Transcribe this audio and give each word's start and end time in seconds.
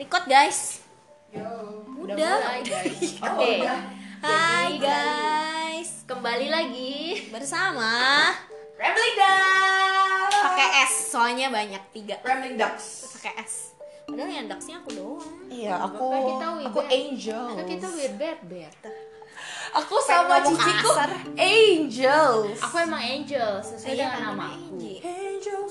Record 0.00 0.24
guys. 0.26 0.80
Udah 1.30 2.16
Udah. 2.16 2.16
mulai 2.40 2.60
guys. 2.64 3.00
Oh, 3.20 3.36
Oke. 3.36 3.52
Hai 4.20 4.70
guys. 4.76 6.04
Kembali 6.04 6.48
lagi. 6.48 7.28
Bersama 7.28 8.32
Rambling 8.74 9.14
Ducks. 9.14 10.36
pakai 10.40 10.68
S 10.82 11.12
soalnya 11.12 11.52
banyak 11.52 11.82
tiga. 11.92 12.16
Rambling 12.20 12.56
Ducks. 12.56 13.12
Pakai 13.12 13.44
S. 13.44 13.76
Padahal 14.08 14.32
yang 14.32 14.48
ducksnya 14.48 14.80
aku 14.80 14.90
doang. 14.90 15.30
Iya, 15.46 15.74
aku 15.78 16.04
Kan 16.08 16.20
kita 16.26 16.46
aku. 16.66 16.80
Angel. 16.82 17.44
Kan 17.54 17.66
kita 17.68 17.86
weird 17.92 18.14
bear 18.16 18.38
bear. 18.42 18.72
Aku 19.70 19.94
sama 20.02 20.42
ciciku. 20.42 20.90
Angels. 21.36 22.58
Aku 22.58 22.74
emang 22.80 22.98
angel 22.98 23.60
sesuai 23.60 23.92
Iya, 23.94 24.08
dengan 24.10 24.20
nama 24.32 24.44
aku. 24.50 24.74
Angie. 24.74 24.98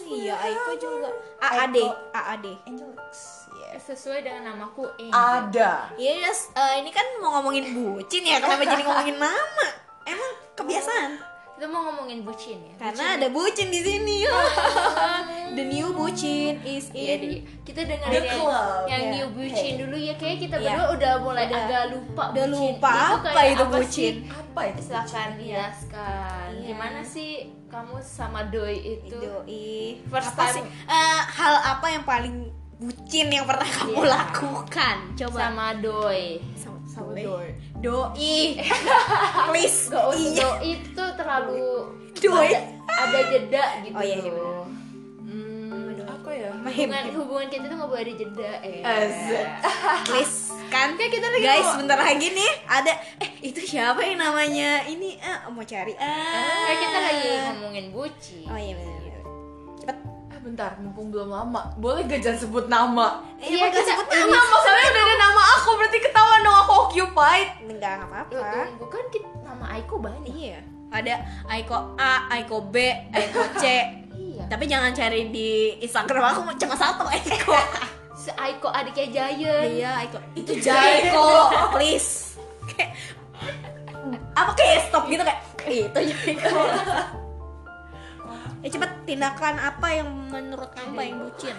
Angels. 0.10 0.26
Iya, 0.26 0.36
Aiko 0.42 0.72
juga. 0.82 1.10
AAD, 1.38 1.78
AAD. 2.18 2.46
Angels. 2.66 3.20
Yes. 3.54 3.86
Sesuai 3.86 4.26
dengan 4.26 4.42
namaku 4.54 4.90
angel. 4.98 5.14
Ada. 5.14 5.94
Iya, 5.94 6.26
yes. 6.26 6.50
Eh, 6.58 6.82
ini 6.82 6.90
kan 6.90 7.06
mau 7.22 7.38
ngomongin 7.38 7.70
bucin 7.78 8.26
ya. 8.26 8.42
Kenapa 8.42 8.66
jadi 8.66 8.82
ngomongin 8.82 9.18
nama? 9.22 9.68
Emang 10.10 10.32
kebiasaan. 10.58 11.12
Kita 11.60 11.66
mau 11.70 11.86
ngomongin 11.92 12.26
bucin 12.26 12.58
ya. 12.58 12.74
Karena 12.82 13.20
ada 13.20 13.28
bucin 13.30 13.70
di 13.70 13.82
sini. 13.86 14.26
The 15.50 15.66
new 15.66 15.88
bucin 15.92 16.62
is 16.62 16.88
Iya 16.90 17.16
in. 17.18 17.22
Kita 17.62 17.82
dengar 17.82 18.08
The 18.08 18.20
yang, 18.20 18.40
club. 18.40 18.82
yang 18.86 19.02
Ya. 19.02 19.12
new 19.12 19.28
bucin 19.32 19.74
dulu 19.78 19.96
ya 19.96 20.14
kayak 20.16 20.38
kita 20.40 20.56
Iya. 20.56 20.64
berdua 20.72 20.86
udah 20.94 21.14
mulai 21.20 21.46
Udah. 21.46 21.60
agak 21.60 21.84
lupa 21.90 22.24
Udah 22.28 22.46
bucin. 22.46 22.54
lupa 22.54 22.92
apa 22.92 23.30
kayak 23.30 23.50
itu 23.50 23.62
apa 23.62 23.76
bucin. 23.76 24.14
sih? 24.16 24.32
Apa 24.32 24.62
itu? 24.66 24.82
Silakan 24.84 25.30
jelaskan. 25.38 26.48
Iya. 26.52 26.66
Gimana 26.66 27.00
sih 27.02 27.30
kamu 27.66 27.96
sama 28.00 28.40
doi 28.46 28.76
itu? 28.98 29.18
Doi. 29.18 29.74
First 30.06 30.32
apa 30.32 30.44
time. 30.44 30.56
sih? 30.56 30.64
Eh, 30.86 31.20
hal 31.30 31.54
apa 31.68 31.86
yang 31.88 32.04
paling 32.04 32.36
bucin 32.78 33.28
yang 33.28 33.44
pernah 33.44 33.68
kamu 33.68 33.92
Iya. 33.98 34.10
lakukan? 34.12 34.96
Coba. 35.16 35.38
Sama 35.40 35.68
doi. 35.76 36.26
sama, 36.56 36.78
Sama 36.86 37.12
doi. 37.14 37.48
doi. 37.76 38.40
Please. 39.48 39.88
Gak 39.88 40.04
usah 40.06 40.20
Iya. 40.20 40.42
doi 40.42 40.68
itu 40.74 41.04
terlalu 41.14 41.68
Doi. 42.16 42.52
ada, 42.52 42.60
ada 42.90 43.20
jeda 43.30 43.64
gitu. 43.82 43.96
Oh, 43.96 44.04
iya, 44.04 44.18
iya, 44.18 44.32
Hubungan 46.72 47.04
hubungan 47.16 47.48
kita 47.48 47.66
tuh 47.66 47.76
gak 47.76 47.90
boleh 47.90 48.02
ada 48.02 48.14
jeda 48.14 48.52
eh. 48.62 48.82
Please 50.08 50.38
kan 50.68 50.94
Kayak 50.94 51.12
kita 51.12 51.28
lagi 51.28 51.42
guys 51.44 51.62
mau- 51.62 51.72
sebentar 51.74 51.98
lagi 51.98 52.28
nih 52.30 52.52
ada 52.64 52.92
eh 53.18 53.30
itu 53.42 53.62
siapa 53.64 54.00
yang 54.00 54.18
namanya 54.20 54.70
ini 54.84 55.18
ah 55.18 55.48
mau 55.48 55.64
cari 55.64 55.94
ah 55.96 56.62
Kayak 56.64 56.80
kita 56.80 56.98
lagi 57.00 57.30
ngomongin 57.52 57.86
bucin. 57.90 58.46
oh 58.46 58.56
iya 58.56 58.74
benar 58.74 58.98
cepet 59.80 59.98
Ah, 60.30 60.40
bentar, 60.40 60.72
mumpung 60.78 61.10
belum 61.10 61.28
lama. 61.28 61.74
Boleh 61.76 62.06
gak 62.06 62.22
jangan 62.22 62.40
sebut 62.40 62.66
nama? 62.68 63.20
iya 63.36 63.68
kita- 63.68 63.76
kita 63.76 63.92
sebut 63.92 64.06
Iya, 64.08 64.24
nama 64.24 64.40
masalahnya 64.48 64.90
udah 64.90 65.04
ada 65.04 65.16
nama 65.20 65.42
aku, 65.54 65.70
berarti 65.76 65.98
ketahuan 66.00 66.40
dong 66.40 66.58
aku 66.60 66.74
occupied. 66.80 67.48
enggak 67.62 67.92
nggak 67.98 68.08
apa-apa 68.08 68.50
kan 68.88 69.06
kita, 69.10 69.28
nama 69.42 69.66
Aiko 69.74 69.96
banyak. 69.98 70.30
iya 70.30 70.60
ada 70.90 71.14
Aiko 71.46 71.76
A 71.96 72.14
Aiko 72.32 72.62
B 72.64 72.76
Aiko 73.10 73.42
C. 73.54 73.66
tapi 74.50 74.66
jangan 74.66 74.92
cari 74.92 75.30
di 75.30 75.50
Instagram 75.80 76.24
aku 76.28 76.42
cuma 76.58 76.76
satu 76.76 77.06
Aiko 77.06 77.54
Si 78.20 78.28
Aiko 78.32 78.68
adiknya 78.68 79.06
Giant. 79.32 79.70
iya 79.70 79.92
Aiko 79.98 80.18
itu 80.34 80.52
Jaiko 80.60 81.30
please 81.74 82.36
Kayak- 82.68 82.94
apa 84.34 84.52
kayak 84.54 84.78
stop 84.86 85.06
gitu 85.06 85.22
kayak 85.22 85.40
itu 85.64 86.00
Jaiko 86.04 86.60
eh 88.60 88.68
cepet 88.68 88.92
tindakan 89.06 89.56
apa 89.56 89.88
yang 89.94 90.10
menurut 90.28 90.68
kamu 90.70 90.92
paling 90.94 91.16
bucin 91.18 91.56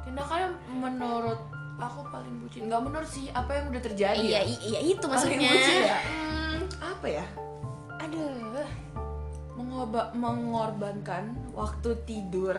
Tindakannya 0.00 0.48
menurut 0.72 1.36
aku 1.78 2.00
paling 2.08 2.42
bucin. 2.42 2.66
Gak 2.66 2.80
menurut 2.80 3.06
sih 3.06 3.28
apa 3.30 3.54
yang 3.54 3.70
udah 3.70 3.78
terjadi. 3.78 4.18
iya 4.18 4.40
ya. 4.40 4.56
iya 4.58 4.80
itu 4.82 4.98
Paling 4.98 5.12
maksudnya 5.14 5.50
bucin 5.52 5.76
ya? 5.78 5.98
Hmm, 6.00 6.58
apa 6.80 7.06
ya? 7.06 7.24
Aduh. 8.00 8.66
Mengoba- 9.68 10.10
mengorbankan 10.12 11.24
waktu 11.52 11.92
tidur. 12.02 12.56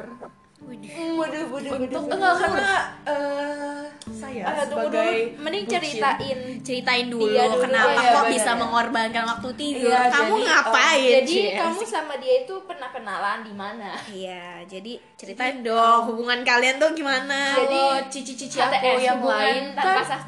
Waduh. 0.60 1.18
Waduh 1.18 1.46
untuk 1.80 2.04
enggak 2.06 2.36
karena 2.38 2.72
eh, 3.02 3.82
saya 4.06 4.44
Ah, 4.46 4.62
sebagai 4.62 5.10
dulu. 5.34 5.42
mending 5.42 5.66
bucin. 5.66 5.74
ceritain. 5.80 6.40
Ceritain 6.62 7.08
dulu 7.08 7.26
Iya 7.26 7.48
dulu, 7.48 7.64
kenapa 7.64 7.96
iya, 7.96 8.12
kok 8.12 8.22
bener, 8.22 8.34
bisa 8.36 8.52
ya. 8.52 8.60
mengorbankan 8.60 9.24
waktu 9.26 9.50
tidur? 9.56 9.90
Iya, 9.90 10.02
kamu 10.12 10.34
jadi, 10.36 10.46
ngapain 10.46 11.10
Jadi 11.18 11.34
Cie? 11.34 11.50
kamu 11.56 11.82
sama 11.82 12.14
dia 12.18 12.36
itu 12.44 12.56
pernah 12.64 12.90
kenalan 12.90 13.40
di 13.42 13.54
mana? 13.56 13.90
iya 14.06 14.62
jadi 14.64 14.92
ceritain 15.16 15.64
dong 15.64 16.00
hubungan 16.06 16.44
kalian 16.44 16.76
tuh 16.78 16.92
gimana? 16.94 17.56
Jadi, 17.56 17.80
Kalau 17.80 18.00
cici-cici 18.06 18.58
aku 18.60 18.76
yang 19.00 19.20
lain 19.20 19.64
tanpa 19.74 20.02
kan? 20.06 20.22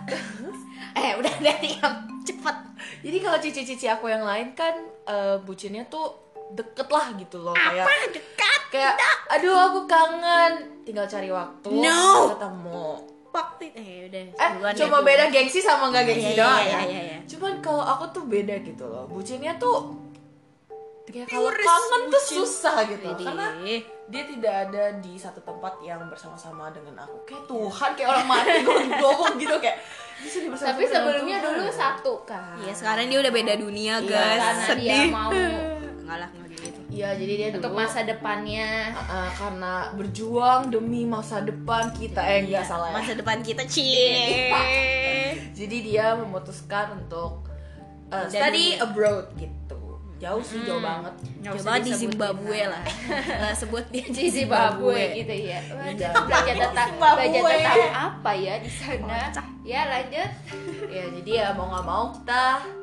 eh 0.97 1.11
udah 1.13 1.33
udah 1.37 1.55
diam. 1.59 1.93
Cepet. 2.21 2.57
Jadi 3.01 3.17
kalau 3.19 3.37
cici-cici 3.37 3.85
aku 3.85 4.07
yang 4.07 4.23
lain 4.23 4.55
kan 4.55 4.73
eh, 5.05 5.37
bucinnya 5.39 5.83
tuh 5.85 6.30
deket 6.51 6.87
lah 6.87 7.05
gitu 7.13 7.37
loh 7.39 7.53
kayak 7.53 7.83
apa 7.83 7.93
dekat? 8.09 8.61
kayak 8.69 8.93
aduh 9.29 9.55
aku 9.63 9.79
kangen. 9.85 10.53
Tinggal 10.81 11.05
cari 11.05 11.29
waktu 11.29 11.69
No. 11.73 12.31
ketemu. 12.31 12.83
Waktu 13.29 13.63
eh 13.71 13.97
udah 14.05 14.21
eh 14.27 14.49
duluan 14.53 14.73
cuma 14.73 14.97
deh. 14.97 15.05
beda 15.07 15.23
gengsi 15.29 15.59
sama 15.59 15.87
nggak 15.87 16.03
gengsi 16.05 16.31
Iya, 16.31 16.37
doang 16.37 16.59
iya, 16.59 16.67
ya? 16.69 16.81
iya, 16.83 17.01
iya. 17.05 17.17
cuman 17.25 17.53
kalau 17.59 17.79
aku 17.81 18.05
tuh 18.11 18.23
beda 18.25 18.59
gitu 18.59 18.83
loh. 18.83 19.07
Bucinnya 19.07 19.55
tuh 19.55 19.95
ya 21.07 21.23
kalau 21.25 21.47
kangen 21.49 22.01
tuh 22.07 22.21
bucin. 22.21 22.35
susah 22.37 22.75
gitu 22.85 23.03
Widih. 23.05 23.25
karena 23.25 23.47
dia 24.07 24.23
tidak 24.25 24.55
ada 24.65 24.83
di 24.97 25.13
satu 25.15 25.39
tempat 25.41 25.79
yang 25.81 26.07
bersama-sama 26.07 26.69
dengan 26.69 26.99
aku. 27.01 27.23
Kayak 27.25 27.43
Tuhan 27.47 27.89
kayak 27.93 28.09
orang 28.09 28.25
mati 28.25 28.51
gue 28.65 28.75
ngomong 28.89 29.33
gitu 29.37 29.55
kayak 29.57 29.77
bisa 30.17 30.37
di 30.37 30.47
bersama 30.47 30.69
Tapi 30.69 30.83
sebelumnya 30.85 31.37
dulu 31.39 31.63
satu 31.67 32.13
kan. 32.23 32.59
iya 32.59 32.71
sekarang 32.71 33.07
dia 33.07 33.19
udah 33.19 33.33
beda 33.33 33.53
dunia 33.55 33.93
Iya, 33.97 34.07
guys. 34.07 34.39
karena 34.41 34.63
sedih. 34.65 34.87
dia 34.87 35.03
mau. 35.09 35.31
Enggak 36.01 36.17
lah 36.17 36.29
enggak 36.29 36.40
gitu 36.40 36.40
Iya 36.91 37.15
jadi 37.15 37.33
dia 37.39 37.47
untuk 37.55 37.71
dulu 37.71 37.79
masa 37.79 38.03
depannya. 38.03 38.91
uh, 38.91 38.99
uh, 38.99 39.29
karena 39.39 39.73
berjuang 39.95 40.67
demi 40.67 41.07
masa 41.07 41.39
depan 41.39 41.87
kita 41.95 42.19
eh 42.19 42.43
enggak 42.43 42.67
salah 42.67 42.91
ya. 42.91 42.95
masa 42.99 43.11
depan 43.15 43.39
kita 43.39 43.63
cie 43.63 44.51
Jadi 45.59 45.77
dia 45.87 46.19
memutuskan 46.19 46.99
untuk 46.99 47.47
uh, 48.11 48.27
Dan- 48.27 48.51
study 48.51 48.75
abroad 48.75 49.31
gitu. 49.39 49.79
Jauh 50.21 50.43
sih 50.45 50.61
jauh 50.61 50.83
banget. 50.83 51.17
Jauh 51.41 51.57
banget 51.65 51.81
di 51.89 51.93
Zimbabwe 52.05 52.69
lah. 52.69 52.77
lah 52.85 53.41
Lah 53.49 53.53
sebut 53.57 53.81
dia 53.89 54.05
di 54.05 54.29
Zimbabwe 54.29 55.17
gitu 55.17 55.33
ya. 55.33 55.57
Iya. 55.63 56.13
belajar 56.13 56.55
tentang 56.61 56.89
belajar 56.93 57.41
tentang 57.41 57.93
apa 58.13 58.31
ya 58.35 58.53
di 58.61 58.69
sana? 58.69 59.33
Ya 59.65 59.81
lanjut. 59.89 60.29
Ya 60.91 61.03
jadi 61.17 61.31
ya 61.31 61.47
mau 61.57 61.73
nggak 61.73 61.85
mau 61.87 62.05
kita 62.13 62.80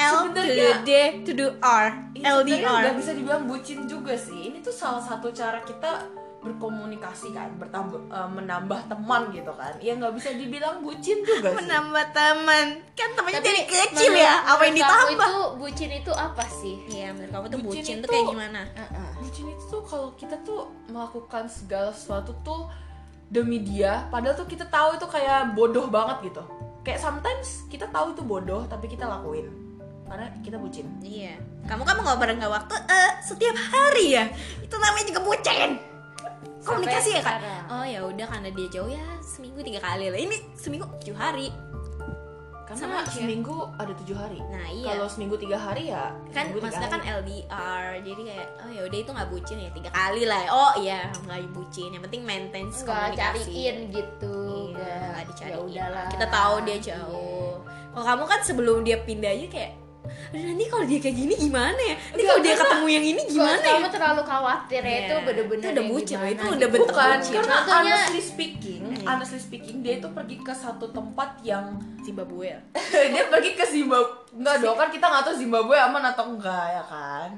L 0.00 0.16
to 0.32 0.40
the 0.40 0.68
D 0.80 0.90
to 1.22 1.32
the 1.32 1.48
R 1.60 1.86
LDR 2.16 2.80
nggak 2.88 2.96
bisa 2.96 3.12
dibilang 3.12 3.44
bucin 3.44 3.84
juga 3.84 4.16
sih. 4.16 4.48
Ini 4.48 4.58
tuh 4.60 4.72
salah 4.72 5.04
satu 5.04 5.28
cara 5.30 5.60
kita 5.60 6.08
berkomunikasi 6.40 7.36
kan, 7.36 7.52
bertambah 7.60 8.08
uh, 8.08 8.24
menambah 8.24 8.88
teman 8.88 9.28
gitu 9.28 9.52
kan. 9.52 9.76
Ya 9.76 9.92
nggak 9.92 10.16
bisa 10.16 10.32
dibilang 10.32 10.80
bucin 10.80 11.20
juga 11.20 11.52
sih. 11.52 11.56
menambah 11.60 12.04
teman 12.16 12.66
kan 12.96 13.08
temannya 13.12 13.40
dari 13.44 13.62
kecil 13.68 14.12
ya 14.16 14.40
apa 14.48 14.62
yang 14.64 14.76
ditambah 14.80 15.12
itu 15.20 15.32
bucin 15.60 15.90
itu 15.92 16.12
apa 16.12 16.44
sih? 16.48 16.80
iya 16.88 17.12
menurut 17.12 17.28
kamu 17.28 17.44
tuh 17.44 17.60
Bucin 17.60 17.80
bucin, 17.84 17.96
tuh 18.00 18.00
itu- 18.00 18.08
kayak 18.08 18.26
gimana 18.32 18.60
bucin 19.20 19.46
itu 19.52 19.64
tuh 19.68 19.82
kalau 19.84 20.08
kita 20.16 20.36
tuh 20.40 20.60
melakukan 20.88 21.44
segala 21.44 21.92
sesuatu 21.92 22.32
tuh 22.40 22.72
demi 23.28 23.60
dia 23.62 24.08
padahal 24.08 24.34
tuh 24.34 24.48
kita 24.48 24.64
tahu 24.66 24.96
itu 24.96 25.06
kayak 25.06 25.52
bodoh 25.52 25.86
banget 25.86 26.32
gitu 26.32 26.42
kayak 26.82 26.98
sometimes 26.98 27.68
kita 27.68 27.84
tahu 27.88 28.16
itu 28.16 28.24
bodoh 28.24 28.64
tapi 28.66 28.88
kita 28.88 29.04
lakuin 29.06 29.46
karena 30.10 30.26
kita 30.42 30.56
bucin. 30.58 30.86
Iya. 30.98 31.38
Kamu 31.70 31.86
kan 31.86 31.94
mau 32.02 32.04
ngobrol 32.10 32.34
nggak 32.34 32.50
waktu 32.50 32.74
eh 32.90 33.10
setiap 33.22 33.54
hari 33.54 34.18
ya. 34.18 34.26
Itu 34.58 34.74
namanya 34.74 35.06
juga 35.06 35.20
bucin. 35.22 35.78
Komunikasi 36.60 37.16
ya 37.16 37.22
kan 37.24 37.40
sekarang. 37.40 37.64
oh 37.72 37.84
ya 37.88 38.00
udah 38.04 38.26
karena 38.28 38.50
dia 38.52 38.68
jauh 38.68 38.90
ya 38.90 39.06
seminggu 39.22 39.62
tiga 39.62 39.80
kali 39.80 40.10
lah. 40.10 40.18
Ini 40.18 40.36
seminggu 40.58 40.84
tujuh 40.98 41.14
hari. 41.14 41.48
Karena 42.66 43.02
Sama 43.02 43.02
seminggu 43.06 43.66
ada 43.78 43.92
tujuh 44.02 44.14
hari. 44.18 44.38
Nah 44.50 44.66
iya. 44.70 44.94
Kalau 44.94 45.06
seminggu 45.06 45.38
tiga 45.38 45.58
hari 45.58 45.94
ya 45.94 46.10
kan 46.34 46.50
maksudnya 46.54 46.90
kan. 46.90 47.00
LDR 47.02 48.02
jadi 48.02 48.20
kayak 48.26 48.46
oh 48.66 48.70
ya 48.70 48.82
udah 48.90 48.98
itu 48.98 49.10
nggak 49.10 49.28
bucin 49.30 49.56
ya 49.62 49.70
tiga 49.70 49.90
kali 49.94 50.22
lah. 50.26 50.42
Oh 50.50 50.72
iya 50.82 51.06
nggak 51.22 51.38
bucin. 51.54 51.94
Yang 51.94 52.02
penting 52.10 52.22
maintain 52.26 52.66
komunikasi. 52.66 53.14
cariin 53.14 53.76
gitu. 53.94 54.36
Iya, 54.74 54.94
nggak 55.14 55.24
dicariin. 55.34 55.54
Ya 55.54 55.58
udahlah. 55.62 56.06
Kita 56.10 56.26
tahu 56.26 56.54
dia 56.66 56.78
jauh. 56.78 57.54
Kalau 57.90 58.04
kamu 58.06 58.24
kan 58.30 58.40
sebelum 58.46 58.76
dia 58.86 59.02
pindah 59.02 59.34
aja 59.34 59.46
kayak, 59.50 59.72
"Aduh, 60.02 60.42
nanti 60.42 60.64
kalau 60.66 60.84
dia 60.84 60.98
kayak 60.98 61.16
gini 61.16 61.34
gimana 61.36 61.76
ya? 61.78 61.96
Nanti 62.10 62.24
kalau 62.24 62.40
dia 62.40 62.54
ketemu 62.54 62.86
yang 62.88 63.04
ini 63.06 63.22
Gimana 63.26 63.58
ya? 63.58 63.72
kamu 63.74 63.88
terlalu 63.88 64.22
khawatir 64.22 64.80
ya 64.80 64.88
Iya. 64.88 65.00
itu 65.00 65.14
bener-bener 65.22 65.62
Itu 65.62 65.68
udah 65.70 65.84
bucin, 65.86 66.16
itu 66.18 66.26
gitu. 66.26 66.44
udah 66.50 66.68
bentuk 66.68 66.88
bukan 66.90 67.10
bucin. 67.14 67.32
karena 67.32 67.54
Contohnya- 67.56 67.94
honestly 67.94 68.22
speaking 68.22 68.82
Iya. 68.90 69.04
honestly 69.06 69.40
speaking 69.40 69.76
dia 69.80 69.94
itu 69.96 70.08
pergi 70.08 70.36
ke 70.38 70.52
satu 70.52 70.86
tempat 70.88 71.30
yang 71.42 71.64
Zimbabwe 72.00 72.44
ya? 72.48 72.60
dia 73.12 73.24
pergi 73.26 73.50
ke 73.52 73.64
Zimbabwe 73.64 74.10
enggak 74.32 74.56
dong 74.58 74.76
kan 74.76 74.88
kita 74.88 75.04
nggak 75.04 75.22
tahu 75.22 75.34
Zimbabwe 75.36 75.76
aman 75.76 76.04
atau 76.06 76.24
enggak 76.28 76.66
ya 76.70 76.84
kan 76.84 77.30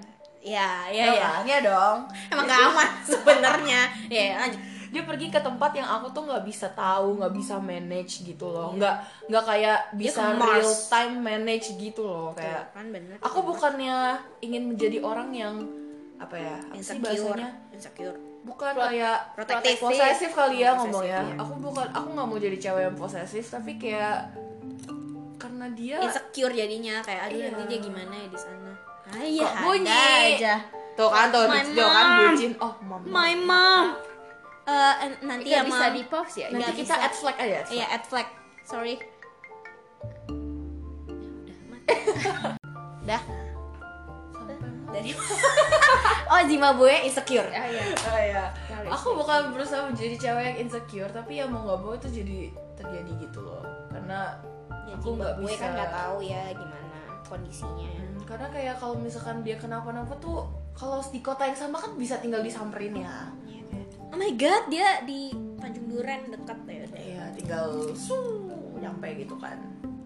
Ya, 0.43 0.91
ya, 0.91 1.05
ya 1.05 1.13
ya. 1.13 1.23
kan? 1.29 1.43
ya 1.45 1.59
dong 1.61 1.99
Emang 2.29 2.45
gak 2.45 2.61
aman 2.67 2.89
sebenarnya. 3.07 3.81
Ya, 4.11 4.23
lanjut. 4.37 4.59
Dia 4.93 5.03
pergi 5.03 5.27
ke 5.27 5.41
tempat 5.41 5.73
yang 5.73 5.89
aku 5.91 6.13
tuh 6.13 6.23
nggak 6.23 6.45
bisa 6.45 6.69
tahu 6.71 7.17
nggak 7.17 7.33
bisa 7.33 7.57
manage 7.57 8.21
gitu 8.21 8.45
Iya. 8.45 8.55
loh 8.55 8.69
nggak 8.77 8.95
nggak 9.27 9.45
kayak 9.47 9.79
bisa 9.95 10.21
real 10.37 10.69
time 10.87 11.15
manage 11.19 11.67
gitu 11.75 12.03
loh 12.03 12.31
kayak 12.33 12.71
kan 12.71 12.87
bener. 12.87 13.17
Aku 13.19 13.41
bukannya 13.41 13.97
ingin 14.39 14.69
menjadi 14.69 15.01
orang 15.01 15.33
yang 15.33 15.55
apa 16.17 16.37
ya 16.37 16.55
apa 16.55 16.77
sih 16.77 16.95
insecure. 16.95 17.33
bahasanya? 17.33 17.51
Insecure. 17.73 18.19
Bukan 18.43 18.73
kayak 18.75 19.19
protektif. 19.33 19.81
posesif 19.81 20.31
kali 20.33 20.61
ya 20.61 20.71
Posesif, 20.73 20.83
ngomong 20.85 21.05
ya. 21.05 21.21
iya. 21.21 21.35
aku 21.37 21.53
bukan 21.59 21.87
aku 21.89 22.09
nggak 22.13 22.27
mau 22.27 22.39
jadi 22.39 22.59
cewek 22.61 22.83
yang 22.85 22.97
posesif 22.97 23.45
tapi 23.49 23.73
kayak 23.75 24.29
karena 25.37 25.67
dia 25.73 25.97
insecure 25.99 26.53
jadinya 26.53 27.01
kayak 27.01 27.23
aduh 27.27 27.39
Iya. 27.39 27.47
nanti 27.49 27.65
dia 27.67 27.79
gimana 27.81 28.13
ya 28.15 28.27
di 28.29 28.39
sana? 28.39 28.71
Ah 29.05 29.25
iya 29.25 29.49
Kok 29.49 29.55
bunyi? 29.65 29.91
aja. 30.37 30.55
Tuh 30.93 31.09
kan 31.09 31.27
tuh 31.29 31.43
tuh 31.49 31.89
kan 31.89 32.07
bucin. 32.29 32.53
Oh 32.59 32.73
mama 32.83 33.05
my 33.05 33.33
mom 33.41 33.87
Eh, 34.63 34.95
nanti 35.27 35.51
ya 35.51 35.67
bisa 35.67 35.91
di 35.91 36.07
pause 36.07 36.37
ya 36.39 36.47
nanti 36.49 36.87
kita 36.87 36.95
bisa. 36.95 37.03
add 37.03 37.15
flag 37.15 37.37
aja 37.37 37.55
add 37.59 37.67
flag. 37.67 37.75
iya 37.75 37.87
add 37.91 38.05
flag 38.07 38.29
sorry 38.63 38.95
dah 43.03 43.23
dari 44.93 45.11
oh 46.31 46.41
Zimbabwe 46.45 47.09
insecure 47.09 47.49
Ah, 47.49 47.65
iya. 47.65 47.83
Oh 47.97 48.21
iya. 48.21 48.45
Aku 48.93 49.17
bukan 49.17 49.57
berusaha 49.57 49.89
menjadi 49.89 50.21
cewek 50.21 50.45
yang 50.53 50.59
insecure, 50.69 51.09
tapi 51.09 51.41
ya 51.41 51.49
mau 51.49 51.65
nggak 51.65 51.81
mau 51.81 51.97
itu 51.97 52.13
jadi 52.13 52.53
terjadi 52.77 53.13
gitu 53.25 53.41
loh. 53.41 53.65
Karena 53.89 54.37
ya 54.85 54.93
aku 55.01 55.17
nggak 55.17 55.41
bisa. 55.41 55.65
kan 55.65 55.71
nggak 55.73 55.93
tahu 55.97 56.17
ya 56.21 56.43
gimana 56.53 56.99
kondisinya 57.25 57.89
Hmm, 57.89 58.21
karena 58.29 58.47
kayak 58.53 58.75
kalau 58.77 59.01
misalkan 59.01 59.41
dia 59.41 59.57
kenapa-napa 59.57 60.13
tuh 60.21 60.45
kalau 60.77 61.01
di 61.01 61.25
kota 61.25 61.49
yang 61.49 61.57
sama 61.57 61.81
kan 61.81 61.97
bisa 61.97 62.21
tinggal 62.21 62.45
disamperin 62.45 62.93
ya. 63.01 63.33
Oh 64.13 64.19
my 64.19 64.33
god 64.33 64.69
dia 64.69 65.01
di 65.03 65.33
Tanjung 65.57 65.89
Duren 65.89 66.21
dekat 66.29 66.59
ya. 66.65 66.85
Iya, 66.93 67.25
tinggal 67.33 67.67
su 67.93 68.17
nyampe 68.77 69.09
gitu 69.17 69.35
kan. 69.37 69.57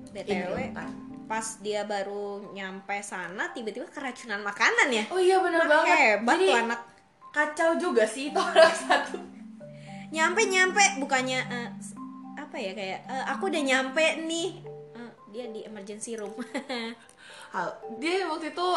btw 0.09 0.33
time. 0.71 0.95
pas 1.27 1.59
dia 1.59 1.83
baru 1.83 2.49
nyampe 2.51 2.97
sana 3.01 3.51
tiba-tiba 3.51 3.85
keracunan 3.87 4.41
makanan 4.41 4.89
ya 4.89 5.05
Oh 5.11 5.19
iya 5.19 5.37
benar 5.39 5.67
banget. 5.67 5.97
hebat 6.15 6.33
Jadi 6.33 6.47
tuh 6.47 6.57
anak 6.57 6.81
kacau 7.29 7.71
juga 7.77 8.07
sih 8.07 8.31
itu 8.31 8.39
orang 8.39 8.73
satu. 8.73 9.19
nyampe 10.09 10.47
nyampe 10.47 10.81
bukannya 10.97 11.41
s- 11.77 11.99
apa 12.33 12.57
ya 12.57 12.73
kayak 12.73 13.01
eh, 13.05 13.25
aku 13.27 13.51
udah 13.51 13.61
nyampe 13.61 14.05
nih 14.23 14.63
Eh, 14.95 15.11
dia 15.29 15.45
di 15.47 15.61
emergency 15.61 16.15
room 16.15 16.33
Hal, 17.53 17.69
dia 17.97 18.25
waktu 18.25 18.51
itu 18.51 18.69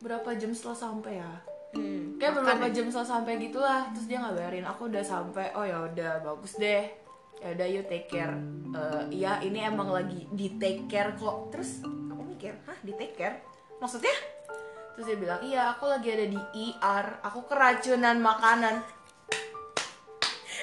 berapa 0.00 0.34
jam 0.34 0.50
setelah 0.50 0.74
sampai 0.80 1.20
ya? 1.20 1.30
Hmm, 1.76 2.18
kayak 2.18 2.32
beberapa 2.38 2.66
ya. 2.68 2.72
jam 2.74 2.86
setelah 2.90 3.10
sampai 3.18 3.32
gitulah 3.38 3.80
terus 3.94 4.06
dia 4.06 4.18
ngabarin 4.22 4.66
aku 4.66 4.88
udah 4.88 5.04
sampai. 5.04 5.52
Oh 5.54 5.64
ya 5.66 5.86
udah 5.86 6.22
bagus 6.24 6.56
deh. 6.56 6.84
Ya 7.40 7.56
udah 7.56 7.66
you 7.66 7.82
take 7.88 8.08
care. 8.08 8.36
Eh, 8.76 9.22
iya 9.22 9.40
ini 9.40 9.64
emang 9.64 9.88
lagi 9.88 10.28
di 10.30 10.60
take 10.60 10.86
care 10.90 11.16
kok. 11.16 11.50
Terus 11.54 11.82
aku 11.84 12.22
mikir 12.26 12.52
hah 12.68 12.78
di 12.84 12.92
take 12.94 13.16
care? 13.16 13.36
Maksudnya? 13.80 14.12
Terus 14.94 15.04
dia 15.06 15.16
bilang 15.16 15.40
iya 15.46 15.72
aku 15.72 15.88
lagi 15.88 16.08
ada 16.12 16.26
di 16.28 16.40
ER 16.40 17.06
aku 17.24 17.48
keracunan 17.48 18.16
makanan. 18.20 18.84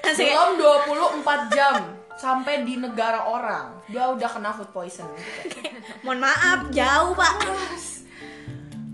Belum 0.07 0.55
24 0.55 1.51
jam 1.51 1.83
sampai 2.15 2.63
di 2.63 2.77
negara 2.79 3.27
orang. 3.27 3.81
Dia 3.89 4.13
udah 4.13 4.29
kena 4.29 4.53
food 4.53 4.69
poison. 4.71 5.09
Gitu. 5.43 5.57
mohon 6.03 6.19
maaf 6.21 6.69
jauh 6.73 7.13
pak 7.13 7.35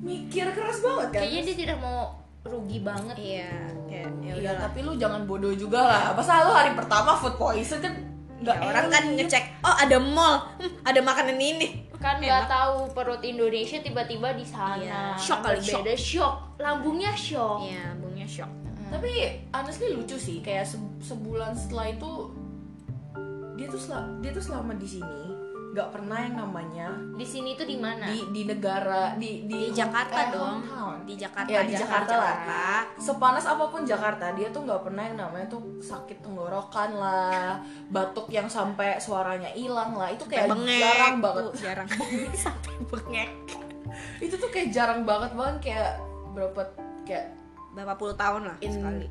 mikir 0.03 0.45
keras 0.49 0.77
banget 0.79 1.07
kan? 1.09 1.19
Kayaknya 1.21 1.41
dia 1.43 1.55
tidak 1.57 1.77
mau 1.79 1.99
rugi 2.43 2.79
banget. 2.79 3.15
iya 3.15 3.49
kayak 3.87 4.09
ya 4.19 4.33
Iya, 4.35 4.51
tapi 4.59 4.83
lu 4.83 4.93
jangan 4.93 5.23
bodoh 5.23 5.53
juga 5.53 5.79
lah. 5.81 6.03
Masa 6.11 6.43
lu 6.43 6.51
hari 6.51 6.71
pertama 6.73 7.15
food 7.15 7.35
poison 7.35 7.79
kan 7.79 7.93
nggak 8.35 8.51
Ya, 8.53 8.63
orang 8.65 8.85
kan 8.89 9.03
ngecek 9.09 9.43
oh 9.61 9.71
ada 9.73 9.97
mall. 9.97 10.43
Hmm, 10.59 10.71
ada 10.83 10.99
makanan 10.99 11.39
ini. 11.39 11.87
Kan 11.95 12.19
nggak 12.19 12.45
tahu 12.45 12.91
perut 12.91 13.23
Indonesia 13.23 13.79
tiba-tiba 13.79 14.35
di 14.35 14.43
sana. 14.43 14.75
Iya, 14.77 15.01
shock 15.15 15.39
kali, 15.41 15.57
Berbeda, 15.57 15.95
shock. 15.95 16.35
Lambungnya 16.59 17.15
shock. 17.15 17.63
iya 17.63 17.95
bungnya 17.95 18.27
shock. 18.27 18.51
Tapi 18.91 19.09
honestly 19.49 19.89
lucu 19.89 20.13
sih, 20.13 20.37
kayak 20.37 20.67
se- 20.67 20.77
sebulan 21.01 21.55
setelah 21.55 21.89
itu 21.89 22.11
dia 23.53 23.65
tuh 23.65 23.79
sel- 23.79 24.19
dia 24.19 24.29
tuh 24.29 24.43
selama 24.43 24.75
di 24.75 24.87
sini 24.89 25.22
nggak 25.73 25.89
pernah 25.89 26.21
yang 26.21 26.35
namanya 26.37 26.87
Di 27.17 27.25
sini 27.25 27.57
tuh 27.57 27.65
di 27.65 27.81
mana? 27.81 28.05
di 28.05 28.29
di 28.29 28.41
negara 28.45 29.17
di 29.17 29.49
di 29.49 29.73
di, 29.73 29.73
Jakarta 29.73 30.21
eh, 30.21 30.29
dong 30.29 30.61
hometown. 30.61 30.95
di 31.01 31.13
Jakarta 31.17 31.49
Ya, 31.49 31.65
di 31.65 31.73
Jakarta 31.73 32.13
lah. 32.13 32.35
Jakarta. 32.37 32.61
Sepanas 33.01 33.45
apa 33.49 33.65
pun 33.73 33.81
Jakarta, 33.81 34.25
dia 34.37 34.53
tuh 34.53 34.69
nggak 34.69 34.81
pernah 34.85 35.03
yang 35.09 35.17
namanya 35.17 35.49
tuh 35.49 35.61
sakit 35.81 36.21
tenggorokan 36.21 36.93
lah, 36.93 37.57
batuk 37.89 38.29
yang 38.29 38.45
sampai 38.45 39.01
suaranya 39.01 39.49
hilang 39.51 39.97
lah. 39.97 40.13
Itu 40.13 40.29
kayak 40.29 40.53
bengek 40.53 40.79
jarang 40.79 41.17
banget. 41.19 41.43
Tuh, 41.43 41.53
jarang 41.57 41.87
sampai 42.45 42.73
bengek 42.93 43.29
Itu 44.21 44.35
tuh 44.37 44.49
kayak 44.53 44.69
jarang 44.69 45.01
banget 45.03 45.33
banget 45.33 45.57
kayak 45.59 45.91
berapa 46.33 46.61
kayak 47.03 47.33
berapa 47.73 47.93
puluh 47.97 48.13
tahun 48.13 48.45
lah 48.45 48.55
in 48.61 48.69
sekali 48.69 49.05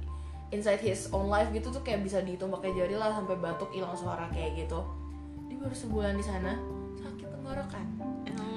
inside 0.52 0.78
his 0.78 1.10
own 1.10 1.26
life 1.26 1.50
gitu 1.50 1.72
tuh 1.72 1.82
kayak 1.82 2.04
bisa 2.04 2.22
dihitung 2.22 2.52
pakai 2.52 2.70
jari 2.76 2.94
lah 2.94 3.10
sampai 3.10 3.34
batuk 3.40 3.72
hilang 3.72 3.94
suara 3.96 4.28
kayak 4.30 4.66
gitu 4.66 4.78
baru 5.62 5.76
sebulan 5.76 6.14
di 6.14 6.24
sana 6.24 6.52
sakit 6.96 7.26
tenggorokan 7.30 7.86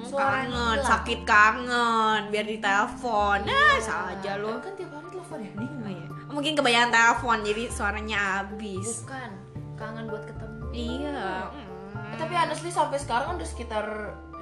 Suaranya 0.06 0.46
kangen, 0.46 0.54
hilang. 0.72 0.86
sakit 0.86 1.20
kangen, 1.24 2.20
biar 2.28 2.46
ditelepon. 2.46 3.38
Nah, 3.42 3.74
saja 3.76 4.38
lo. 4.38 4.62
kan 4.62 4.70
tiap 4.72 4.90
hari 4.92 5.08
telepon 5.08 5.38
ya 5.40 5.50
bingung 5.52 5.82
Oh, 5.82 5.90
iya. 5.90 6.06
Mungkin 6.28 6.52
kebanyakan 6.54 6.90
telepon 6.90 7.36
jadi 7.42 7.62
suaranya 7.68 8.18
habis. 8.38 9.02
Bukan. 9.02 9.30
Kangen 9.74 10.04
buat 10.06 10.22
ketemu. 10.24 10.62
Iya. 10.70 11.50
Eh, 11.90 12.16
tapi 12.16 12.32
honestly 12.32 12.70
sampai 12.70 12.96
sekarang 12.96 13.26
kan 13.26 13.34
udah 13.34 13.48
sekitar 13.48 13.86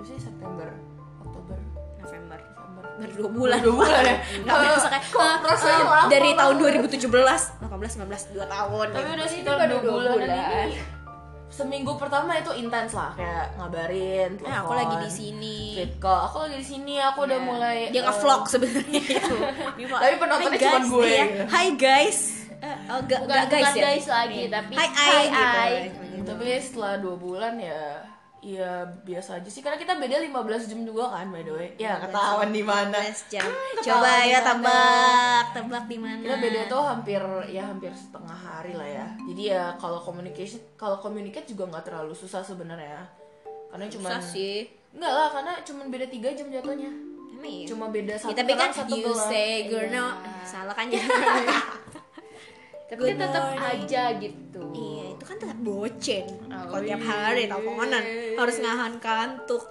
sih 0.02 0.20
September 0.20 0.68
Oktober 1.18 1.56
November. 1.96 2.38
November 2.44 2.84
Baru 2.94 3.12
dua 3.16 3.30
bulan. 3.32 3.58
dua 3.58 3.74
bulan 3.74 4.02
ya 4.04 4.16
Nggak 4.44 4.56
berasa 4.60 4.88
kayak 4.90 5.04
Kok 5.08 5.22
eh, 5.22 5.24
eh, 5.24 5.80
lama 5.80 5.98
dari 6.06 6.30
tahun 6.30 6.54
banget? 6.60 6.92
2017, 6.92 7.08
18, 7.08 8.04
19, 8.04 8.36
2 8.36 8.46
tahun. 8.46 8.86
tapi 8.92 9.00
ya. 9.02 9.14
udah 9.16 9.26
sekitar 9.26 9.54
dua 9.56 9.66
dua 9.72 9.80
bulan 9.80 10.12
bulan. 10.12 10.68
Seminggu 11.54 11.94
pertama 11.94 12.34
itu 12.34 12.50
intens 12.52 12.92
lah 12.92 13.14
kayak 13.14 13.54
ngabarin 13.54 14.30
Eh, 14.36 14.50
aku 14.52 14.72
lagi 14.72 14.96
di 14.98 15.10
sini. 15.12 15.58
call 15.96 16.26
aku 16.26 16.36
lagi 16.42 16.58
di 16.58 16.66
sini 16.66 16.98
aku 16.98 17.22
udah 17.22 17.38
Iya. 17.38 17.46
mulai 17.46 17.78
Dia 17.88 18.00
eh, 18.00 18.04
nge-vlog 18.04 18.42
sebenarnya 18.44 19.02
itu. 19.18 19.36
Mau, 19.86 19.96
Tapi 19.96 20.14
penontonnya 20.18 20.50
"Hai, 20.50 20.58
cuma 20.60 20.74
guys," 20.76 20.90
gue. 20.90 21.06
dia, 21.06 21.24
Hai 21.46 21.68
guys. 21.74 22.18
Eh, 22.56 22.76
oh, 22.88 23.00
ga- 23.02 23.20
Bukan, 23.20 23.28
ga- 23.30 23.46
guys 23.46 23.62
bukan 23.62 23.74
ya. 23.76 23.84
guys 23.86 24.06
lagi, 24.08 24.34
Iya. 24.36 24.48
tapi 24.52 24.72
ai, 24.74 24.88
gitu. 24.88 25.46
ai. 25.54 25.74
tapi 26.24 26.44
setelah 26.58 26.94
dua 26.96 27.14
bulan 27.14 27.54
ya 27.56 27.82
ya 28.44 28.72
biasa 29.00 29.40
aja 29.40 29.48
sih. 29.48 29.64
Karena 29.64 29.80
kita 29.80 29.96
beda 29.96 30.20
15 30.20 30.68
jam 30.68 30.84
juga 30.84 31.08
kan 31.10 31.32
by 31.32 31.40
the 31.40 31.52
way. 31.52 31.68
Ya 31.74 31.96
ketahuan 31.96 32.52
di 32.52 32.60
mana. 32.60 32.92
15 33.00 33.32
jam. 33.32 33.48
ketahuan 33.48 33.80
Coba 33.80 34.12
ya 34.22 34.38
tebak, 34.44 35.44
tebak 35.56 35.84
di 35.88 35.96
mana? 35.96 36.20
kita 36.20 36.36
beda 36.38 36.60
tuh 36.68 36.82
hampir 36.84 37.22
ya 37.48 37.62
hampir 37.64 37.90
setengah 37.90 38.36
hari 38.36 38.72
lah 38.76 38.84
ya. 38.86 39.06
Jadi 39.24 39.42
ya 39.48 39.72
kalau 39.80 39.98
communication 39.98 40.60
kalau 40.76 41.00
communicate 41.00 41.48
juga 41.48 41.72
nggak 41.72 41.84
terlalu 41.88 42.12
susah 42.12 42.44
sebenarnya. 42.44 43.08
Karena 43.72 43.88
cuma 43.88 44.08
Susah 44.12 44.22
sih. 44.22 44.68
nggak 44.92 45.10
lah 45.10 45.28
karena 45.32 45.52
cuma 45.64 45.82
beda 45.88 46.06
tiga 46.06 46.28
jam 46.30 46.52
jatuhnya. 46.52 46.92
Iya? 47.44 47.68
cuma 47.68 47.92
beda 47.92 48.16
satu 48.16 48.32
tapi 48.32 48.56
kan 48.56 48.72
satu 48.72 48.96
you 48.96 49.12
say 49.12 49.68
girl 49.68 49.84
Iya. 49.84 50.00
no 50.00 50.06
salah 50.48 50.72
kan 50.72 50.88
ya? 50.88 50.96
Tapi 52.88 53.10
tetap 53.16 53.44
aja 53.58 54.02
gitu. 54.16 54.62
iya 54.72 54.93
itu 55.24 55.26
kan 55.26 55.38
tetap 55.38 55.58
bocen 55.58 56.24
Oh, 56.46 56.64
kalau 56.68 56.82
tiap 56.82 57.00
iya. 57.00 57.08
hari 57.08 57.42
teleponan 57.46 58.04
harus 58.36 58.56
ngahan 58.58 58.94
kantuk 58.98 59.64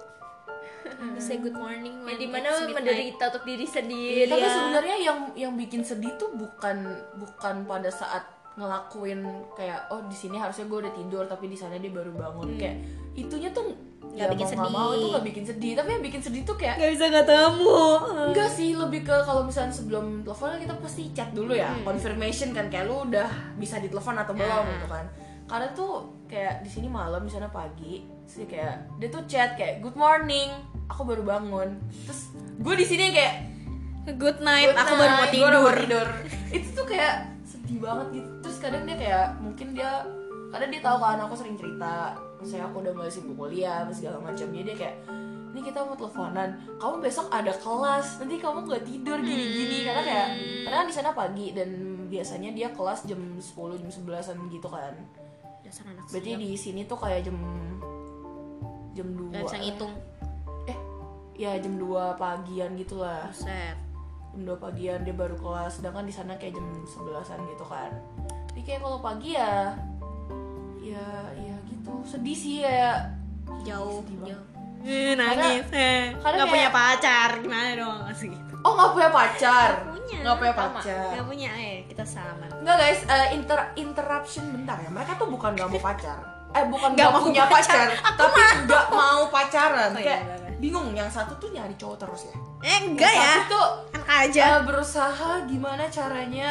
say 1.16 1.38
good 1.38 1.54
morning 1.54 1.94
Ya 2.02 2.12
it's 2.12 2.26
midnight. 2.26 2.74
menderita 2.76 3.24
untuk 3.28 3.44
diri 3.44 3.62
sendiri. 3.64 4.26
tapi 4.26 4.42
Iya. 4.42 4.50
sebenarnya 4.52 4.96
yang 5.00 5.18
yang 5.34 5.52
bikin 5.54 5.80
sedih 5.80 6.10
tuh 6.14 6.30
bukan 6.32 6.84
bukan 7.14 7.54
pada 7.64 7.88
saat 7.88 8.26
ngelakuin 8.54 9.22
kayak 9.52 9.86
oh 9.88 10.02
di 10.02 10.14
sini 10.14 10.36
harusnya 10.36 10.64
gue 10.64 10.78
udah 10.80 10.92
tidur 10.92 11.24
tapi 11.24 11.46
di 11.46 11.54
sana 11.54 11.74
dia 11.74 11.88
baru 11.88 12.10
bangun 12.12 12.54
kayak 12.56 12.76
itunya 13.14 13.50
tuh 13.50 13.70
Hmm. 14.04 14.12
Nggak 14.12 14.28
ya 14.28 14.32
bikin 14.36 14.46
mau 14.46 14.52
nggak 14.52 14.68
sedih. 14.68 14.76
mau 14.76 14.90
itu 14.92 15.06
nggak 15.08 15.26
bikin 15.26 15.44
sedih 15.44 15.72
tapi 15.74 15.88
yang 15.90 16.02
bikin 16.04 16.20
sedih 16.22 16.42
tuh 16.44 16.54
kayak 16.54 16.76
nggak 16.76 16.92
bisa 16.92 17.06
ketemu 17.10 17.82
enggak 18.28 18.50
sih 18.52 18.70
lebih 18.76 19.00
ke 19.02 19.16
kalau 19.18 19.42
misalnya 19.42 19.72
sebelum 19.72 20.04
telepon 20.22 20.54
kita 20.56 20.74
pasti 20.76 21.02
chat 21.10 21.28
dulu 21.30 21.50
ya 21.52 21.72
Hmm. 21.72 21.82
confirmation 21.82 22.48
kan 22.50 22.68
kayak 22.68 22.84
lu 22.84 23.02
udah 23.02 23.26
bisa 23.56 23.80
ditelepon 23.80 24.14
atau 24.14 24.30
belum 24.30 24.46
Nah. 24.60 24.70
gitu 24.70 24.86
kan 24.86 25.04
karena 25.44 25.68
tuh 25.76 26.24
kayak 26.24 26.64
di 26.64 26.70
sini 26.72 26.88
malam 26.88 27.24
di 27.24 27.32
sana 27.32 27.48
pagi. 27.52 28.04
Sih 28.24 28.48
kayak 28.48 28.96
dia 28.96 29.08
tuh 29.12 29.22
chat 29.28 29.56
kayak 29.60 29.84
good 29.84 29.96
morning. 29.96 30.48
Aku 30.88 31.04
baru 31.04 31.24
bangun. 31.24 31.76
Terus 32.08 32.32
gue 32.60 32.74
di 32.76 32.86
sini 32.86 33.12
kayak 33.12 33.34
good 34.16 34.40
night 34.44 34.72
Good 34.72 34.80
aku 34.80 34.92
baru 34.96 35.12
mau 35.16 35.28
tidur 35.28 35.52
mau 35.64 35.72
tidur. 35.72 36.08
itu 36.56 36.68
tuh 36.72 36.86
kayak 36.88 37.28
sedih 37.44 37.80
banget 37.80 38.06
gitu. 38.20 38.30
Terus 38.44 38.56
kadang 38.60 38.82
dia 38.88 38.96
kayak 38.96 39.26
mungkin 39.40 39.76
dia 39.76 40.04
kadang 40.52 40.70
dia 40.70 40.82
tahu 40.84 40.96
kan 41.00 41.20
aku 41.20 41.34
sering 41.36 41.56
cerita. 41.60 42.16
Misalnya 42.40 42.68
aku 42.68 42.76
udah 42.84 42.92
mulai 42.92 43.12
sibuk 43.12 43.36
kuliah 43.36 43.84
segala 43.92 44.20
macam 44.20 44.48
jadi 44.48 44.64
dia 44.72 44.76
kayak 44.76 44.96
ini 45.54 45.60
kita 45.62 45.86
mau 45.86 45.94
teleponan. 45.94 46.50
Kamu 46.80 46.98
besok 46.98 47.30
ada 47.30 47.52
kelas. 47.54 48.18
Nanti 48.18 48.40
kamu 48.40 48.64
nggak 48.64 48.84
tidur 48.84 49.18
gini-gini. 49.20 49.86
Karena 49.86 50.02
kayak 50.02 50.28
karena 50.66 50.76
kan 50.82 50.86
di 50.88 50.94
sana 50.96 51.10
pagi 51.12 51.52
dan 51.52 51.70
biasanya 52.08 52.50
dia 52.52 52.68
kelas 52.70 53.08
jam 53.08 53.18
10 53.18 53.80
jam 53.80 53.90
11an 53.90 54.38
gitu 54.52 54.68
kan 54.70 54.94
Dasar 55.64 55.84
anak 55.88 56.04
berarti 56.06 56.30
siap. 56.30 56.40
di 56.40 56.48
sini 56.54 56.80
tuh 56.84 56.98
kayak 56.98 57.24
jam 57.24 57.36
jam 58.92 59.08
2 59.10 59.32
Gak 59.32 59.42
bisa 59.48 59.58
ngitung. 59.58 59.94
Eh 60.66 60.78
ya 61.34 61.56
jam 61.58 61.74
2 61.74 62.14
pagian 62.14 62.70
gitu 62.76 63.00
lah 63.00 63.26
Buset. 63.26 63.76
Jam 64.30 64.42
2 64.44 64.54
pagian 64.60 64.98
dia 65.02 65.14
baru 65.14 65.34
kelas 65.34 65.80
sedangkan 65.80 66.04
di 66.04 66.12
sana 66.12 66.36
kayak 66.36 66.54
jam 66.54 66.66
11an 66.84 67.40
gitu 67.48 67.64
kan. 67.64 67.90
Jadi 68.52 68.60
kayak 68.62 68.80
kalau 68.80 68.98
pagi 69.00 69.34
ya 69.34 69.74
ya 70.78 71.06
ya 71.34 71.56
gitu. 71.66 71.92
Sedih 72.04 72.36
sih 72.36 72.56
ya. 72.60 73.08
Jauh 73.64 74.04
Sedih 74.04 74.30
jauh. 74.30 74.46
Nangis 75.16 75.64
eh. 75.72 76.12
karena 76.12 76.44
Gak 76.44 76.44
kayak- 76.44 76.52
punya 76.52 76.68
pacar 76.70 77.30
Gimana 77.40 77.70
dong 77.72 77.98
gitu 78.12 78.43
oh 78.64 78.72
nggak 78.72 78.90
punya 78.90 79.10
pacar 79.10 79.70
punya. 79.84 80.18
nggak 80.20 80.36
punya 80.36 80.54
pacar 80.54 81.06
Gak 81.12 81.24
punya 81.24 81.50
eh 81.52 81.76
Kita 81.84 82.02
sama 82.02 82.44
Enggak 82.56 82.76
guys, 82.76 83.00
eh, 83.04 83.28
inter 83.32 83.60
interruption 83.76 84.44
bentar 84.50 84.76
ya. 84.76 84.88
Mereka 84.88 85.14
tuh 85.14 85.28
bukan 85.28 85.52
gak 85.52 85.68
mau 85.68 85.76
pacar. 85.78 86.18
Eh 86.50 86.64
bukan 86.64 86.90
Nggak 86.92 87.04
gak, 87.04 87.12
mau 87.12 87.22
punya 87.22 87.44
pacar, 87.44 87.86
tapi 87.92 88.40
nggak 88.64 88.86
mau 88.88 89.22
pacaran. 89.28 89.90
Oh, 89.90 90.00
iya, 90.00 90.06
Kayak 90.06 90.20
iya, 90.22 90.34
iya. 90.40 90.50
bingung. 90.56 90.88
Yang 90.90 91.10
satu 91.12 91.36
tuh 91.36 91.52
nyari 91.52 91.74
cowok 91.76 91.96
terus 92.00 92.20
ya. 92.24 92.34
Eh 92.62 92.78
enggak 92.82 93.04
Yang 93.06 93.20
ya 93.20 93.32
Satu 93.34 93.50
tuh 93.50 93.66
Enak 93.92 94.08
aja 94.08 94.42
eh, 94.42 94.60
berusaha 94.64 95.30
gimana 95.44 95.84
caranya 95.86 96.50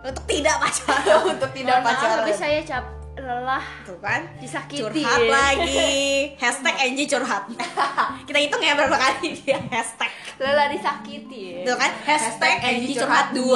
Untuk 0.00 0.24
tidak 0.24 0.56
pacaran 0.64 1.18
untuk 1.26 1.50
tidak 1.52 1.76
Mohon 1.76 1.86
pacaran. 1.86 2.16
tapi 2.22 2.32
saya 2.32 2.58
cap 2.62 2.84
lelah. 3.16 3.64
Tuh 3.88 3.98
kan? 3.98 4.28
Disakiti. 4.38 4.84
Curhat 4.84 5.22
lagi. 5.24 5.96
Hashtag 6.42 6.76
Angie 6.84 7.08
curhat. 7.08 7.48
Kita 8.28 8.38
hitung 8.38 8.62
ya 8.62 8.76
berapa 8.76 8.96
kali 8.96 9.28
dia 9.40 9.58
hashtag. 9.72 10.10
Lelah 10.36 10.68
disakiti. 10.68 11.64
Tuh 11.64 11.76
kan? 11.76 11.92
Hashtag 12.04 12.54
Angie 12.60 12.96
curhat 12.96 13.32
2 13.32 13.42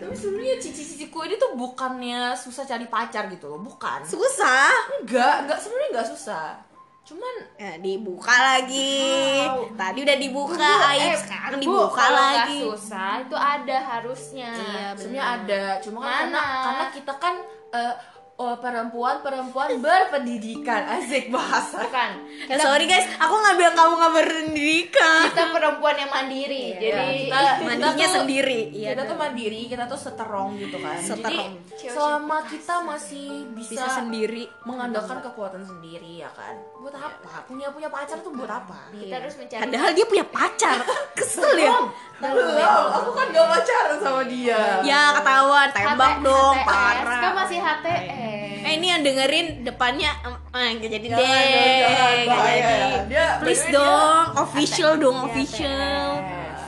Tapi 0.00 0.16
sebenarnya 0.16 0.56
cici-ciciku 0.56 1.28
ini 1.28 1.36
tuh 1.36 1.52
bukannya 1.60 2.32
susah 2.32 2.64
cari 2.64 2.88
pacar 2.88 3.28
gitu 3.28 3.52
loh, 3.52 3.60
bukan. 3.60 4.00
Susah? 4.00 4.72
Enggak, 4.96 5.44
enggak. 5.44 5.58
Sebenarnya 5.60 5.88
enggak 5.92 6.08
susah. 6.08 6.69
Cuman 7.10 7.34
Ya, 7.58 7.74
dibuka 7.76 8.32
lagi. 8.32 9.02
Wow. 9.44 9.74
Tadi 9.74 9.98
udah 10.00 10.16
dibuka, 10.16 10.54
Bu, 10.56 10.88
aib 10.88 11.10
eh, 11.10 11.18
sekarang 11.18 11.58
Bu, 11.58 11.64
dibuka 11.66 11.92
kalau 11.98 12.22
lagi. 12.22 12.58
susah 12.62 13.12
itu 13.20 13.36
ada 13.36 13.76
harusnya 13.82 14.50
Iya, 14.54 14.86
sebenarnya 14.94 15.24
ada 15.26 15.62
cuma 15.82 15.98
kan 16.00 16.10
karena 16.30 16.40
karena 16.62 16.84
kita 16.94 17.12
kan 17.18 17.34
eh, 17.74 17.94
oh, 18.40 18.56
perempuan 18.56 19.20
perempuan 19.20 19.68
berpendidikan. 19.76 20.88
Asik 20.96 21.28
bahasa. 21.28 21.84
Bukan. 21.84 22.10
Ya 22.48 22.56
sorry 22.56 22.88
guys, 22.88 23.04
aku 23.20 23.34
nggak 23.36 23.56
bilang 23.60 23.74
kamu 23.76 23.92
nggak 24.00 24.14
berpendidikan. 24.16 25.22
kita 25.28 25.44
perempuan 25.52 25.94
yang 26.00 26.10
mandiri. 26.10 26.64
Iya, 26.72 26.80
jadi 26.80 27.06
kita 27.28 27.64
Mandinya 27.68 28.06
tuh- 28.08 28.16
sendiri. 28.16 28.60
Iya. 28.72 28.88
kita 28.96 29.02
tuh 29.04 29.16
mandiri 29.20 29.60
kita 29.68 29.84
tuh 29.84 30.00
seterong 30.00 30.50
gitu 30.56 30.76
kan. 30.80 30.98
Seterong. 30.98 31.52
jadi 31.76 31.92
selama 31.92 32.38
kita 32.48 32.74
masih 32.80 33.28
bisa, 33.52 33.70
bisa 33.76 33.86
sendiri. 34.00 34.44
mengandalkan 34.64 35.20
kekuatan 35.20 35.60
sendiri 35.60 36.24
ya 36.24 36.30
kan? 36.32 36.56
Buat 36.80 36.96
apa? 36.96 37.44
Punya 37.44 37.68
punya 37.68 37.92
pacar 37.92 38.24
tuh 38.24 38.32
buat 38.32 38.48
apa? 38.48 38.88
Kita 38.88 39.20
harus 39.20 39.36
mencari 39.36 39.60
Padahal 39.68 39.90
dia 39.92 40.06
punya 40.08 40.24
pacar. 40.24 40.76
Kesel 41.18 41.54
ya. 41.60 41.76
belum. 42.20 42.84
Aku 43.00 43.10
kan 43.16 43.26
gak 43.32 43.48
pacaran 43.48 43.96
sama 44.00 44.22
dia. 44.28 44.80
Ya 44.84 45.12
ketahuan, 45.16 45.68
tembak 45.72 46.14
dong, 46.20 46.56
parah. 46.64 47.20
kan 47.20 47.32
masih 47.44 47.58
HTS 47.60 48.29
Eh 48.60 48.72
ini 48.72 48.86
yang 48.88 49.00
dengerin 49.00 49.46
depannya 49.62 50.10
eh 50.50 50.70
nggak 50.72 50.90
jadi 50.90 51.06
Jangan, 51.08 51.20
deh. 51.20 51.78
jangan, 51.80 52.14
jadi. 52.16 52.60
ya. 52.60 53.00
Dia- 53.04 53.34
Please 53.38 53.64
dong, 53.68 54.24
official 54.36 54.92
dong, 54.96 55.16
HTS. 55.18 55.26
official. 55.26 56.06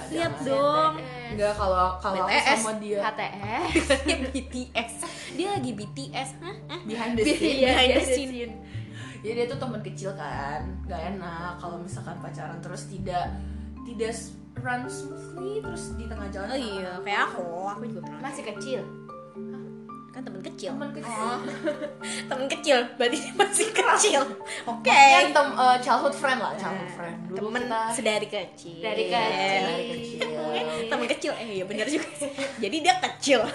Lihat 0.08 0.34
dong. 0.42 0.92
enggak 1.32 1.56
kalau 1.56 1.96
kalau 1.96 2.28
BTS. 2.28 2.44
sama 2.58 2.72
dia 2.76 3.00
HTS 3.00 3.88
Dia 4.02 4.16
BTS. 4.22 4.92
Dia 5.32 5.48
lagi 5.50 5.70
BTS. 5.72 6.28
Hah? 6.38 6.56
Behind 6.84 7.12
the 7.14 7.24
scene 7.24 7.56
Iya, 7.56 7.68
Behind 7.70 7.90
the 7.90 7.96
iya, 7.98 8.12
scene. 8.12 8.52
Jadi 9.22 9.32
dia 9.32 9.46
tuh 9.46 9.56
teman 9.56 9.80
kecil 9.80 10.10
kan, 10.12 10.60
gak 10.84 11.00
enak 11.10 11.56
kalau 11.56 11.78
misalkan 11.78 12.18
pacaran 12.18 12.58
terus 12.58 12.84
tidak 12.86 13.32
tidak 13.82 14.12
run 14.54 14.82
smoothly 14.84 15.58
terus 15.58 15.94
di 15.94 16.04
tengah 16.04 16.28
jalan. 16.28 16.48
Oh 16.48 16.58
iya, 16.58 16.90
kayak 17.00 17.20
aku, 17.26 17.46
aku 17.66 17.82
juga 17.88 18.00
pernah. 18.04 18.20
masih 18.20 18.44
kecil 18.44 18.80
Kan 20.12 20.20
temen 20.22 20.40
kecil. 20.42 20.70
Teman 20.70 20.90
kecil. 20.92 21.08
Oh. 21.18 21.38
temen 22.28 22.46
kecil, 22.46 22.78
berarti 22.94 23.16
dia 23.16 23.32
masih 23.32 23.68
kecil. 23.70 24.22
Oke. 24.66 24.92
Ya, 24.92 25.24
tem 25.26 25.46
eh, 25.50 25.76
childhood 25.80 26.12
friend 26.12 26.38
lah, 26.38 26.52
childhood 26.54 26.92
friend. 26.92 27.16
Dulu 27.26 27.48
Temen 27.48 27.62
kita 27.64 27.80
sedari 27.90 28.26
kecil. 28.26 28.76
dari 28.78 29.04
kecil 29.08 29.64
dari 29.64 29.84
kecil. 29.88 30.28
Temen 30.86 31.06
kecil, 31.08 31.32
eh 31.34 31.48
iya 31.54 31.64
bener 31.64 31.86
juga. 31.86 32.08
Jadi 32.58 32.76
dia 32.78 32.94
kecil. 33.02 33.40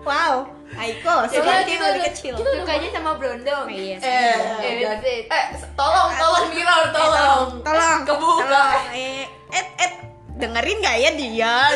Wow, 0.00 0.48
Aiko, 0.72 1.28
soalnya 1.28 1.60
kita 1.60 1.84
lebih 1.84 2.00
udah- 2.00 2.08
kecil. 2.08 2.32
kita 2.32 2.50
sukanya 2.56 2.88
sama 2.88 3.20
Brondong 3.20 3.68
Iya, 3.68 4.00
Eh, 4.00 4.88
Eh, 4.88 5.28
eh, 5.28 5.44
tolong, 5.76 6.08
tolong 6.16 6.48
Mira, 6.48 6.88
tolong. 6.88 7.60
tolong, 7.60 8.00
Kebuka. 8.08 8.48
tolong. 8.48 8.96
Eh, 8.96 9.28
eh, 9.52 9.66
eh, 9.76 9.90
dengerin 10.40 10.80
gak 10.80 10.96
ya 10.96 11.10
dia? 11.12 11.54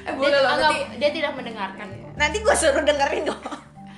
Eh, 0.00 0.06
dia, 0.06 0.16
boleh 0.16 0.38
nanti. 0.38 0.78
dia 0.96 1.10
tidak 1.12 1.32
mendengarkan 1.34 1.86
Nanti 2.20 2.36
gue 2.38 2.54
suruh 2.54 2.84
dengerin 2.84 3.24
dong. 3.24 3.40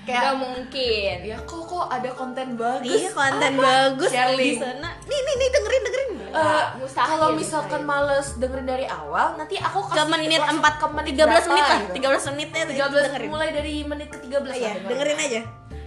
Gak 0.03 0.19
Kayak 0.19 0.35
mungkin 0.37 1.17
ya 1.23 1.39
kok 1.41 1.63
kok 1.63 1.87
ada 1.87 2.11
konten 2.11 2.55
bagus. 2.55 2.91
Iya, 2.91 3.11
konten 3.13 3.53
bagus 3.57 4.11
Share 4.11 4.35
di 4.35 4.55
sana. 4.55 4.89
Nih, 5.01 5.15
nih, 5.17 5.35
nih 5.37 5.49
dengerin, 5.49 5.81
dengerin. 5.81 6.11
Eh, 6.25 6.65
Mustahil, 6.77 7.07
kalau 7.09 7.29
misalkan 7.33 7.83
mustahil. 7.83 8.03
males 8.09 8.27
dengerin 8.37 8.67
dari 8.67 8.87
awal, 8.89 9.37
nanti 9.37 9.55
aku 9.57 9.79
Ke 9.85 9.95
kasih 9.95 10.09
menit 10.09 10.41
langsung 10.41 10.59
4 10.59 10.75
ke 10.75 10.87
menit 10.89 11.13
13 11.13 11.23
menit 11.23 11.39
berapa 11.45 11.63
lah. 11.69 11.79
gitu. 11.79 11.95
13 11.95 12.31
menitnya 12.31 12.61
itu 12.61 12.73
13 12.73 13.05
dengerin. 13.05 13.29
mulai 13.29 13.49
dari 13.53 13.75
menit 13.85 14.09
ke 14.09 14.19
13 14.19 14.43
Iya, 14.53 14.71
lah, 14.73 14.75
dengerin 14.89 15.19
aja. 15.21 15.41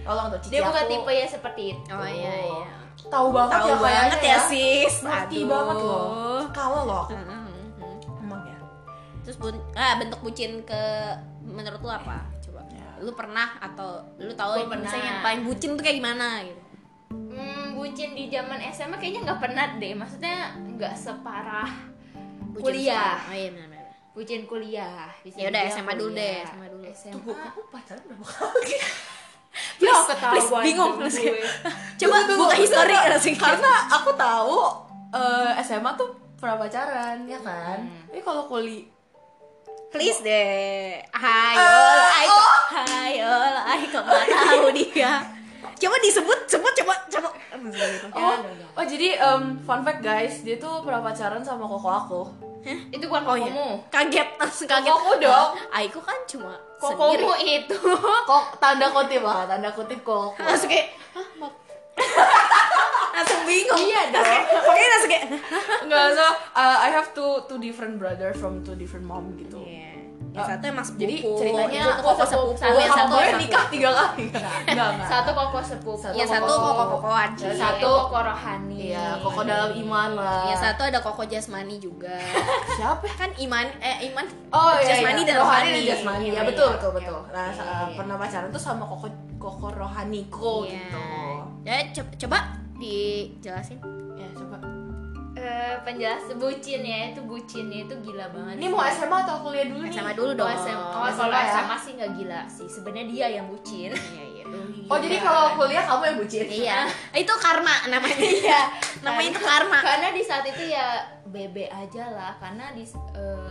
Tolong 0.06 0.26
tuh 0.30 0.38
dia 0.46 0.60
bukan 0.62 0.80
aku 0.80 0.88
tipe 0.88 1.12
ya 1.12 1.26
seperti 1.26 1.62
itu 1.66 1.90
Oh 1.90 2.06
iya, 2.06 2.34
iya. 2.38 2.64
Tahu 3.06 3.26
banget 3.28 3.52
Tahu 3.52 3.68
ya 3.68 3.76
banget 3.76 4.16
kayaknya 4.16 4.32
ya, 4.32 4.38
sis. 4.48 4.94
Ngerti 5.02 5.36
Aduh. 5.36 5.50
banget 5.50 5.76
loh. 5.78 6.40
Kalau 6.50 6.80
loh 6.84 6.98
aku. 7.04 7.12
Emang 8.16 8.42
ya. 8.42 8.58
Terus 9.20 9.36
bun 9.36 9.54
ah, 9.74 9.94
bentuk 9.94 10.20
bucin 10.20 10.62
ke 10.62 10.82
menurut 11.56 11.80
lu 11.80 11.88
apa? 11.88 12.28
Coba. 12.38 12.60
Ya. 12.68 12.88
Lu 13.00 13.10
pernah 13.10 13.56
atau 13.58 14.04
lu 14.16 14.30
tahu 14.30 14.50
Gua 14.58 14.68
pernah. 14.68 14.84
misalnya 14.84 15.08
yang 15.08 15.20
paling 15.20 15.42
bucin 15.42 15.70
tuh 15.72 15.82
kayak 15.82 15.96
gimana 15.96 16.28
gitu? 16.42 16.60
hmm, 17.06 17.66
bucin 17.74 18.10
di 18.12 18.26
zaman 18.26 18.58
SMA 18.68 18.96
kayaknya 18.96 19.20
nggak 19.24 19.40
pernah 19.40 19.64
deh 19.74 19.92
maksudnya 19.92 20.36
nggak 20.58 20.94
separah 20.94 21.70
Bucin 22.50 22.64
kuliah. 22.82 23.16
Oh 23.22 23.32
iya 23.32 23.48
benar 23.50 23.68
benar. 23.68 23.84
bucin 24.12 24.42
kuliah 24.44 25.08
Ya 25.30 25.46
udah 25.46 25.62
SMA 25.68 25.92
dulu 25.94 26.12
deh. 26.12 26.40
SMA 26.42 26.66
dulu. 26.66 26.82
Tuh, 26.82 26.92
SMA 26.92 27.20
gua 27.22 27.36
aku 27.46 27.60
pacaran 27.68 28.02
berapa 28.06 28.26
kali? 28.26 28.76
Ya, 29.76 29.88
Please, 29.88 30.04
ketahuan 30.06 30.36
please, 30.36 30.52
bingung. 30.68 30.92
gue. 30.98 31.08
Coba 32.00 32.16
Tunggu, 32.24 32.44
buka 32.44 32.56
langsung. 32.60 33.36
Karena 33.36 33.72
aku 33.88 34.10
tahu 34.12 34.56
eh, 35.12 35.50
SMA 35.62 35.90
tuh 35.96 36.08
pernah 36.36 36.56
pacaran 36.58 37.24
ya 37.24 37.40
kan. 37.40 37.78
Hmm. 37.80 38.04
Tapi 38.04 38.20
kalau 38.20 38.44
kuliah 38.44 38.84
Please 39.88 40.20
deh. 40.20 40.98
Hayo, 41.08 41.56
Eh, 41.56 42.18
Aiko. 42.18 42.40
Hayo, 42.70 43.32
Aiko 43.66 43.98
nggak 43.98 44.24
tahu 44.28 44.66
dia. 44.72 45.12
Coba 45.76 45.96
disebut, 45.98 46.38
sebut 46.46 46.72
coba, 46.74 46.94
coba. 47.06 47.28
Oh, 48.12 48.36
oh 48.74 48.84
jadi 48.84 49.16
em, 49.16 49.60
fun 49.60 49.80
fact 49.82 50.00
guys, 50.00 50.40
dia 50.40 50.56
tuh 50.56 50.80
pernah 50.80 51.02
pacaran 51.02 51.40
sama 51.40 51.64
koko 51.64 51.88
aku. 51.88 52.22
itu 52.66 53.06
bukan 53.06 53.22
Oh 53.24 53.36
iya. 53.36 53.46
kokomu 53.46 53.68
Kaget, 53.88 54.28
langsung 54.36 54.66
kaget. 54.66 54.90
Kokomu 54.90 55.12
dong. 55.20 55.50
Aiko 55.70 56.00
kan 56.00 56.18
cuma 56.26 56.58
sendiri. 56.76 57.22
kokomu 57.22 57.32
itu 57.38 57.78
Kok 58.30 58.44
tanda 58.58 58.90
kutip 58.90 59.22
lah, 59.22 59.46
tanda 59.46 59.70
kutip 59.70 60.02
koko. 60.02 60.34
langsung 60.36 60.66
kayak 60.66 60.90
Hah, 61.14 61.52
langsung 63.14 63.40
bingung 63.46 63.78
Iya 63.78 64.02
dong. 64.10 64.26
pokoknya 64.50 64.86
langsung 64.90 65.10
kayak 65.10 65.26
Enggak, 65.86 66.06
so 66.12 66.26
uh, 66.52 66.76
I 66.76 66.88
have 66.90 67.08
two 67.12 67.30
two 67.46 67.58
different 67.58 67.96
brother 67.96 68.34
from 68.34 68.60
two 68.60 68.74
different 68.74 69.04
mom 69.04 69.36
gitu. 69.36 69.62
Iya. 69.62 69.75
Yang 70.36 70.46
satu 70.46 70.64
emang 70.66 70.84
sepupu 70.84 71.00
Jadi 71.00 71.16
ceritanya 71.32 71.80
itu 71.88 72.02
koko 72.04 72.22
sepupu 72.22 72.52
sama 72.54 72.76
yang 72.76 72.92
satu 72.92 73.14
nikah 73.34 73.64
tiga 73.66 73.90
kali. 73.90 74.24
Enggak, 74.28 74.88
enggak. 74.92 75.08
satu 75.08 75.30
koko 75.32 75.58
sepupu 75.58 75.92
Satu 75.96 76.14
yang 76.14 76.28
satu 76.28 76.52
koko- 76.52 77.08
Yang 77.08 77.56
satu 77.56 77.56
satu- 77.56 77.96
koko 78.04 78.18
rohani 78.22 78.78
Iya, 78.86 79.06
koko 79.18 79.40
dalam 79.42 79.70
iman 79.74 80.08
lah. 80.14 80.42
yang 80.46 80.60
satu 80.60 80.82
ada 80.84 80.98
koko 81.00 81.22
jasmani 81.24 81.76
juga 81.76 82.14
siapa? 82.70 83.08
kan 83.10 83.30
iman 83.34 83.64
eh 83.80 83.96
iman 84.06 84.26
Oh 84.50 84.76
iya, 84.76 84.86
jasmani 84.92 85.20
iya. 85.20 85.26
dan 85.26 85.36
rohani, 85.38 85.80
jasmani. 85.82 86.24
Iya, 86.26 86.34
Ya 86.34 86.42
betul, 86.44 86.68
iya. 86.68 86.74
betul, 86.76 86.90
betul. 86.94 87.20
Nah, 87.28 87.48
pernah 87.90 88.16
pacaran 88.16 88.48
tuh 88.48 88.60
sama 88.60 88.84
koko 88.84 89.08
koko 89.36 89.66
rohaniku 89.70 90.64
Iya. 90.64 90.76
gitu. 90.76 91.04
ya 91.64 91.76
coba, 92.20 92.38
dijelasin. 92.76 93.80
Penjelas 95.82 96.24
bucin 96.34 96.82
ya 96.82 96.98
itu 97.10 97.20
bucinnya 97.22 97.78
itu 97.84 97.94
gila 98.02 98.26
banget. 98.30 98.54
Ini 98.58 98.66
mau 98.68 98.82
SMA 98.84 99.18
atau 99.22 99.36
kuliah 99.40 99.66
dulu 99.66 99.82
nih? 99.82 99.92
sama 99.92 100.12
dulu 100.12 100.30
Oh, 100.30 100.36
dong. 100.36 100.50
SMA, 100.52 100.74
oh, 100.74 101.06
SMA 101.06 101.16
kalau 101.16 101.36
ya? 101.36 101.46
SMA 101.52 101.76
sih 101.78 101.92
nggak 101.94 102.10
gila 102.14 102.40
sih. 102.46 102.66
Sebenarnya 102.66 103.06
dia 103.06 103.26
yang 103.38 103.46
bucin. 103.46 103.90
Iya 103.92 104.24
iya. 104.24 104.44
Oh 104.86 104.98
jadi 105.02 105.16
kalau 105.18 105.58
kuliah 105.58 105.82
kamu 105.82 106.02
yang 106.06 106.18
bucin? 106.22 106.46
iya. 106.46 106.78
Itu 107.22 107.34
karma 107.36 107.74
namanya. 107.86 108.18
Iya. 108.38 108.60
Namanya 109.02 109.28
itu 109.28 109.40
karma. 109.40 109.78
Karena 109.78 110.08
di 110.10 110.22
saat 110.22 110.46
itu 110.46 110.62
ya 110.66 110.86
bebe 111.26 111.66
aja 111.66 112.04
lah. 112.10 112.32
Karena 112.38 112.70
di 112.70 112.82
eh, 113.14 113.50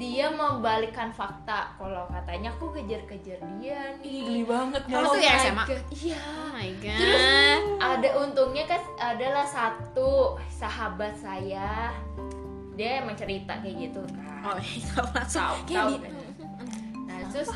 dia 0.00 0.32
membalikkan 0.32 1.12
fakta. 1.12 1.76
Kalau 1.76 2.08
katanya 2.08 2.48
aku 2.56 2.72
kejar-kejar 2.72 3.38
dia 3.60 3.92
nih. 4.00 4.08
Ih, 4.08 4.20
geli 4.24 4.42
banget 4.48 4.82
ya. 4.88 5.04
tuh 5.04 5.20
ya 5.20 5.32
SMA? 5.36 5.64
Iya. 5.92 6.20
Oh 6.24 6.48
my 6.56 6.70
god. 6.80 6.98
Terus 6.98 7.22
ada 7.76 8.08
untungnya 8.24 8.64
kan 8.64 8.82
adalah 8.96 9.44
satu 9.44 10.40
sahabat 10.48 11.12
saya. 11.20 11.92
Dia 12.72 13.04
emang 13.04 13.16
cerita 13.20 13.60
kayak 13.60 13.92
gitu 13.92 14.00
kan. 14.16 14.42
oh 14.42 14.58
iya 14.58 14.90
langsung 15.12 15.44
Tahu, 15.44 15.56
kayak 15.68 15.76
tahu 15.76 15.90
di- 15.92 16.00
kan. 16.02 16.12
Nah 17.06 17.18
terus 17.30 17.50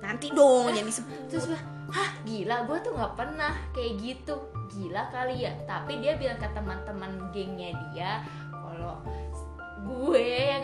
nanti 0.00 0.26
dong 0.30 0.64
jadi 0.72 0.90
terus 1.28 1.44
gua, 1.50 1.60
hah 1.90 2.10
gila 2.24 2.56
gue 2.64 2.78
tuh 2.84 2.92
nggak 2.94 3.14
pernah 3.16 3.52
kayak 3.72 3.92
gitu. 3.96 4.34
Gila 4.70 5.02
kali 5.08 5.48
ya. 5.48 5.52
Tapi 5.64 6.04
dia 6.04 6.20
bilang 6.20 6.36
ke 6.36 6.46
teman-teman 6.52 7.32
gengnya 7.32 7.72
dia 7.90 8.10
kalau 8.52 9.00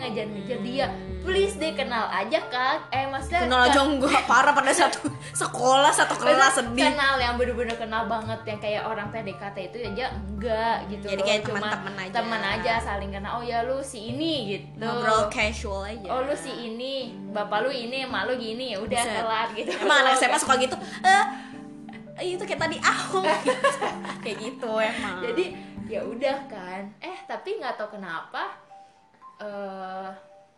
gue 0.09 0.15
yang 0.17 0.31
ngajar-ngajar 0.31 0.59
dia. 0.61 0.87
Please 1.19 1.55
deh 1.55 1.75
kenal 1.75 2.07
aja 2.07 2.39
kak. 2.47 2.87
Eh 2.87 3.03
maksudnya 3.05 3.43
kenal 3.43 3.61
aja 3.61 3.75
kan- 3.75 3.89
enggak. 3.89 4.21
Parah 4.23 4.53
pada 4.53 4.71
satu 4.71 5.11
sekolah 5.41 5.91
satu 5.91 6.15
kelas 6.15 6.55
sedih. 6.55 6.87
kenal 6.87 7.15
yang 7.17 7.35
bener-bener 7.35 7.75
kenal 7.75 8.07
banget 8.07 8.39
yang 8.45 8.57
kayak 8.57 8.83
orang 8.83 9.11
PDKT 9.11 9.57
itu 9.65 9.77
aja 9.83 10.05
enggak 10.13 10.75
gitu 10.87 11.05
Jadi 11.05 11.19
loh. 11.19 11.27
kayak 11.27 11.41
Cuma 11.43 11.59
teman-teman 11.59 11.93
aja. 11.99 12.13
teman 12.13 12.41
aja 12.41 12.73
saling 12.79 13.11
kenal. 13.11 13.31
Oh 13.33 13.43
ya 13.43 13.59
lu 13.61 13.77
si 13.81 13.99
ini 14.09 14.33
gitu. 14.53 14.79
Ngobrol 14.79 15.27
casual 15.27 15.83
aja. 15.85 16.07
Oh 16.07 16.23
lu 16.23 16.31
si 16.33 16.51
ini. 16.53 17.11
Bapak 17.27 17.59
lu 17.61 17.69
ini 17.69 18.01
emak 18.01 18.23
lu 18.25 18.33
gini 18.35 18.71
ya 18.71 18.79
udah 18.79 19.03
kelar 19.03 19.47
gitu. 19.51 19.69
Emang 19.75 19.99
anak 20.01 20.15
SMA 20.15 20.37
suka 20.37 20.55
gitu 20.55 20.77
eh 22.17 22.33
itu 22.33 22.41
kayak 22.41 22.57
tadi 22.59 22.77
aku 22.79 23.21
kayak 24.23 24.37
gitu 24.39 24.71
emang. 24.73 25.21
Jadi 25.21 25.53
ya 25.85 26.01
udah 26.01 26.37
kan. 26.47 26.81
Eh 26.97 27.17
tapi 27.25 27.59
nggak 27.59 27.77
tahu 27.77 27.93
kenapa 27.93 28.57
eh 29.39 30.09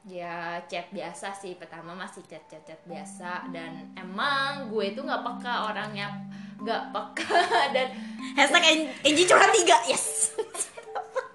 ya 0.07 0.36
chat 0.65 0.88
biasa 0.89 1.31
sih. 1.33 1.53
Pertama 1.53 1.91
masih 1.93 2.24
chat 2.25 2.43
chat 2.45 2.63
chat 2.63 2.79
biasa. 2.83 3.50
Dan 3.50 3.91
emang 3.93 4.67
gue 4.67 4.89
itu 4.89 5.00
nggak 5.00 5.21
peka 5.21 5.53
orangnya. 5.67 6.07
Nggak 6.57 6.83
peka. 6.89 7.39
Dan 7.75 7.88
hashtag 8.33 8.63
En- 8.65 8.91
Enji 9.03 9.24
curhat 9.24 9.51
tiga. 9.53 9.77
Yes. 9.86 10.33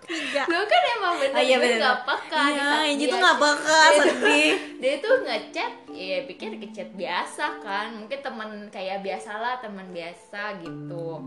Tiga. 0.04 0.44
Gue 0.44 0.62
kan 0.62 0.82
emang 0.94 1.14
bener 1.16 1.32
Oh, 1.32 1.40
iya, 1.40 1.56
bener. 1.56 1.76
nggak 1.80 1.98
peka. 2.02 2.42
Iya 2.46 2.68
Enji 2.86 3.04
dia 3.04 3.12
tuh 3.12 3.20
chat. 3.20 3.36
peka 3.36 3.80
Dia- 3.80 3.98
sedih. 4.02 4.52
dia 4.80 4.92
itu 4.94 5.10
ngechat 5.22 5.72
ya 5.90 6.18
pikir 6.24 6.50
ke 6.58 6.66
chat 6.70 6.90
biasa 6.92 7.44
kan. 7.58 7.86
Mungkin 7.94 8.18
teman 8.20 8.50
kayak 8.68 9.00
biasalah 9.00 9.60
teman 9.60 9.88
biasa 9.90 10.60
gitu 10.60 11.24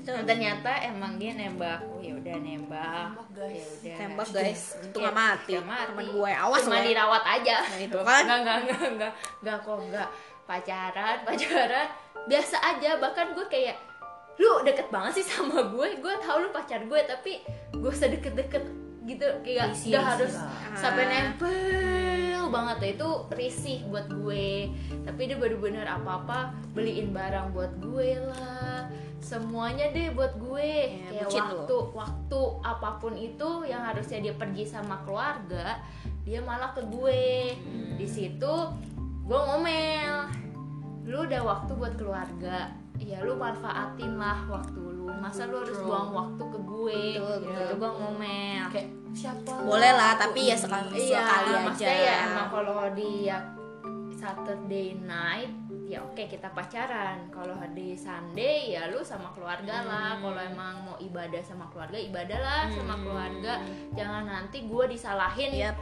itu 0.00 0.10
ternyata 0.24 0.70
emang 0.82 1.12
dia 1.20 1.32
nembak. 1.36 1.78
Oh 1.84 2.00
ya 2.00 2.16
udah 2.16 2.36
nembak. 2.40 3.08
Tembak, 3.12 3.28
guys. 3.36 3.52
ya 3.52 3.64
udah. 3.68 3.96
Tembak 4.00 4.28
guys. 4.32 4.62
Untung 4.80 5.00
Ya, 5.00 5.10
nggak 5.10 5.16
mati. 5.20 5.50
nggak 5.52 5.66
mati. 5.68 5.86
temen 5.92 6.06
gue 6.08 6.30
awas 6.32 6.60
cuma 6.64 6.78
ya. 6.80 6.84
dirawat 6.88 7.24
aja. 7.28 7.56
Nah, 7.62 7.80
itu 7.80 7.98
kan. 8.00 8.22
nggak 8.24 8.38
nggak 8.40 8.58
nggak. 8.64 8.80
Nggak 8.96 9.12
nggak 9.44 9.56
kok 9.60 9.78
nggak. 9.86 10.08
Pacaran 10.48 11.16
pacaran. 11.28 11.86
Biasa 12.24 12.56
aja. 12.58 12.90
Bahkan 12.96 13.26
gue 13.36 13.46
kayak 13.46 13.76
lu 14.40 14.64
deket 14.64 14.88
banget 14.88 15.20
sih 15.20 15.26
sama 15.28 15.68
gue. 15.68 15.88
Gue 16.00 16.14
tahu 16.18 16.36
lu 16.42 16.48
pacar 16.48 16.80
gue 16.82 17.00
tapi 17.04 17.44
gue 17.76 17.90
usah 17.92 18.08
deket-deket 18.08 18.64
gitu 19.00 19.26
kayak 19.40 19.72
Risih, 19.72 19.96
udah 19.96 20.02
risih 20.02 20.10
harus 20.12 20.34
lah. 20.36 20.52
sampai 20.76 21.04
Ah. 21.04 21.10
nempel 21.10 22.42
banget. 22.50 22.76
Tuh 22.76 22.90
itu 22.90 23.10
risih 23.32 23.78
buat 23.88 24.06
gue. 24.10 24.68
Tapi 25.06 25.20
dia 25.24 25.36
bener-bener 25.38 25.86
apa-apa 25.86 26.52
beliin 26.74 27.14
barang 27.14 27.54
buat 27.54 27.72
gue 27.80 28.20
lah. 28.28 28.90
Semuanya 29.20 29.88
deh 29.92 30.12
buat 30.12 30.34
gue. 30.36 30.72
Ya, 31.12 31.24
kayak 31.24 31.32
waktu 31.32 31.76
waktu 31.94 32.40
apa 32.60 32.90
pun 32.98 33.14
itu 33.16 33.64
yang 33.64 33.82
harusnya 33.84 34.18
dia 34.20 34.34
pergi 34.34 34.64
sama 34.66 35.00
keluarga 35.06 35.78
dia 36.20 36.44
malah 36.44 36.76
ke 36.76 36.82
gue. 36.84 37.56
Hmm. 37.56 37.96
di 37.96 38.06
situ 38.06 38.54
gue 39.24 39.40
ngomel. 39.40 40.28
Lu 41.08 41.24
udah 41.24 41.42
waktu 41.42 41.72
buat 41.74 41.94
keluarga 41.96 42.68
ya 43.00 43.18
lu 43.20 43.32
manfaatin 43.34 44.12
lah 44.14 44.44
waktu 44.46 44.76
lu 44.78 45.08
masa 45.10 45.44
lu 45.44 45.56
harus 45.58 45.74
True. 45.74 45.86
buang 45.86 46.08
waktu 46.10 46.42
ke 46.44 46.58
gue 46.60 47.02
Betul, 47.16 47.36
gitu 47.40 47.50
betul. 47.56 47.76
gue 47.76 47.90
ngomel 47.96 48.64
Kayak 48.68 48.88
siapa? 49.10 49.52
boleh 49.60 49.92
lah 49.92 50.12
tapi 50.14 50.40
ya 50.46 50.56
sekali 50.56 50.94
iya 51.00 51.18
sekali 51.18 51.50
aja 51.50 51.64
maksudnya 51.64 51.96
ya 51.98 52.16
emang 52.26 52.48
kalau 52.50 52.78
di 52.92 53.10
ya, 53.26 53.38
Saturday 54.12 54.88
night 54.96 55.50
ya 55.84 55.98
oke 56.00 56.22
kita 56.22 56.46
pacaran 56.50 57.26
kalau 57.28 57.50
di 57.72 57.92
Sunday 57.92 58.70
ya 58.70 58.86
lu 58.86 59.02
sama 59.02 59.32
keluarga 59.32 59.82
lah 59.82 60.14
Hmm. 60.14 60.22
kalau 60.22 60.40
emang 60.40 60.74
mau 60.84 60.96
ibadah 60.96 61.42
sama 61.42 61.66
keluarga 61.66 61.98
ibadah 61.98 62.38
lah 62.38 62.62
sama 62.68 62.94
Hmm. 62.94 63.02
keluarga 63.02 63.52
jangan 63.92 64.22
nanti 64.24 64.64
gue 64.64 64.84
disalahin 64.86 65.50
Yap. 65.52 65.76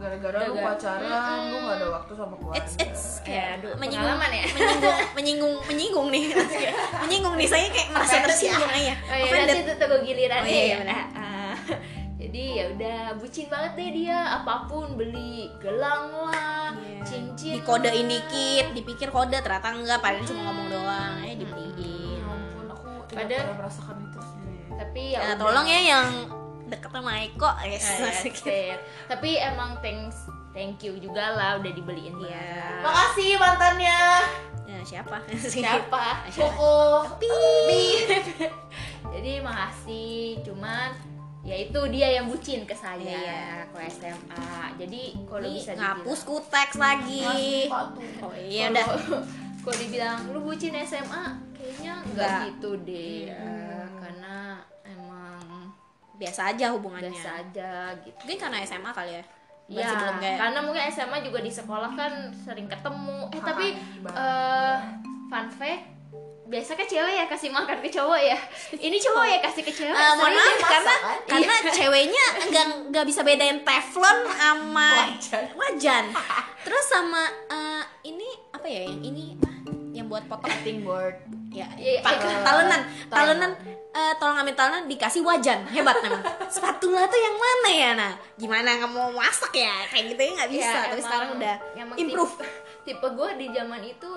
Gara-gara 0.00 0.38
lu 0.42 0.54
pacaran, 0.56 1.04
lu 1.44 1.52
Mm-mm. 1.52 1.66
gak 1.66 1.76
ada 1.76 1.86
waktu 1.92 2.12
sama 2.14 2.34
keluarga. 2.34 2.56
it's 2.58 2.74
it's 2.78 3.04
Ya, 3.20 3.22
kayak 3.22 3.46
aduh, 3.54 3.72
menyinggung 3.76 4.16
pengalaman 4.16 4.30
ya. 4.32 4.44
menyinggung 4.48 4.96
menyinggung 5.12 5.54
menyinggung 5.62 6.06
nih 6.08 6.24
menyinggung 7.04 7.34
nih 7.36 7.46
saya 7.46 7.66
kayak 7.68 7.88
merasa 7.90 8.16
tersinggung 8.22 8.70
aja 8.70 8.94
Oh 8.96 9.16
iya 9.18 9.42
nanti 9.44 9.62
tuh 9.62 9.76
tunggu 9.78 9.96
giliran 10.02 10.40
Oh, 10.40 10.48
iya, 10.48 10.56
iya, 10.56 10.64
ya. 10.64 10.76
benar. 10.80 11.02
Ah, 11.12 11.54
jadi 12.16 12.42
ya 12.50 12.64
udah 12.70 12.98
bucin 13.16 13.46
banget 13.46 13.72
deh 13.74 13.90
dia 13.94 14.18
apa 14.34 14.54
pun 14.64 14.86
beli 14.94 15.32
gelang 15.58 16.08
lah, 16.22 16.72
Iya. 16.74 17.00
cincin. 17.02 17.52
dikodein 17.54 18.06
dikit 18.06 18.66
dipikir 18.72 19.08
kode 19.08 19.36
ternyata 19.36 19.68
enggak 19.70 19.98
padahal 19.98 20.24
cuma 20.24 20.40
ngomong 20.46 20.68
doang 20.70 21.12
eh 21.20 21.34
dibeliin 21.34 22.16
Ya 22.16 22.24
ampun, 22.26 22.66
aku 22.66 22.88
tidak 23.06 23.28
pernah 23.42 23.56
merasakan 23.58 23.96
itu 24.02 24.20
sih. 24.22 24.40
Tapi 24.70 25.02
ya, 25.10 25.18
ya 25.22 25.34
tolong 25.34 25.66
ya 25.66 25.80
yang 25.82 26.06
deket 26.70 26.90
sama 26.90 27.12
Eko 27.20 27.50
yes. 27.62 27.84
Ah, 27.90 28.06
ya, 28.06 28.12
sip. 28.14 28.78
Tapi 29.06 29.30
emang 29.36 29.76
thanks 29.78 30.16
thank 30.50 30.78
you 30.80 30.94
juga 30.96 31.30
lah 31.30 31.50
udah 31.56 31.70
dibeliin 31.70 32.14
Iya. 32.16 32.30
barang. 32.30 32.82
Makasih 32.82 33.30
mantannya. 33.36 34.00
ya 34.64 34.78
siapa 34.80 35.18
Siapa? 35.52 36.30
Koko. 36.30 37.02
Jadi 39.10 39.32
makasih, 39.40 40.38
cuman 40.40 40.94
ya 41.40 41.56
itu 41.58 41.80
dia 41.88 42.08
yang 42.12 42.28
bucin 42.28 42.62
ke 42.62 42.72
saya 42.72 43.00
Iya. 43.00 43.66
ke 43.66 43.78
SMA. 43.90 44.46
Jadi 44.76 45.02
kalau 45.24 45.48
bisa 45.48 45.72
ngapus 45.72 46.18
ku 46.22 46.38
teks 46.44 46.76
lagi 46.76 47.66
Sepatu. 47.66 48.00
oh 48.22 48.34
iya 48.36 48.70
udah 48.70 48.86
Kalau- 49.60 49.76
dibilang 49.76 50.18
lu 50.30 50.40
bucin 50.42 50.72
SMA, 50.78 51.24
kayaknya 51.52 51.92
enggak 52.02 52.28
Enggak. 52.28 52.40
gitu 52.48 52.70
deh. 52.80 53.28
Hmm. 53.28 53.59
Biasa 56.20 56.52
aja 56.52 56.66
hubungannya 56.70 57.08
biasa 57.08 57.30
aja 57.40 57.72
gitu. 57.98 58.18
mungkin 58.20 58.38
karena 58.38 58.56
SMA 58.62 58.92
kali 58.92 59.12
ya 59.14 59.24
Ya, 59.70 59.86
Masih 59.86 59.96
belum 59.96 60.16
kayak 60.18 60.36
karena 60.36 60.58
mungkin 60.60 60.82
SMA 60.90 61.18
juga 61.22 61.38
di 61.38 61.52
sekolah 61.54 61.90
kan 61.94 62.12
sering 62.36 62.66
ketemu. 62.66 63.18
Eh 63.24 63.38
Kakak 63.38 63.46
tapi 63.46 63.66
eh 64.10 64.76
fun 65.30 65.46
fact, 65.48 65.82
biasa 66.44 66.70
kan 66.74 66.82
cewek 66.84 67.14
ya 67.14 67.24
kasih 67.24 67.48
makan 67.48 67.78
ke 67.78 67.86
cowok 67.88 68.18
ya. 68.18 68.34
Ini 68.74 68.98
cowok 68.98 69.24
ya 69.24 69.38
kasih 69.38 69.62
ke 69.62 69.70
cewek. 69.70 69.94
Eh, 69.94 70.12
mohon 70.12 70.26
Sering 70.26 70.42
maaf 70.42 70.58
karena 70.66 70.94
kan? 70.98 71.18
karena 71.22 71.54
ceweknya 71.70 72.24
nggak 72.50 72.66
nggak 72.90 73.04
bisa 73.06 73.20
bedain 73.22 73.62
teflon 73.62 74.18
sama 74.34 74.88
Wajan. 75.06 75.44
wajan. 75.54 76.04
Terus 76.60 76.84
sama 76.90 77.22
eh, 77.46 77.82
ini 78.04 78.26
apa 78.50 78.66
ya 78.66 78.90
yang 78.90 78.98
ini 79.06 79.38
buat 80.10 80.26
potong 80.26 80.50
Cutting 80.50 80.82
board. 80.82 81.14
ya 81.48 81.66
Iya, 81.72 81.98
pak- 82.00 82.18
iya. 82.18 82.42
talenan 82.42 82.80
Talenan. 83.06 83.50
eh, 83.90 84.12
tolong 84.16 84.36
ambil 84.36 84.52
talenan 84.52 84.84
dikasih 84.84 85.18
wajan 85.20 85.62
hebat 85.66 85.98
memang 86.00 86.18
spatula 86.48 87.06
tuh 87.06 87.16
yang 87.16 87.36
mana 87.36 87.68
ya 87.70 87.90
nah 87.92 88.12
gimana 88.34 88.74
nggak 88.76 88.86
mau 88.88 89.10
masak 89.10 89.50
ya 89.52 89.86
kayak 89.86 90.10
gitu 90.10 90.20
ya 90.20 90.30
nggak 90.36 90.50
bisa 90.52 90.66
Ya, 90.68 90.82
tapi 90.84 90.92
emang- 90.92 91.06
sekarang 91.06 91.28
udah 91.32 91.54
improve 91.96 92.32
Tipe, 92.40 92.46
tipe 92.88 93.06
gue 93.08 93.28
di 93.36 93.46
zaman 93.50 93.82
itu 93.84 94.10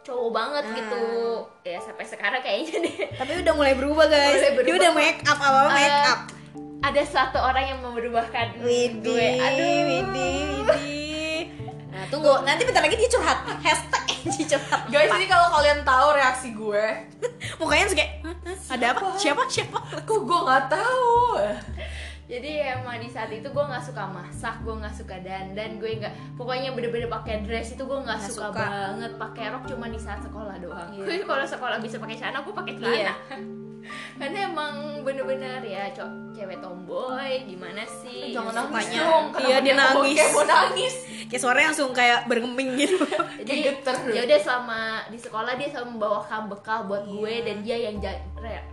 cowok 0.00 0.30
banget 0.30 0.64
Ah. 0.64 0.74
gitu. 0.74 1.04
Ya 1.62 1.78
sampai 1.78 2.04
sekarang 2.04 2.40
kayaknya 2.40 2.76
deh. 2.82 2.96
tapi 3.14 3.32
udah 3.38 3.52
mulai 3.52 3.72
berubah 3.72 4.06
guys 4.06 4.36
Mulai 4.38 4.52
berubah. 4.54 4.66
dia 4.66 4.74
udah 4.78 4.92
make 4.94 5.20
up 5.22 5.38
apa 5.38 5.60
make 5.70 5.88
Eh, 5.90 6.04
up 6.06 6.20
Ada 6.78 7.02
satu 7.04 7.38
orang 7.38 7.64
yang 7.66 7.78
Widih, 7.82 9.02
gue. 9.02 9.28
Aduh. 9.36 9.66
widih, 9.84 10.38
widih. 10.54 11.07
Tunggu, 12.08 12.32
nanti 12.40 12.64
bentar 12.64 12.80
lagi 12.80 12.96
dia 12.96 13.10
curhat. 13.12 13.38
Hashtag 13.60 14.02
Enji 14.24 14.42
curhat. 14.48 14.80
Guys, 14.88 15.12
ini 15.12 15.28
kalau 15.28 15.52
kalian 15.60 15.84
tahu 15.84 16.08
reaksi 16.16 16.48
gue, 16.56 16.84
mukanya 17.60 17.84
kayak, 17.92 18.10
"Hah? 18.24 18.36
Hah? 18.48 18.74
ada 18.76 18.86
apa? 18.96 19.00
Siapa? 19.20 19.42
Siapa? 19.44 19.78
kok 20.08 20.20
gue 20.24 20.40
nggak 20.40 20.64
tahu. 20.72 21.36
Jadi 22.28 22.60
emang 22.60 23.00
di 23.00 23.08
saat 23.08 23.32
itu 23.32 23.48
gue 23.48 23.64
nggak 23.64 23.80
suka 23.80 24.04
masak, 24.04 24.60
gue 24.60 24.74
nggak 24.76 24.92
suka 24.92 25.16
dandan, 25.24 25.80
gue 25.80 25.96
nggak 25.96 26.12
pokoknya 26.36 26.76
bener-bener 26.76 27.08
pakai 27.08 27.40
dress 27.40 27.72
itu 27.72 27.80
gue 27.88 27.98
nggak 28.04 28.20
suka, 28.20 28.52
suka. 28.52 28.64
banget 28.68 29.12
pakai 29.16 29.44
rok 29.48 29.64
cuma 29.64 29.88
di 29.88 29.96
saat 29.96 30.20
sekolah 30.20 30.60
doang. 30.60 30.92
Iya. 30.92 31.04
Gue 31.08 31.24
kalau 31.24 31.44
sekolah 31.48 31.80
bisa 31.80 31.96
pakai 31.96 32.16
celana, 32.20 32.44
gue 32.44 32.52
pakai 32.52 32.72
celana. 32.76 32.96
Iya. 33.00 33.14
Karena 34.14 34.38
emang 34.46 34.74
bener-bener 35.00 35.62
ya 35.62 35.88
cok 35.90 36.10
cewek 36.30 36.58
tomboy 36.58 37.40
gimana 37.42 37.82
sih 37.84 38.30
Jangan 38.30 38.52
nangis 38.52 38.84
Sukanya. 38.84 39.00
dong. 39.00 39.24
Iya, 39.38 39.56
dia 39.58 39.72
kenapa 39.72 39.90
nangis. 39.96 40.16
Kayak 40.16 40.30
mau 40.30 40.44
nangis. 40.44 40.94
kayak 41.28 41.40
suaranya 41.40 41.66
langsung 41.68 41.90
kayak 41.90 42.18
bergeming 42.24 42.70
gitu 42.74 43.04
jadi 43.38 43.60
ya 44.08 44.20
udah 44.24 44.38
selama 44.38 44.80
di 45.06 45.18
sekolah 45.18 45.52
dia 45.54 45.68
selalu 45.68 45.88
membawakan 45.94 46.42
bekal 46.48 46.78
buat 46.84 47.04
gue 47.04 47.28
Iya. 47.30 47.44
dan 47.44 47.56
dia 47.60 47.76
yang 47.78 47.96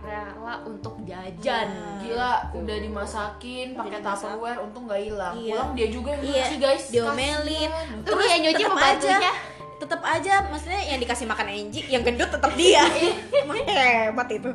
rela 0.02 0.54
untuk 0.62 0.94
jajan 1.04 1.68
Iya. 1.68 2.00
Gila, 2.02 2.32
udah 2.54 2.76
dimasakin 2.80 3.66
pakai 3.72 3.98
tupperware 3.98 4.58
untung 4.58 4.86
nggak 4.86 5.00
hilang. 5.02 5.34
Iya. 5.34 5.52
Pulang 5.52 5.70
dia 5.72 5.88
juga 5.88 6.10
yang 6.12 6.22
Iya, 6.22 6.32
nyuci 6.40 6.56
guys. 6.56 6.84
diomelin. 6.88 7.70
Terus 8.02 8.24
yang 8.26 8.40
nyuci 8.42 8.62
pembantunya 8.64 9.32
tetap 9.76 10.00
aja 10.00 10.34
maksudnya 10.42 10.80
yang 10.82 10.98
dikasih 10.98 11.26
makan 11.26 11.46
Angie 11.48 11.84
yang 11.86 12.00
gendut 12.00 12.32
tetap 12.32 12.48
dia 12.54 12.80
emang 13.36 13.60
hebat 13.60 14.28
itu 14.30 14.48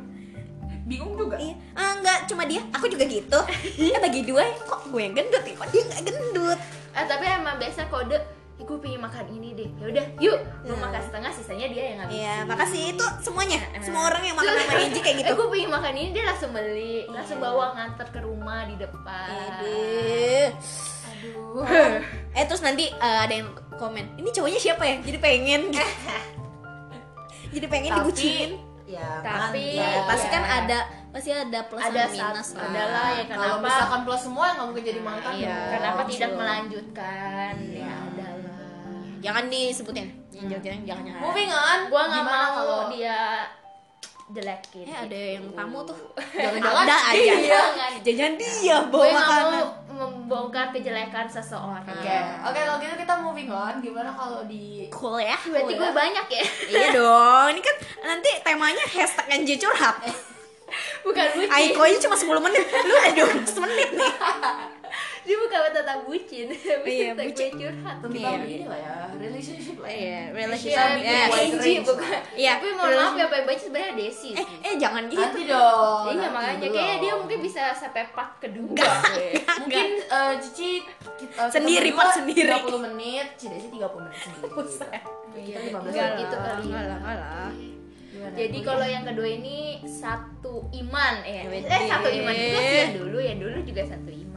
Bingung 0.91 1.15
juga. 1.15 1.39
iya. 1.39 1.56
Ah, 1.71 1.95
enggak 1.95 2.27
cuma 2.27 2.43
dia. 2.43 2.60
Aku 2.71 2.86
juga 2.86 3.08
gitu. 3.08 3.39
Kan 3.93 4.01
bagi 4.01 4.21
dua 4.21 4.43
kok 4.60 4.84
gue 4.86 5.01
yang 5.01 5.15
gendut 5.15 5.39
ya? 5.41 5.56
Kok 5.56 5.69
dia 5.69 5.82
nggak 5.88 6.01
gendut? 6.04 6.60
Eh 6.91 7.06
tapi 7.08 7.25
emang 7.25 7.56
biasa 7.56 7.88
kode 7.88 8.19
"Ih, 8.60 8.67
gue 8.67 8.77
pengen 8.77 9.01
makan 9.01 9.25
ini 9.32 9.56
deh. 9.56 9.69
Ya 9.73 9.86
udah 9.88 10.06
yuk. 10.19 10.38
Gue 10.62 10.69
Iya. 10.69 10.77
makan 10.77 11.01
setengah 11.01 11.32
sisanya 11.32 11.65
dia 11.65 11.84
yang 11.84 11.97
ngabisin. 11.97 12.19
Iya 12.19 12.36
makasih. 12.45 12.84
Itu 12.93 13.06
semuanya. 13.19 13.60
Semua 13.80 14.04
orang 14.06 14.21
yang 14.21 14.36
makan 14.36 14.54
sama 14.54 14.73
Angie 14.77 15.01
kayak 15.01 15.15
gitu. 15.17 15.30
Eh 15.32 15.36
gue 15.36 15.47
pengen 15.49 15.69
makan 15.71 15.93
ini 15.95 16.10
dia 16.12 16.23
langsung 16.23 16.51
beli. 16.51 16.95
Langsung 17.08 17.38
Iya. 17.38 17.45
bawa 17.47 17.65
nganter 17.73 18.08
ke 18.08 18.19
rumah 18.19 18.62
di 18.65 18.75
depan. 18.75 19.30
Aduh. 19.32 20.47
aduh. 21.08 21.63
Eh 22.32 22.43
terus 22.45 22.62
nanti 22.62 22.86
eh, 22.88 23.19
ada 23.23 23.34
yang 23.34 23.49
komen 23.73 24.13
ini 24.15 24.30
cowoknya 24.30 24.60
siapa 24.60 24.84
ya? 24.84 24.95
Jadi 24.99 25.17
pengen. 25.17 25.62
Gitu. 25.71 25.82
jadi 27.56 27.65
pengen 27.65 27.91
Tapi, 27.91 27.99
dibucinin 27.99 28.51
Ya, 28.91 29.23
Tapi- 29.23 29.71
ya, 29.73 30.04
pasti 30.04 30.27
Iya. 30.27 30.34
kan 30.34 30.43
ada 30.43 30.80
pasti 31.10 31.30
ada 31.30 31.60
plus 31.63 31.80
Ada 31.82 32.01
sama 32.06 32.12
minus 32.12 32.43
satu- 32.45 32.58
lah. 32.58 32.67
adalah 32.67 33.08
ya 33.10 33.23
Kalau 33.25 33.39
kenapa 33.47 33.63
misalkan 33.63 33.99
plus 34.04 34.21
semua 34.21 34.45
nggak 34.51 34.65
mungkin 34.65 34.84
jadi 34.86 35.01
mantan 35.01 35.34
Iya. 35.34 35.47
dong. 35.49 35.71
kenapa 35.71 36.01
tidak 36.06 36.32
melanjutkan 36.34 37.54
Iya. 37.58 37.80
ya 37.82 37.95
adalah 38.01 38.60
jangan 39.17 39.43
disebutin 39.47 40.08
yang 40.32 40.45
jangan 40.49 40.62
jangan 40.62 40.82
jangan 40.84 41.21
Moving 41.21 41.51
on. 41.51 41.80
gue 41.86 42.01
nggak 42.01 42.21
Gimana 42.21 42.36
mau 42.41 42.56
kalau 42.58 42.80
dia 42.89 43.19
jelekin 44.32 44.86
eh 44.88 44.98
ada 45.08 45.20
yang 45.38 45.46
tamu 45.52 45.80
tuh. 45.84 45.98
Jangan-jangan 46.34 46.84
ada 46.88 46.98
aja. 47.12 47.34
Iya. 47.36 47.62
jangan 48.02 48.32
dia 48.39 48.52
gue 48.58 48.78
bawa 48.89 49.04
nggak 49.06 49.20
makanan. 49.20 49.52
mau 49.52 49.67
membongkar 49.91 50.72
kejelekan 50.74 51.28
seseorang. 51.28 51.84
Oke, 51.84 52.17
oke 52.48 52.60
kalau 52.63 52.80
gitu 52.82 52.96
kita 52.96 53.13
moving 53.20 53.52
on. 53.52 53.74
Gimana 53.84 54.10
kalau 54.15 54.41
di 54.48 54.88
cool 54.89 55.20
ya 55.20 55.38
berarti 55.38 55.74
gue 55.76 55.91
banyak 55.91 56.26
ya? 56.32 56.46
Iya 56.72 56.88
dong 56.96 57.48
ini 57.54 57.62
kan 57.62 57.76
nanti 58.08 58.30
temanya 58.41 58.84
hashtag 58.88 59.28
NJ 59.44 59.60
curhat. 59.60 60.00
Bukan 61.06 61.26
bucin 61.36 61.52
Aiko 61.52 61.84
aja 61.84 61.98
cuma 62.08 62.15
10 62.15 62.32
menit. 62.48 62.63
Lu 62.63 62.94
udah 62.96 63.12
12 63.44 63.63
menit 63.67 63.89
nih 63.91 64.13
dia 65.22 65.36
bukan 65.36 65.60
tentang 65.72 66.00
bucin 66.02 66.46
tapi 66.72 66.90
Iya, 66.92 67.12
bucin. 67.14 67.50
curhat 67.54 67.96
tentang 68.00 68.34
Iya. 68.34 68.50
ini 68.50 68.66
lah 68.66 68.80
ya, 68.80 68.96
relationship 69.14 69.78
lah. 69.78 69.88
ya. 69.88 69.94
iya 69.94 70.02
Iya, 70.02 70.34
relationship 70.34 70.74
ya 70.74 70.84
Angie 70.84 71.60
range 71.62 71.86
bukan. 71.86 72.20
Iya, 72.34 72.52
tapi 72.54 72.68
mohon 72.72 72.92
maaf 72.92 73.14
ya 73.14 73.26
baik 73.28 73.46
baik 73.46 73.60
sebenarnya 73.60 73.94
Desi 73.94 74.30
eh 74.32 74.48
eh 74.62 74.74
jangan 74.76 75.04
gitu 75.06 75.22
Nanti 75.22 75.44
dong. 75.46 76.04
iya 76.10 76.28
makanya 76.28 76.68
kayaknya 76.68 76.98
dia 77.00 77.14
mungkin 77.16 77.40
bisa 77.40 77.62
sampai 77.72 78.04
part 78.10 78.32
kedua 78.38 78.86
mungkin 79.60 79.88
eh, 80.02 80.34
Cici 80.40 80.70
kita 81.16 81.42
Sendiri, 81.48 81.90
Pak, 81.92 82.08
sendiri. 82.16 82.50
30 82.50 82.82
menit, 82.84 83.28
Cici 83.36 83.68
30 83.70 83.78
menit 84.00 84.18
sendiri. 84.18 84.50
Kita 84.62 84.98
Iya, 85.32 85.58
15 85.64 85.80
enggak 85.86 86.08
menit. 86.10 86.20
gitu 86.20 86.36
kali. 86.36 86.64
enggak 86.66 86.84
lah 86.84 86.98
enggak 86.98 87.18
lah 87.18 87.50
Gimana? 88.12 88.36
Jadi 88.36 88.58
kalau 88.60 88.84
yang 88.86 89.04
kedua 89.04 89.28
ini 89.30 89.58
satu 89.82 90.54
iman 90.76 91.14
eh 91.24 91.48
Wede. 91.48 91.64
eh 91.66 91.84
satu 91.88 92.10
iman 92.12 92.34
juga 92.34 92.60
yang 92.60 92.94
dulu 92.94 93.18
yang 93.18 93.38
dulu 93.40 93.58
juga 93.64 93.82
satu 93.88 94.12
iman. 94.12 94.30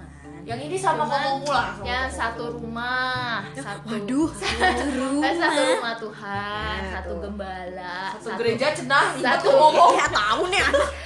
Yang 0.45 0.61
ini 0.61 0.77
sama 0.77 1.03
koko 1.03 1.41
pulang. 1.43 1.73
sama 1.73 1.85
Yang 1.85 2.07
satu 2.15 2.45
rumah, 2.53 3.41
satu 3.55 3.87
waduh 3.89 4.29
satu 4.41 4.85
rumah 4.93 5.33
satu 5.35 5.61
rumah 5.71 5.95
Tuhan, 5.97 6.77
Nah, 6.77 6.93
satu 6.95 7.13
gembala, 7.19 7.97
satu 8.15 8.37
gereja 8.37 8.67
cenah 8.71 9.05
satu- 9.15 9.25
satu 9.25 9.49
ngomong. 9.51 9.91
ya 9.99 10.07
tahu 10.07 10.43
nih 10.49 10.61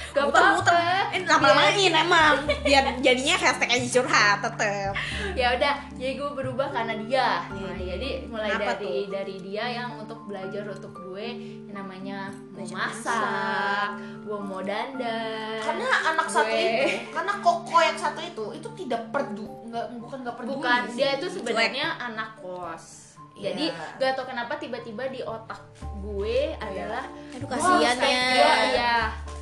Gak 0.09 0.25
muter-muter 0.25 0.73
eh 1.13 1.21
lama-lamain 1.21 1.93
emang 1.95 2.33
biar 2.59 2.97
jadinya 2.97 3.35
hashtag 3.35 3.69
NJ 3.71 3.93
curhat 3.93 4.41
tetep 4.41 4.89
ya 5.31 5.53
udah 5.53 5.73
jadi 5.93 6.17
gue 6.17 6.29
berubah 6.33 6.67
karena 6.67 6.97
dia 6.99 7.45
nah, 7.45 7.77
Iya. 7.77 7.93
jadi 7.93 8.09
mulai 8.25 8.49
Kenapa 8.49 8.73
dari 8.75 9.05
tuh? 9.05 9.13
dari 9.13 9.35
dia 9.39 9.65
yang 9.71 9.89
untuk 9.95 10.25
belajar 10.25 10.65
untuk 10.65 10.93
gue 10.97 11.27
yang 11.63 11.77
namanya 11.77 12.33
mau 12.61 12.77
masak. 12.77 13.89
gue 14.19 14.39
mau 14.39 14.61
dandan. 14.61 15.59
Karena 15.59 15.87
anak 16.07 16.27
satu 16.27 16.47
Gue- 16.47 16.61
itu, 16.61 16.85
karena 17.09 17.33
koko 17.39 17.77
yang 17.77 17.97
satu 17.97 18.19
itu 18.19 18.45
itu 18.53 18.67
tidak 18.77 19.01
perdu, 19.09 19.47
nggak 19.65 19.85
bukan 19.97 20.17
nggak 20.21 20.35
peduli. 20.35 20.53
bukan 20.55 20.81
sih. 20.87 20.95
dia 20.95 21.09
itu 21.15 21.27
sebenarnya 21.31 21.87
anak 21.97 22.29
kos. 22.37 22.85
Jadi 23.39 23.71
Iya. 23.71 23.95
gak 23.95 24.11
tau 24.13 24.27
kenapa 24.27 24.59
tiba-tiba 24.59 25.07
di 25.07 25.23
otak 25.23 25.63
gue 26.03 26.59
adalah 26.59 27.07
aduh 27.31 27.47
kasihan 27.47 27.95
ya. 27.95 28.27
iya 28.67 28.95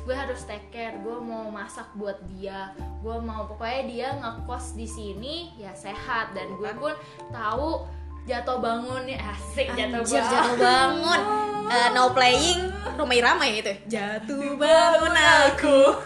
gue 0.06 0.14
harus 0.14 0.46
take 0.46 0.70
care 0.70 0.94
gue 0.96 1.18
mau 1.18 1.50
masak 1.50 1.90
buat 1.92 2.14
dia 2.30 2.70
gue 3.02 3.16
mau 3.18 3.50
pokoknya 3.50 3.82
dia 3.84 4.08
ngekos 4.14 4.72
di 4.72 4.86
sini 4.86 5.36
ya 5.58 5.74
sehat. 5.74 6.30
Dan 6.30 6.54
gue 6.54 6.70
pun 6.72 6.94
tahu 7.28 7.90
jatuh 8.28 8.60
bangun 8.60 9.08
nih 9.08 9.16
asik 9.16 9.66
jatuh 9.72 10.04
bangun. 10.04 10.12
jatuh 10.12 10.54
bangun. 10.60 11.22
Eh, 11.68 11.92
no 11.92 12.16
playing 12.16 12.72
Romai 12.96 13.20
Ramai 13.20 13.60
itu. 13.60 13.68
Jatuh 13.92 14.56
bangun 14.56 15.12
aku. 15.12 16.00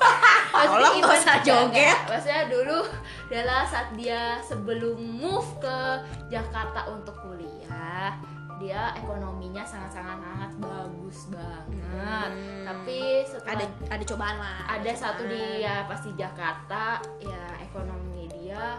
Tolong 0.50 0.98
even- 0.98 1.22
usah 1.22 1.38
joget. 1.38 1.94
Maksudnya 2.10 2.50
dulu 2.50 2.82
adalah 3.30 3.62
saat 3.62 3.94
dia 3.94 4.42
sebelum 4.42 4.98
move 4.98 5.46
ke 5.62 6.02
Jakarta 6.34 6.90
untuk 6.90 7.14
kuliah 7.22 8.18
dia 8.62 8.94
ekonominya 8.94 9.66
sangat-sangat 9.66 10.18
sangat 10.22 10.50
bagus 10.62 11.18
banget. 11.34 12.30
Hmm. 12.30 12.62
tapi 12.62 13.26
setelah 13.26 13.58
ada 13.58 13.66
ada 13.90 14.04
cobaan 14.06 14.36
lah. 14.38 14.58
Ada 14.70 14.92
satu 14.94 15.22
dia 15.26 15.82
pasti 15.90 16.10
Jakarta 16.14 17.02
ya 17.18 17.44
ekonomi 17.58 18.30
dia 18.30 18.78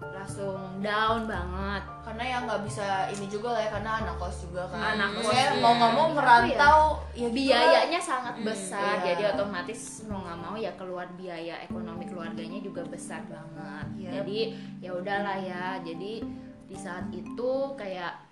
langsung 0.00 0.82
down 0.84 1.24
banget 1.24 1.82
karena 2.04 2.24
yang 2.24 2.40
nggak 2.44 2.62
bisa 2.68 3.08
ini 3.10 3.26
juga 3.32 3.56
lah 3.56 3.60
ya 3.64 3.70
karena 3.72 3.90
anak 4.04 4.14
kos 4.20 4.36
juga 4.46 4.62
kan. 4.68 4.94
Anak 4.94 5.08
kos, 5.18 5.32
iya. 5.32 5.56
mau 5.58 5.72
nggak 5.74 5.92
mau 5.96 6.06
merantau 6.12 6.80
ya 7.16 7.26
lah. 7.26 7.32
biayanya 7.32 8.00
sangat 8.00 8.34
besar 8.44 9.00
iya. 9.00 9.06
jadi 9.14 9.22
otomatis 9.34 10.04
mau 10.04 10.20
nggak 10.20 10.38
mau 10.38 10.54
ya 10.54 10.72
keluar 10.76 11.08
biaya 11.16 11.56
ekonomi 11.64 12.04
keluarganya 12.04 12.60
juga 12.60 12.84
besar 12.86 13.24
banget 13.26 13.86
Iya. 13.96 14.10
jadi 14.20 14.38
ya 14.84 14.90
udahlah 14.92 15.38
ya 15.40 15.64
jadi 15.80 16.12
di 16.66 16.76
saat 16.76 17.08
itu 17.14 17.52
kayak 17.78 18.26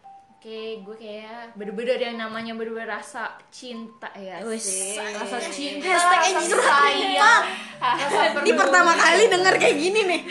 oke 0.45 0.61
gue 0.85 0.97
kayak 1.01 1.57
bener-bener 1.57 1.97
yang 1.97 2.21
namanya 2.21 2.53
bener-bener 2.53 3.01
rasa 3.01 3.33
cinta 3.49 4.13
ya 4.13 4.45
sih 4.61 4.93
rasa 5.01 5.41
cinta, 5.49 5.89
Hashtag 5.89 6.21
rasa 6.37 6.57
sayang, 6.61 7.43
rasa 7.81 8.23
ini 8.45 8.53
pertama 8.53 8.93
kali 8.93 9.25
denger 9.33 9.55
kayak 9.57 9.77
gini 9.81 10.01
nih 10.05 10.23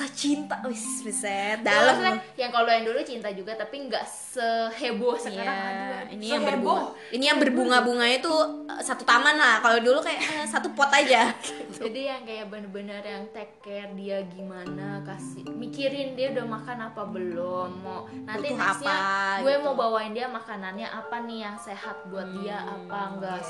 rasa 0.00 0.16
cinta 0.16 0.56
wis 0.64 1.04
buset 1.04 1.60
dalam 1.60 1.92
dalam 1.92 2.16
yang 2.34 2.48
kalau 2.48 2.64
yang 2.66 2.82
dulu 2.82 2.96
cinta 3.02 3.28
juga 3.28 3.52
tapi 3.52 3.84
nggak 3.84 4.00
seheboh 4.00 5.12
sekarang 5.12 5.44
Iya, 5.44 5.76
aduh. 6.00 6.14
ini 6.16 6.26
yang 6.26 6.40
Seheboh. 6.40 6.56
berbunga 6.80 7.12
ini 7.12 7.24
yang 7.26 7.38
berbunga-bunga 7.38 8.06
itu 8.08 8.32
eh, 8.64 8.80
satu 8.80 9.04
taman 9.04 9.36
lah 9.36 9.60
kalau 9.60 9.76
dulu 9.78 10.00
kayak 10.00 10.24
eh, 10.24 10.46
satu 10.48 10.72
pot 10.72 10.88
aja 10.88 11.28
jadi 11.76 12.00
yang 12.16 12.22
kayak 12.22 12.48
bener-bener 12.48 13.02
yang 13.02 13.28
take 13.30 13.60
care 13.60 13.92
dia 13.92 14.24
gimana 14.26 15.04
kasih 15.04 15.44
mikirin 15.50 16.16
dia 16.16 16.32
udah 16.32 16.46
makan 16.48 16.78
apa 16.82 17.02
belum 17.04 17.70
mau 17.78 18.08
nanti 18.08 18.48
Butuh 18.48 18.56
nextnya 18.56 18.96
apa, 18.96 19.42
gue 19.42 19.52
gitu. 19.52 19.62
mau 19.62 19.74
bawain 19.76 20.12
dia 20.12 20.26
makanannya 20.26 20.88
apa 20.88 21.16
nih 21.22 21.38
yang 21.42 21.56
sehat 21.56 22.08
buat 22.08 22.24
dia 22.34 22.56
Hmm, 22.56 22.88
apa 22.88 22.98
enggak. 23.12 23.42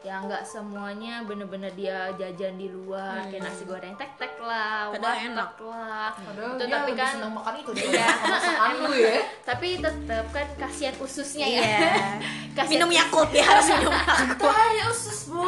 Ya 0.00 0.16
enggak 0.18 0.40
semuanya 0.42 1.20
bener-bener 1.22 1.68
dia 1.72 2.08
jajan 2.16 2.56
di 2.56 2.66
luar 2.66 3.20
kayak 3.26 3.42
nasi 3.42 3.62
goreng 3.62 3.92
tek-tek 3.94 4.32
lah 4.38 4.88
Hmm. 4.88 4.96
Padahal 4.96 5.12
warteg 5.12 5.28
enak. 5.28 5.50
lah. 5.60 6.10
Padahal 6.16 6.50
Itu 6.50 6.56
dia 6.58 6.72
tapi 6.72 6.80
lebih 6.82 6.94
kan 6.96 7.10
senang 7.12 7.32
makan 7.32 7.54
itu 7.54 7.70
deh 7.70 7.84
Iya. 7.90 8.06
masakan 8.24 8.70
lu 8.78 8.92
ya. 8.94 9.12
Tapi 9.50 9.68
tetep 9.76 10.24
kan 10.30 10.46
kasihan 10.56 10.94
ususnya 10.98 11.46
ya. 11.46 11.60
Iya. 11.60 11.78
Kasihan 12.56 12.70
minum 12.72 12.90
Yakult 12.90 13.30
ya 13.30 13.44
harus 13.46 13.66
minum 13.68 13.92
Hai 14.40 14.76
usus 14.86 15.20
bu 15.26 15.44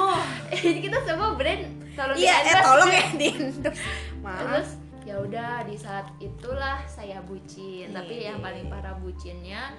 jadi 0.52 0.78
kita 0.80 0.98
semua 1.02 1.32
brand 1.32 1.62
kalau 1.92 2.12
iya 2.14 2.34
eh 2.42 2.56
tolong 2.58 2.88
ya 2.88 3.04
di 3.12 3.28
terus 4.22 4.68
ya 5.02 5.14
udah 5.18 5.64
di 5.64 5.76
saat 5.76 6.06
itulah 6.18 6.78
saya 6.86 7.18
bucin. 7.22 7.88
Tapi 7.90 8.14
Iya. 8.18 8.26
yang 8.30 8.38
paling 8.38 8.68
parah 8.68 8.94
bucinnya 8.96 9.72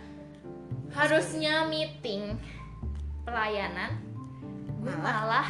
harusnya 0.91 1.65
meeting 1.65 2.37
pelayanan 3.23 3.97
gue 4.83 4.95
malah 4.99 5.47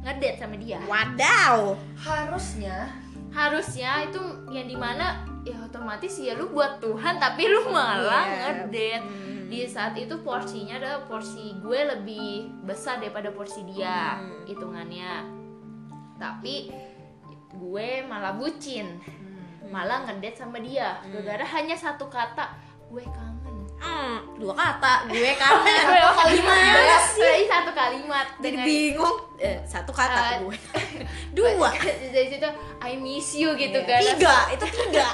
ngedate 0.00 0.38
sama 0.38 0.54
dia. 0.54 0.78
Wadaw. 0.86 1.74
Harusnya. 1.98 2.86
Harusnya 3.28 4.06
itu 4.06 4.20
yang 4.48 4.64
di 4.64 4.74
mana 4.74 5.20
ya 5.42 5.58
otomatis 5.60 6.16
ya 6.16 6.32
lu 6.32 6.48
buat 6.48 6.78
Tuhan 6.78 7.18
tapi 7.18 7.44
lu 7.44 7.68
malah 7.68 8.24
Iya. 8.24 8.38
ngedate. 8.64 8.90
Hmm. 9.00 9.26
di 9.48 9.64
saat 9.64 9.96
itu 9.96 10.12
porsinya 10.20 10.76
adalah 10.76 11.08
porsi 11.08 11.56
gue 11.56 11.80
lebih 11.88 12.52
besar 12.62 13.00
daripada 13.00 13.32
porsi 13.32 13.64
dia 13.64 14.20
Hmm. 14.20 14.44
hitungannya. 14.44 15.24
Tapi 16.16 16.68
gue 17.50 17.88
malah 18.04 18.36
bucin. 18.36 19.00
Malah 19.68 20.04
ngedate 20.04 20.36
sama 20.36 20.60
dia. 20.60 21.00
Gara-gara 21.02 21.44
hanya 21.56 21.72
satu 21.74 22.08
kata 22.08 22.44
gue 22.88 23.00
kangen 23.02 23.37
Hmm, 23.78 24.18
dua 24.34 24.50
kata 24.52 25.06
gue 25.06 25.30
kangen 25.40 25.86
kalimat. 25.86 26.34
Gimana 26.34 26.96
sih? 27.08 27.46
satu 27.46 27.70
kalimat. 27.70 28.26
Jadi 28.36 28.50
dengan 28.52 28.66
bingung. 28.66 29.16
Eh, 29.36 29.58
satu 29.64 29.92
kata 29.92 30.18
Eh, 30.18 30.36
gue. 30.42 30.56
Dua. 31.36 31.70
Dari 32.14 32.26
situ 32.28 32.48
I 32.80 32.92
miss 32.96 33.28
you 33.32 33.54
gitu 33.54 33.78
Iya. 33.78 33.86
kan. 33.88 34.00
Tiga 34.02 34.36
itu 34.50 34.66
tiga. 34.68 35.08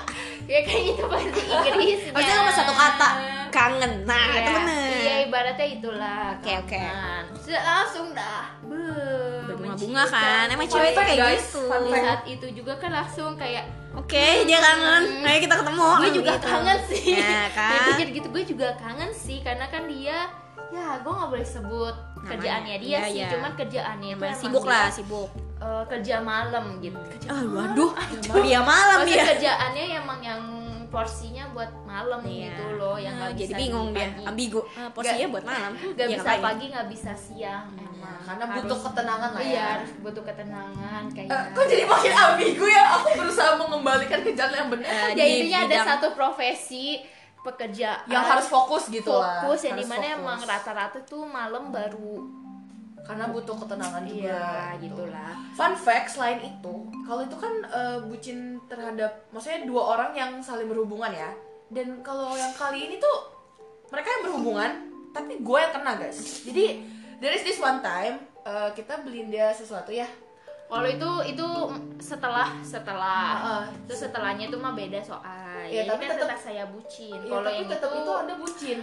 Ya 0.44 0.60
kayak 0.60 0.82
gitu 0.86 1.02
bahasa 1.04 1.40
Inggrisnya. 1.62 2.10
Maksudnya 2.10 2.36
cuma 2.38 2.52
satu 2.52 2.72
kata. 2.72 3.08
Kangen. 3.50 3.92
Nah 4.02 4.24
Iya, 4.26 4.40
itu 4.40 4.50
bener. 4.50 4.88
Iya 4.94 5.14
ibaratnya 5.24 5.66
itulah 5.70 6.24
Oke, 6.34 6.52
oke. 6.58 6.80
Sudah 7.38 7.62
langsung 7.62 8.06
dah. 8.10 8.48
Be- 8.60 9.44
Berbunga-bunga 9.46 10.04
kan. 10.06 10.46
emang 10.48 10.66
cewek 10.66 10.90
itu 10.90 11.00
kayak 11.00 11.36
gitu. 11.36 11.62
saat 11.92 12.22
itu 12.24 12.46
juga 12.50 12.72
kan 12.76 12.90
langsung 12.90 13.36
kayak 13.36 13.68
oke 13.96 14.26
dia 14.44 14.58
kangen. 14.58 15.02
Ayo 15.20 15.38
kita 15.40 15.54
ketemu. 15.56 15.88
Gue 15.96 16.10
juga 16.12 16.32
Gitu. 16.32 16.46
kangen 16.46 16.78
sih. 16.84 17.04
Ya 17.16 17.46
kan? 17.50 17.70
Dia 17.70 17.80
pikir 17.90 18.06
gitu 18.12 18.26
gue 18.28 18.42
juga 18.46 18.68
kangen 18.74 19.10
sih. 19.10 19.38
Karena 19.40 19.66
kan 19.66 19.84
dia 19.84 20.28
ya 20.68 20.98
gue 20.98 21.12
nggak 21.12 21.30
boleh 21.30 21.46
sebut 21.46 21.94
Namanya. 21.94 22.26
kerjaannya 22.26 22.76
dia 22.78 22.88
Iya, 22.90 23.00
sih. 23.04 23.14
iya. 23.16 23.28
cuman 23.30 23.52
kerjaannya 23.54 24.08
emang 24.12 24.34
sibuk 24.34 24.64
lah 24.64 24.88
sibuk. 24.88 25.28
eh, 25.56 25.84
kerja 25.86 26.14
malam 26.20 26.64
gitu. 26.78 26.98
Kerja 26.98 27.26
ah 27.30 27.42
waduh. 27.46 27.92
Dia 28.42 28.60
malam 28.60 28.96
Maksudnya 29.00 29.16
ya? 29.16 29.26
kerjaannya 29.30 29.84
emang 29.94 30.20
yang 30.20 30.40
porsinya 30.94 31.44
buat 31.50 31.70
malam 31.82 32.20
Iya. 32.22 32.46
gitu 32.46 32.64
loh 32.74 32.96
yang 32.96 33.14
Ah, 33.14 33.20
nggak 33.24 33.32
jadi 33.36 33.46
bisa 33.48 33.58
bingung 33.58 33.88
di 33.88 33.98
dia 33.98 34.08
ambigu 34.24 34.60
Ah, 34.72 34.88
posisinya 34.88 35.28
buat 35.28 35.44
malam 35.44 35.72
nggak 35.74 35.98
Ya, 36.00 36.06
bisa 36.08 36.22
ngapain? 36.24 36.42
pagi 36.44 36.64
nggak 36.70 36.86
bisa 36.88 37.12
siang 37.12 37.66
emang 37.74 38.16
karena 38.22 38.44
Harus- 38.44 38.56
butuh 38.60 38.78
ketenangan 38.80 39.30
lah 39.30 39.40
ya. 39.40 39.48
iya 39.50 39.64
harus 39.74 39.90
butuh 39.98 40.22
ketenangan 40.24 41.02
kayak 41.10 41.28
Eh, 41.28 41.42
kok 41.50 41.64
jadi 41.66 41.84
makin 41.84 42.12
ambigu 42.14 42.66
ya? 42.66 42.84
Aku 42.94 43.08
berusaha 43.14 43.50
mengembalikan 43.56 44.20
ke 44.20 44.30
jalan 44.32 44.54
yang 44.56 44.70
benar. 44.70 44.86
Eh, 44.86 45.08
ya 45.12 45.24
intinya 45.26 45.58
ada 45.64 45.76
satu 45.90 46.08
profesi 46.12 47.02
pekerjaan 47.40 48.06
yang 48.06 48.24
harus 48.24 48.46
fokus 48.46 48.88
gitu 48.88 49.10
lah. 49.10 49.42
fokus 49.42 49.60
yang 49.64 49.74
Harus 49.74 49.84
di 49.84 49.90
mana 49.90 50.06
fokus. 50.06 50.16
emang 50.16 50.40
rata-rata 50.46 50.98
tuh 51.02 51.22
malam 51.22 51.68
baru 51.68 52.24
karena 53.04 53.28
butuh 53.28 53.56
ketenangan 53.60 54.02
juga. 54.08 54.32
iya 54.32 54.48
gitu. 54.80 55.04
gitulah 55.04 55.32
Fun 55.54 55.76
fact 55.76 56.16
selain 56.16 56.40
itu, 56.40 56.74
kalau 57.04 57.20
itu 57.22 57.36
kan 57.36 57.52
eh, 57.68 57.98
bucin 58.08 58.58
terhadap 58.66 59.28
maksudnya 59.30 59.68
dua 59.68 59.82
orang 59.94 60.10
yang 60.16 60.30
saling 60.40 60.66
berhubungan 60.66 61.12
ya. 61.12 61.30
Dan 61.68 62.00
kalau 62.00 62.32
yang 62.34 62.50
kali 62.56 62.88
ini 62.90 62.96
tuh 62.96 63.16
mereka 63.92 64.08
yang 64.08 64.22
berhubungan, 64.26 64.70
tapi 65.12 65.38
gue 65.38 65.58
yang 65.60 65.72
kena 65.72 65.92
guys. 66.00 66.42
Jadi 66.48 66.82
there 67.20 67.30
is 67.36 67.44
this 67.44 67.60
one 67.60 67.84
time 67.84 68.24
eh, 68.42 68.70
kita 68.72 69.04
beliin 69.04 69.28
dia 69.30 69.52
sesuatu 69.52 69.92
ya. 69.92 70.08
kalau 70.64 70.88
itu 70.90 71.36
itu 71.36 71.48
setelah 72.02 72.50
setelah 72.64 73.20
Heeh. 73.36 73.64
itu 73.86 73.94
setelahnya 73.94 74.48
itu 74.50 74.58
mah 74.58 74.74
beda 74.74 74.98
soal 75.06 75.43
Iya, 75.66 75.80
ya, 75.80 75.82
tapi 75.88 76.02
kan 76.02 76.14
setelah 76.14 76.38
saya 76.38 76.64
bucin. 76.66 77.16
Ya, 77.16 77.30
kalau 77.30 77.42
tapi 77.42 77.56
yang 77.56 77.68
tetap 77.68 77.88
itu, 77.88 78.00
itu 78.00 78.12
ada 78.14 78.34
bucin. 78.34 78.78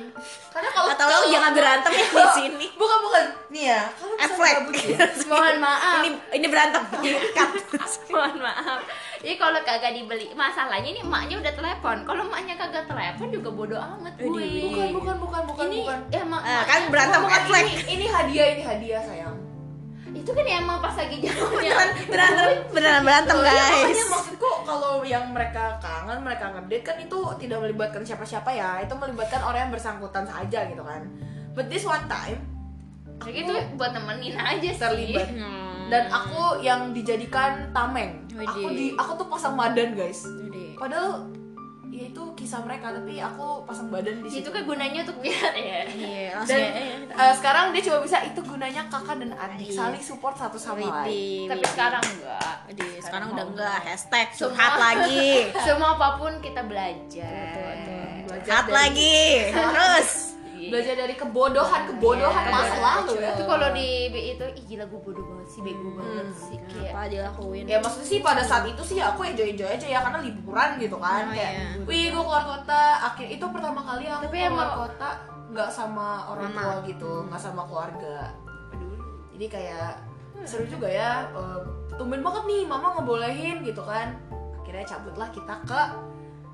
Karena 0.50 0.70
kalau 0.72 0.88
atau 0.90 1.06
lo 1.06 1.12
kalau- 1.12 1.32
jangan 1.32 1.52
berantem 1.52 1.92
ya 1.92 2.06
di 2.06 2.26
sini. 2.34 2.66
Bukan 2.82 2.98
bukan. 3.02 3.24
Nih 3.50 3.64
ya, 3.68 3.82
kalau 3.92 4.14
misalnya 4.14 4.46
ada 4.48 4.62
bucin, 4.64 4.98
mohon 5.32 5.58
maaf. 5.60 5.94
Ini 5.98 6.10
ini 6.34 6.48
berantem. 6.48 6.84
Mohon 8.12 8.38
maaf. 8.42 8.80
Jadi 9.22 9.36
kalau 9.38 9.60
kagak 9.62 9.94
dibeli 9.94 10.34
masalahnya 10.34 10.90
ini 10.90 11.02
emaknya 11.02 11.36
udah 11.38 11.54
telepon. 11.54 11.98
Kalau 12.04 12.22
emaknya 12.26 12.56
kagak 12.56 12.86
telepon 12.86 13.28
juga 13.30 13.50
bodo 13.50 13.78
amat 13.78 14.14
gue 14.18 14.28
bukan 14.28 14.88
bukan 14.92 15.16
bukan 15.18 15.42
bukan 15.46 15.66
ini 15.70 15.80
bukan. 15.80 16.00
emang 16.12 16.42
Eh, 16.42 16.64
kan 16.66 16.82
berantem 16.90 17.20
Bukan, 17.22 17.38
eflek 17.40 17.64
ini, 17.64 17.74
ini 17.88 18.06
hadiah 18.08 18.48
ini 18.50 18.64
hadiah 18.64 19.02
sayang. 19.02 19.38
Itu 20.32 20.40
kan 20.40 20.48
emang 20.48 20.78
pas 20.80 20.96
lagi 20.96 21.16
jalannya 21.20 21.60
beneran 21.60 21.90
berantem 22.08 22.50
beneran 22.72 23.02
berantem 23.04 23.36
Iya, 23.36 23.52
makanya 23.52 23.84
guys 23.86 24.02
maksudku 24.08 24.50
kalau 24.64 24.94
yang 25.04 25.26
mereka 25.30 25.76
kangen, 25.78 26.24
mereka 26.24 26.46
ngedate 26.50 26.82
kan 26.82 26.98
itu 26.98 27.20
tidak 27.38 27.58
melibatkan 27.60 28.02
siapa-siapa 28.02 28.48
ya. 28.50 28.80
Itu 28.80 28.96
melibatkan 28.96 29.42
orang 29.42 29.68
yang 29.68 29.72
bersangkutan 29.72 30.24
saja 30.24 30.64
gitu 30.66 30.80
kan. 30.82 31.04
But 31.52 31.68
this 31.68 31.84
one 31.84 32.08
time 32.08 32.40
kayak 33.20 33.36
gitu 33.38 33.54
buat 33.76 33.92
nemenin 33.92 34.34
aja 34.34 34.66
sih 34.66 34.80
terlibat 34.80 35.28
Hmm. 35.30 35.92
dan 35.92 36.08
aku 36.08 36.58
yang 36.60 36.90
dijadikan 36.90 37.70
tameng. 37.70 38.24
Aku 38.34 38.66
Widih. 38.66 38.74
di 38.74 38.88
aku 38.96 39.12
tuh 39.14 39.28
pasang 39.28 39.54
badan 39.54 39.94
guys. 39.94 40.24
Jadi, 40.24 40.74
Padahal 40.74 41.28
ya 41.92 42.08
itu 42.08 42.24
kisah 42.34 42.64
mereka 42.64 42.88
tapi 42.90 43.20
aku 43.20 43.46
pasang 43.62 43.88
badan 43.88 44.18
di 44.18 44.32
itu 44.32 44.40
situ. 44.40 44.50
kan 44.50 44.64
gunanya 44.64 45.04
untuk 45.04 45.20
biar 45.20 45.52
ya. 45.54 45.80
Iya 45.86 46.24
langsung 46.34 46.56
Dan 46.56 46.72
ya, 46.72 46.84
ya. 47.04 47.14
eh, 47.22 47.34
sekarang 47.36 47.66
dia 47.70 47.82
cuma 47.84 47.98
bisa 48.00 48.18
itu 48.24 48.40
gunanya 48.42 48.82
kakak 48.88 49.16
dan 49.18 49.32
adik 49.34 49.68
Iya. 49.68 49.76
saling 49.78 50.00
support 50.02 50.34
satu 50.34 50.56
sama 50.56 50.80
lain. 51.04 51.46
Tapi 51.46 51.66
sekarang 51.68 52.00
enggak. 52.02 52.56
Widih, 52.66 52.96
sekarang 52.98 53.28
mah 53.28 53.36
udah 53.36 53.46
enggak. 53.46 53.78
hashtag 53.84 54.28
Semua- 54.30 54.40
curhat 54.50 54.74
lagi. 54.74 55.28
Semua 55.68 55.90
apa 55.94 56.08
pun 56.16 56.34
kita 56.40 56.62
belajar. 56.64 58.24
Belajar 58.24 58.42
curhat 58.42 58.66
dari- 58.66 58.74
lagi. 58.74 59.20
Terus 59.52 60.10
Belajar 60.68 60.94
dari 60.96 61.16
kebodohan 61.16 61.82
kebodohan 61.88 62.44
Iya, 62.44 62.52
masa 62.52 62.70
iya. 62.70 62.84
lalu 62.84 63.12
ya. 63.16 63.30
itu 63.32 63.44
kalau 63.44 63.68
di 63.72 63.88
itu 64.12 64.46
ih 64.52 64.64
gila 64.68 64.86
gue 64.86 65.00
bodoh 65.02 65.24
banget 65.26 65.48
sih 65.48 65.62
bego 65.62 65.90
banget 65.96 66.28
sih 66.36 66.58
kayak 66.62 66.92
apa 66.92 67.02
dilakuin 67.08 67.64
Ya 67.66 67.78
maksudnya 67.78 68.08
sih 68.08 68.20
pada 68.20 68.42
saat 68.42 68.66
itu 68.66 68.82
sih 68.84 69.00
aku 69.00 69.22
enjoy 69.24 69.48
enjoy 69.50 69.66
aja 69.66 69.88
ya 69.88 70.00
karena 70.00 70.20
liburan 70.20 70.70
gitu 70.78 70.98
kan 70.98 71.24
Oh, 71.24 71.32
kayak 71.32 71.52
iya. 71.52 71.66
wih 71.82 72.06
gue 72.08 72.22
keluar 72.22 72.44
kota 72.44 72.82
akhir 73.04 73.28
itu 73.32 73.46
pertama 73.48 73.80
kali 73.80 74.06
aku 74.06 74.24
Tapi 74.24 74.38
keluar 74.38 74.52
emang- 74.52 74.78
kota 74.84 75.10
nggak 75.50 75.70
sama 75.70 76.08
orang 76.28 76.50
Mama. 76.50 76.62
tua 76.62 76.76
gitu 76.86 77.12
nggak 77.26 77.42
sama 77.42 77.62
keluarga 77.64 78.18
jadi 79.32 79.46
kayak 79.48 79.90
seru 80.44 80.66
juga 80.66 80.86
ya 80.86 81.26
eh, 81.30 81.60
tumben 81.94 82.20
banget 82.20 82.44
nih 82.46 82.64
mama 82.64 82.94
ngebolehin 82.94 83.60
gitu 83.62 83.82
kan 83.82 84.16
akhirnya 84.56 84.86
cabutlah 84.88 85.28
kita 85.28 85.56
ke 85.64 85.82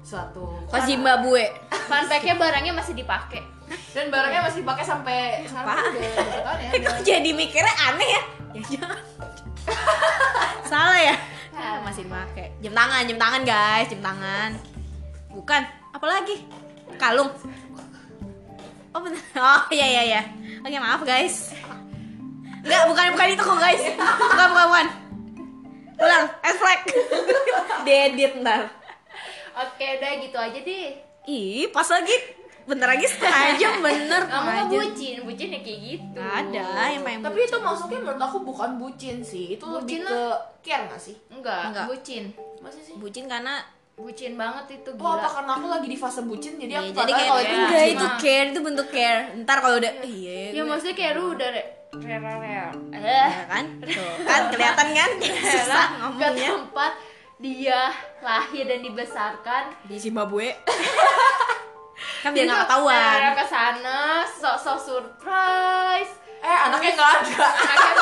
suatu 0.08 0.64
ke 0.72 0.80
Zimbabwe 0.88 1.52
fun 1.92 2.04
fact-nya 2.08 2.40
barangnya 2.40 2.72
masih 2.72 2.96
dipakai. 2.96 3.44
Dan 3.92 4.08
barangnya 4.08 4.48
masih 4.48 4.64
dipakai 4.64 4.88
sampai 4.88 5.44
sekarang 5.44 5.76
udah 5.92 6.12
tahun 6.48 6.60
ya? 6.64 6.72
Kok 6.88 6.98
jadi 7.04 7.30
mikirnya 7.36 7.74
aneh 7.92 8.08
ya. 8.08 8.22
Ya 8.56 8.62
jangan 8.72 9.00
salah 10.72 11.00
ya? 11.04 11.16
Ah, 11.52 11.84
masih 11.84 12.08
dipakai. 12.08 12.56
Jam 12.64 12.72
tangan 12.72 13.04
jam 13.04 13.18
tangan 13.20 13.42
guys 13.44 13.88
jam 13.92 14.00
tangan. 14.00 14.52
Bukan 15.36 15.62
apalagi? 15.92 16.48
Kalung. 16.96 17.28
Oh 18.96 19.00
bener. 19.04 19.20
Oh 19.36 19.64
iya 19.76 19.88
iya 19.92 20.02
iya. 20.08 20.22
Oke 20.64 20.80
maaf 20.80 21.04
guys. 21.04 21.52
Enggak, 22.64 22.84
bukan 22.88 23.06
bukan 23.12 23.28
itu 23.36 23.44
kok 23.44 23.60
guys. 23.60 23.84
Bukan 24.00 24.48
bukan 24.56 24.66
bukan. 24.72 24.88
Ulang 26.00 26.26
S 26.48 26.56
flag. 26.56 26.82
Diedit 27.84 28.40
ntar 28.40 28.72
oke 29.60 29.86
udah 29.94 30.12
gitu 30.20 30.38
aja 30.38 30.60
deh. 30.60 30.88
Ih 31.26 31.66
pas 31.70 31.88
lagi. 31.88 32.16
Bentar 32.64 32.88
lagi 32.90 33.06
setengah 33.06 33.56
jam 33.62 33.74
bener. 33.80 34.22
Kamu 34.24 34.50
jam. 34.50 34.68
bucin 34.70 35.16
bucin 35.24 35.48
ya 35.50 35.60
kayak 35.60 35.80
gitu. 35.82 36.04
Nggak 36.14 36.34
ada 36.44 36.66
yang 36.90 37.02
main 37.02 37.20
tapi 37.22 37.40
itu 37.42 37.58
masuknya 37.58 38.00
menurut 38.02 38.22
aku 38.22 38.38
bukan 38.42 38.70
bucin 38.76 39.18
sih. 39.22 39.56
Itu 39.56 39.64
Bucin 39.66 40.02
lebih 40.02 40.04
ke 40.06 40.22
care 40.62 40.84
nggak 40.86 41.00
sih? 41.00 41.16
Enggak, 41.30 41.62
Enggak. 41.68 41.86
bucin. 41.88 42.24
Masih 42.60 42.82
sih? 42.82 42.94
Bucin 42.94 43.26
karena 43.26 43.64
bucin 43.96 44.36
banget 44.36 44.78
itu 44.78 44.90
Oh 44.92 45.00
gila. 45.10 45.18
apa 45.18 45.30
karena 45.32 45.52
aku 45.54 45.68
lagi 45.70 45.88
di 45.88 45.98
fase 45.98 46.22
bucin 46.22 46.54
jadi 46.56 46.70
Iya, 46.70 46.80
aku 46.84 46.92
jadi 46.94 47.12
kayak 47.12 47.26
kalau 47.26 47.42
itu 47.42 47.56
enggak 47.56 47.72
bucin. 47.72 47.90
itu 47.90 48.06
mah. 48.06 48.18
care 48.20 48.48
itu 48.48 48.60
bentuk 48.62 48.88
care. 48.90 49.22
Ntar 49.38 49.58
kalau 49.58 49.76
udah 49.78 49.92
iya 50.04 50.38
ya 50.46 50.52
gue- 50.54 50.68
maksudnya 50.68 50.94
kayak 50.94 51.12
lu 51.14 51.24
udah 51.34 51.50
re- 51.50 51.70
rela 51.98 52.34
rela 52.36 52.70
eh 52.94 53.30
Ya 53.32 53.46
kan? 53.48 53.66
Tuh 53.82 54.12
kan 54.22 54.42
kelihatan 54.52 54.88
kan? 54.92 55.10
Susah 55.56 55.86
ngomongnya. 55.98 56.50
tempat 56.54 56.92
dia 57.38 57.94
lahir 58.20 58.66
dan 58.66 58.82
dibesarkan 58.82 59.64
di 59.86 59.96
Zimbabwe 59.96 60.58
kan 62.20 62.34
biar 62.34 62.46
nggak 62.46 62.66
ketahuan 62.66 63.20
ke 63.34 63.46
sana 63.46 64.00
sok-sok 64.28 64.80
surprise 64.80 66.14
Eh 66.38 66.54
anaknya 66.64 66.94
nggak 66.94 67.12
ada 67.18 67.46
anaknya 67.50 67.94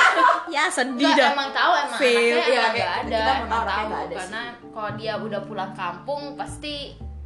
ya 0.50 0.64
sedih 0.68 1.08
dah 1.10 1.32
emang 1.32 1.52
tahu 1.52 1.72
emang 1.74 1.98
Fail. 1.98 2.36
anaknya 2.36 2.44
Iya, 2.46 2.60
kayak 2.60 2.72
nggak 2.76 2.92
ada, 2.92 3.16
kita 3.16 3.32
emang 3.38 3.64
tahu 3.64 3.88
ada 3.88 4.16
karena 4.16 4.42
kalau 4.70 4.92
dia 4.94 5.14
udah 5.18 5.42
pulang 5.42 5.72
kampung 5.72 6.22
pasti 6.36 6.76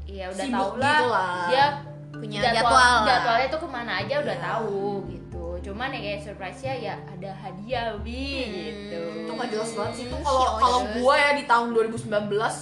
ya 0.05 0.25
udah 0.29 0.45
tahu 0.47 0.69
lah 0.77 0.93
gitu 0.93 1.49
dia 1.49 1.65
punya 2.11 2.39
jadwal, 2.43 2.95
jadwalnya 3.05 3.47
tuh 3.47 3.59
ke 3.59 3.67
mana 3.67 3.91
aja 3.97 4.15
udah 4.19 4.35
Iya. 4.35 4.45
tahu 4.45 4.81
gitu 5.07 5.28
cuman 5.61 5.89
ya 5.89 5.99
kayak 6.01 6.21
surprise 6.21 6.59
nya 6.61 6.73
ya 6.75 6.95
ada 7.05 7.31
hadiah 7.33 7.85
wi 7.97 8.27
gitu. 8.49 9.01
Itu 9.19 9.31
nggak 9.31 9.49
jelas 9.49 9.69
banget 9.73 9.93
sih. 9.93 10.03
Itu 10.05 10.15
Hmm, 10.15 10.23
kalau 10.23 10.41
sih, 10.41 10.57
kalau 10.59 10.79
gue 10.93 11.13
ya 11.15 11.29
di 11.33 11.43
tahun 11.43 11.67
2019 11.71 12.09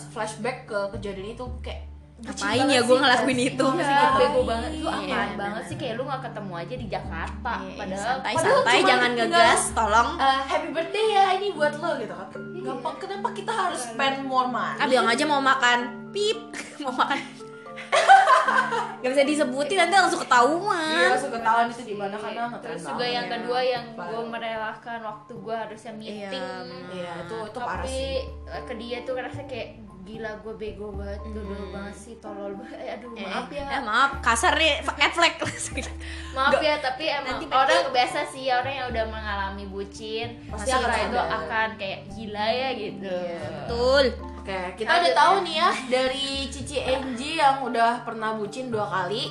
flashback 0.09 0.57
ke 0.65 0.79
kejadian 0.93 1.29
itu 1.31 1.45
kayak 1.59 1.81
Ngapain 2.17 2.65
ya 2.65 2.81
gue 2.81 2.97
ngelakuin 2.97 3.39
itu? 3.45 3.61
Iya, 3.69 3.77
ya, 3.77 3.93
gitu. 4.01 4.17
bego 4.17 4.41
banget. 4.43 4.69
Itu 4.73 4.81
Iya, 4.81 4.89
apaan 4.89 5.05
bener. 5.05 5.37
banget 5.37 5.63
sih? 5.63 5.75
Kayak 5.77 5.93
lu 5.93 6.03
nggak 6.03 6.21
ketemu 6.23 6.53
aja 6.57 6.73
di 6.73 6.87
Jakarta 6.87 7.53
Iya, 7.55 7.75
padahal 7.77 8.01
santai 8.09 8.33
padahal 8.33 8.57
santai. 8.57 8.79
jangan 8.81 9.11
ngegas 9.13 9.61
tolong. 9.71 10.09
Eh, 10.17 10.39
happy 10.43 10.67
birthday 10.73 11.05
ya 11.07 11.25
ini 11.37 11.47
buat 11.53 11.73
lo 11.77 11.89
gitu 11.95 12.13
kan. 12.13 12.27
Iya. 12.33 12.63
gampang 12.67 12.95
kenapa 12.97 13.27
kita 13.31 13.51
harus 13.53 13.81
spend 13.85 14.17
more 14.23 14.49
money? 14.49 14.81
Bilang 14.83 15.07
aja 15.07 15.23
mau 15.23 15.37
makan. 15.39 15.79
Pip. 16.09 16.39
Mau 16.81 16.93
makan 16.93 17.17
Gak 19.01 19.11
bisa 19.13 19.23
disebutin 19.23 19.77
nanti 19.77 19.93
langsung 19.93 20.21
ketahuan. 20.25 20.93
Iya, 20.97 21.07
langsung 21.13 21.33
ketahuan 21.33 21.67
itu 21.69 21.83
di 21.85 21.95
mana 21.95 22.15
karena 22.17 22.41
ngetren 22.49 22.63
terus 22.73 22.83
juga 22.83 23.05
yang 23.05 23.25
ya. 23.25 23.31
kedua 23.37 23.59
yang 23.61 23.85
gue 23.93 24.21
merelakan 24.25 24.99
waktu 25.05 25.33
gue 25.37 25.55
harusnya 25.55 25.93
meeting 25.93 26.41
bener. 26.41 26.91
Iya, 26.91 27.11
itu 27.23 27.35
itu 27.45 27.59
parah 27.59 27.83
tapi 27.83 27.93
sih. 27.93 28.13
ke 28.65 28.73
dia 28.75 28.97
tuh 29.05 29.13
ngerasa 29.13 29.41
kayak 29.45 29.69
gila 30.07 30.31
gue 30.39 30.53
bego 30.55 30.87
banget 30.95 31.19
dulu 31.35 31.75
banget 31.75 31.95
sih 31.99 32.15
tolol 32.23 32.55
banget 32.55 32.79
eh, 32.79 32.95
aduh 32.95 33.11
maaf 33.11 33.51
ya 33.51 33.67
Eh, 33.67 33.81
maaf, 33.83 34.11
kasar 34.23 34.55
nih, 34.55 34.79
flag. 34.79 35.35
maaf 36.37 36.63
ya 36.63 36.79
tapi 36.79 37.11
emang 37.11 37.43
Nanti 37.43 37.45
orang 37.51 37.91
biasa 37.91 38.23
sih 38.23 38.47
orang 38.47 38.71
yang 38.71 38.87
udah 38.87 39.05
mengalami 39.11 39.67
bucin 39.67 40.39
Pasti 40.47 40.71
akan 40.71 41.11
itu 41.11 41.19
akan 41.19 41.69
kayak 41.75 41.99
gila 42.15 42.47
ya 42.47 42.69
gitu 42.71 43.11
Betul. 43.67 44.05
Oke, 44.47 44.79
kita 44.79 44.87
Lanjut 44.89 45.03
udah 45.03 45.19
tahu 45.19 45.33
ya. 45.33 45.43
nih 45.43 45.55
ya 45.57 45.69
dari 45.91 46.27
Cici 46.47 46.77
Enji 46.79 47.35
yang 47.35 47.59
udah 47.59 47.99
pernah 48.01 48.31
bucin 48.31 48.71
dua 48.71 48.87
kali. 48.87 49.27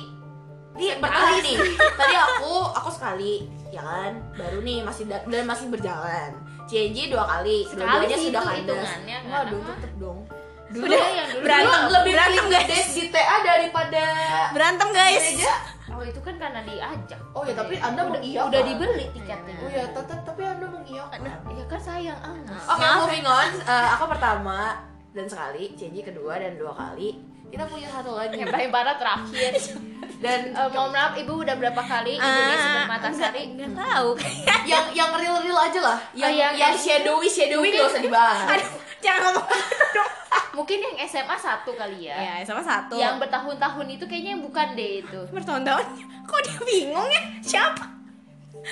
Ini 0.77 1.01
berkali 1.01 1.41
nih. 1.41 1.57
Tadi 1.73 2.13
aku 2.15 2.53
aku 2.69 2.85
sekali, 2.87 3.49
ya 3.67 3.81
kan? 3.81 4.13
Baru 4.31 4.61
nih 4.61 4.85
masih 4.85 5.09
da- 5.09 5.25
dan 5.25 5.41
masih 5.43 5.73
berjalan. 5.73 6.37
Cici 6.69 7.09
dua 7.09 7.25
kali, 7.25 7.65
Sekali 7.65 8.05
sih 8.07 8.29
sudah 8.29 8.45
itu 8.45 8.69
kandas. 8.69 8.93
hitungannya, 8.93 9.17
dong, 9.49 9.57
apa. 9.57 9.73
tetep 9.73 9.93
dong. 9.97 10.19
dulu 10.67 10.83
Udah, 10.85 10.99
yang 11.09 11.27
dulu 11.31 11.41
berantem. 11.41 11.79
dulu. 11.79 11.93
lebih 11.95 12.13
Berantem, 12.13 12.45
guys. 12.51 12.87
di 12.91 13.03
TA 13.07 13.37
daripada 13.41 14.03
Berantem 14.53 14.89
guys. 14.91 15.23
gereja. 15.25 15.53
oh 15.87 16.03
itu 16.03 16.19
kan 16.19 16.35
karena 16.35 16.59
diajak 16.61 17.19
Oh 17.31 17.41
ya, 17.41 17.55
tapi 17.55 17.73
Anda 17.79 18.03
udah, 18.03 18.13
mengiyakan. 18.13 18.49
udah 18.51 18.61
dibeli 18.61 19.05
tiketnya 19.09 19.55
Oh 19.57 19.69
ya, 19.71 19.83
tetap 19.89 20.19
tapi 20.21 20.41
Anda 20.43 20.67
mengiyakan. 20.67 21.19
ya 21.49 21.65
kan 21.65 21.79
sayang 21.81 22.19
amat 22.21 22.67
Oke, 22.67 22.83
Maaf. 22.83 22.97
moving 23.01 23.25
on. 23.25 23.49
Eh, 23.57 23.87
aku 23.89 24.03
pertama 24.07 24.57
dan 25.17 25.25
sekali, 25.25 25.73
Cici 25.73 25.99
kedua 25.99 26.37
dan 26.37 26.53
dua 26.53 26.71
kali. 26.71 27.17
Kita 27.47 27.63
punya 27.63 27.87
satu 27.87 28.11
lagi. 28.13 28.37
yang 28.37 28.47
paling 28.47 28.69
parah 28.69 28.93
terakhir 28.93 29.55
Dan 30.23 30.51
Eh, 30.51 30.67
mohon 30.69 30.91
maaf 30.91 31.15
ibu 31.15 31.39
udah 31.39 31.55
berapa 31.55 31.79
kali 31.79 32.13
ibu 32.13 32.39
Sumber 32.57 32.85
Matasari 32.85 33.43
Enggak 33.49 33.71
tahu. 33.73 34.09
yang 34.67 34.83
yang 34.91 35.09
real 35.13 35.39
real 35.39 35.55
aja 35.55 35.79
lah 35.79 35.95
yang 36.11 36.27
yang- 36.27 36.51
yang, 36.51 36.73
yang- 36.73 36.75
shadowy 36.75 37.23
shadowy 37.25 37.71
mungkin- 37.71 37.79
gak 37.79 37.89
usah 37.89 38.03
dibahas 38.03 38.37
Aduh, 38.51 38.67
jangan 38.99 39.21
ngomong 39.31 39.47
mungkin 40.53 40.77
yang 40.81 40.95
SMA 41.07 41.37
satu 41.37 41.71
kali 41.71 41.99
ya 42.03 42.17
Ya, 42.17 42.33
sama 42.43 42.59
satu. 42.59 42.97
yang 42.97 43.15
bertahun-tahun 43.15 43.87
itu 43.87 44.03
kayaknya 44.03 44.31
yang 44.33 44.43
bukan 44.43 44.67
deh 44.73 44.91
itu 44.99 45.19
bertahun-tahun. 45.29 45.85
Kok 46.25 46.39
dia 46.43 46.59
bingung 46.59 47.07
ya? 47.07 47.21
Siapa? 47.39 47.85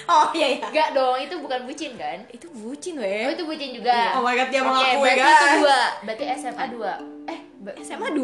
Oh 0.05 0.27
iya 0.31 0.47
iya. 0.51 0.65
enggak 0.65 0.89
dong 0.91 1.15
itu 1.15 1.35
bukan 1.37 1.59
bucin 1.63 1.95
kan 1.95 2.19
Itu 2.27 2.47
bucin 2.51 2.95
oh 2.95 3.01
weh. 3.01 3.31
itu 3.31 3.43
bucin 3.43 3.69
juga 3.71 4.13
Oh 4.13 4.21
my 4.21 4.33
God, 4.33 4.49
dia 4.49 4.59
Oke, 4.59 4.67
mengakui, 4.67 4.99
berarti 4.99 5.21
guys. 5.21 5.39
itu 5.39 5.47
dua 5.57 5.79
berarti 6.01 6.23
SMA 6.35 6.65
dua 6.67 6.93
eh 7.25 7.39
SMA 7.79 8.09
2. 8.11 8.21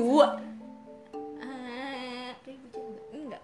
Eh, 1.41 2.29
enggak. 3.11 3.41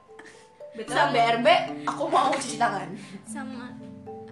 betul 0.73 1.03
BRB 1.09 1.47
aku 1.83 2.03
mau 2.05 2.29
cuci 2.31 2.55
tangan 2.55 2.89
Sama 3.23 3.65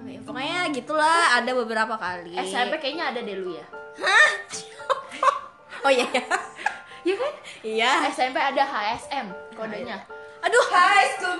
ya, 0.06 0.20
pokoknya 0.22 0.70
gitulah 0.70 1.34
ada 1.34 1.52
beberapa 1.56 1.96
kali. 1.96 2.38
SMP 2.38 2.78
kayaknya 2.78 3.10
ada 3.10 3.20
deh 3.20 3.36
lu 3.36 3.54
ya 3.54 3.66
Oh 5.82 5.90
iya 5.90 6.06
ya. 6.10 6.24
Iya 7.02 7.16
kan 7.16 7.34
Iya. 7.62 7.92
SMP 8.10 8.34
ada 8.36 8.62
HSM 8.62 9.26
kodenya 9.54 10.02
Aduh, 10.42 10.66
Hai 10.68 11.10
school 11.12 11.38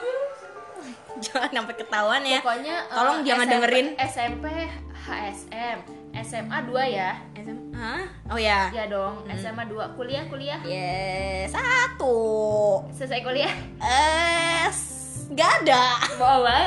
jangan 1.26 1.50
sampai 1.54 1.76
ketahuan 1.76 2.22
ya. 2.22 2.40
pokoknya 2.40 2.76
eh, 2.82 2.92
Tolong 2.92 3.20
jangan 3.22 3.46
SMP 3.46 3.54
dengerin. 3.54 3.88
SMP 3.98 4.46
HSM 4.98 5.78
SMA 6.18 6.58
2 6.64 6.72
ya 6.90 7.12
SM 7.36 7.58
Hah? 7.72 8.04
Oh 8.28 8.40
ya. 8.40 8.72
ya 8.72 8.84
dong 8.86 9.22
SMA 9.30 9.64
2 9.66 9.94
kuliah 9.94 10.24
kuliah 10.26 10.60
Yes, 10.62 11.52
satu. 11.52 12.16
selesai 12.90 13.20
kuliah 13.22 13.52
Eh, 13.78 14.66
nggak 15.28 15.52
ada. 15.62 15.84
boleh 16.16 16.66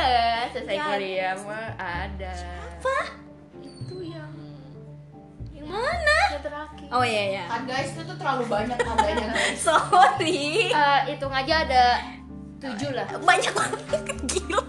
selesai 0.50 0.74
Ya. 0.74 0.84
kuliah 0.86 1.34
mah 1.40 1.68
ada 1.74 2.34
Apa? 2.74 2.98
itu 3.58 3.96
yang 4.04 4.30
Yang 5.50 5.66
mana? 5.66 6.18
yang 6.30 6.42
terakhir 6.42 6.88
Oh 6.88 7.02
iya 7.02 7.24
ya. 7.34 7.44
kan 7.48 7.62
guys 7.64 7.90
itu 7.90 8.02
tuh 8.02 8.16
terlalu 8.16 8.44
banyak 8.46 8.78
adanya 8.78 9.26
guys 9.30 9.58
Sorry. 9.66 10.68
Eh, 10.68 11.00
hitung 11.06 11.32
aja 11.32 11.54
ada 11.62 11.84
tujuh 12.58 12.90
lah 12.90 13.06
Banyak 13.16 13.52
banget 13.52 13.80
gila. 14.26 14.62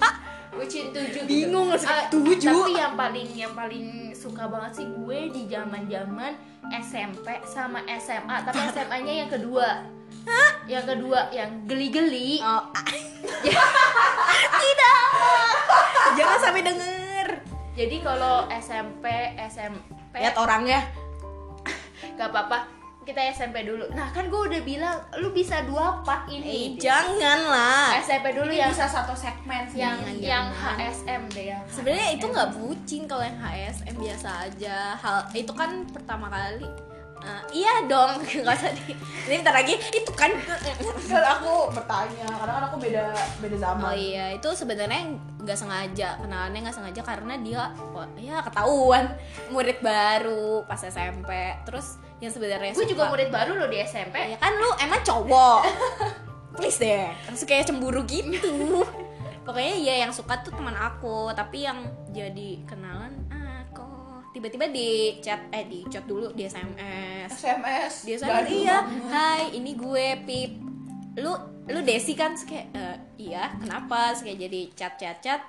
bucin 0.51 0.91
tujuh 0.91 1.23
Bingung 1.23 1.69
gitu. 1.69 1.79
harus 1.79 1.85
Eh, 1.87 2.05
tujuh. 2.11 2.51
tapi 2.59 2.73
yang 2.75 2.93
paling 2.93 3.29
yang 3.33 3.53
paling 3.53 3.85
suka 4.11 4.43
banget 4.45 4.71
sih 4.75 4.87
gue 4.87 5.19
di 5.29 5.47
zaman 5.47 5.87
zaman 5.87 6.35
SMP 6.75 7.23
sama 7.45 7.79
SMA 7.95 8.35
tapi 8.41 8.59
SMA 8.69 8.97
nya 9.01 9.13
yang 9.19 9.29
kedua 9.29 9.67
yang 10.65 10.83
kedua 10.83 11.31
yang 11.31 11.63
geli-geli 11.63 12.37
Oh. 12.39 12.67
Tidak. 14.59 14.97
Jangan 16.13 16.37
sampai 16.39 16.61
denger. 16.61 17.27
jadi 17.71 17.95
kalau 18.01 18.43
SMP 18.53 19.05
SMP 19.47 20.15
Lihat 20.15 20.35
orangnya. 20.35 20.83
gak 22.11 22.27
apa-apa 22.27 22.67
kita 23.09 23.21
SMP 23.33 23.65
dulu 23.65 23.89
nah 23.91 24.07
kan 24.09 24.29
gue 24.29 24.37
udah 24.37 24.61
bilang 24.61 24.97
lu 25.17 25.29
bisa 25.29 25.65
dua 25.65 25.99
part 26.01 26.29
Eh, 26.29 26.37
ini 26.37 26.77
jangan 26.77 27.39
lah. 27.41 27.97
SMP 27.97 28.31
dulu 28.31 28.47
ini 28.47 28.61
yang 28.61 28.69
bisa 28.69 28.85
satu 28.85 29.17
segmen 29.17 29.65
sih 29.65 29.81
yang 29.81 29.97
Jangan, 29.97 30.15
yang 30.21 30.45
jangan. 30.53 30.75
HSM 30.77 31.21
deh 31.33 31.45
yang 31.49 31.63
Sebenarnya 31.65 32.07
itu 32.13 32.25
nggak 32.27 32.49
bucin 32.53 33.01
kalau 33.03 33.23
yang 33.25 33.33
HSM 33.35 33.95
biasa 33.97 34.29
aja. 34.45 34.77
Hal 34.93 35.17
itu 35.33 35.49
kan 35.51 35.89
pertama 35.89 36.29
kali. 36.29 36.69
Eh, 37.19 37.43
iya 37.51 37.83
dong, 37.83 38.21
nggak 38.45 38.55
usah 38.55 38.71
di. 38.71 38.93
Ini 39.25 39.41
bentar 39.41 39.51
lagi 39.51 39.73
itu 39.75 40.11
kan. 40.13 40.29
kan 41.09 41.23
aku 41.35 41.73
bertanya 41.73 42.29
karena 42.29 42.53
kan 42.53 42.63
aku 42.69 42.77
beda 42.77 43.05
beda 43.41 43.57
zaman 43.57 43.83
Oh 43.89 43.95
iya, 43.97 44.25
itu 44.31 44.49
sebenarnya 44.53 45.01
nggak 45.41 45.57
sengaja 45.57 46.15
kenalannya 46.21 46.59
nggak 46.61 46.77
sengaja 46.77 47.01
karena 47.01 47.33
dia 47.41 47.73
oh, 47.91 48.05
ya 48.15 48.37
ketahuan 48.39 49.09
murid 49.49 49.81
baru 49.81 50.61
pas 50.63 50.79
SMP. 50.79 51.27
Terus 51.65 51.97
yang 52.19 52.31
sebenarnya 52.31 52.75
gue 52.75 52.87
juga 52.87 53.07
murid 53.07 53.31
baru 53.31 53.55
loh 53.55 53.69
di 53.71 53.79
SMP 53.79 54.35
Ya 54.35 54.37
kan 54.39 54.51
lu 54.59 54.69
emang 54.83 55.01
cowok. 55.03 55.59
Please 56.59 56.75
deh, 56.81 57.07
langsung 57.29 57.47
kayak 57.47 57.71
cemburu 57.71 58.03
gitu. 58.03 58.83
Pokoknya 59.47 59.75
ya 59.79 59.95
yang 60.03 60.11
suka 60.11 60.43
tuh 60.43 60.51
teman 60.51 60.75
aku, 60.75 61.31
tapi 61.31 61.63
yang 61.63 61.87
jadi 62.11 62.59
kenalan 62.67 63.15
aku 63.31 63.87
tiba-tiba 64.35 64.67
di 64.67 65.17
chat 65.23 65.39
eh 65.55 65.65
di 65.65 65.87
chat 65.87 66.03
dulu 66.03 66.35
di 66.35 66.43
SMS. 66.45 67.31
SMS 67.31 67.93
Dia 68.03 68.17
Gaduh 68.19 68.51
iya, 68.51 68.77
hai 69.09 69.55
ini 69.55 69.73
gue 69.79 70.05
Pip. 70.27 70.51
Lu 71.23 71.33
lu 71.69 71.79
Desi 71.85 72.17
kan 72.17 72.35
Terus 72.35 72.45
kayak 72.49 72.67
"Eh, 72.75 72.97
iya, 73.31 73.55
kenapa? 73.57 74.11
Terus 74.11 74.21
kayak 74.27 74.39
jadi 74.49 74.61
chat 74.75 74.93
chat 74.99 75.17
chat 75.23 75.41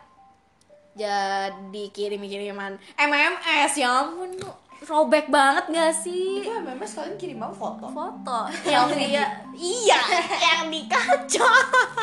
jadi 0.90 1.84
kirim-kiriman 1.94 2.76
MMS 2.98 3.72
ya 3.78 4.02
ampun 4.02 4.34
lu 4.36 4.50
robek 4.88 5.28
banget 5.28 5.64
gak 5.72 5.92
sih? 5.92 6.40
itu 6.40 6.48
MMS 6.48 6.92
kalian 6.96 7.16
kirim 7.20 7.38
apa? 7.44 7.52
Foto? 7.52 7.86
Foto. 7.92 8.38
Yang 8.72 8.88
dia 8.96 9.24
iya 9.52 10.00
yang 10.40 10.72
di 10.72 10.88
kaca 10.88 11.50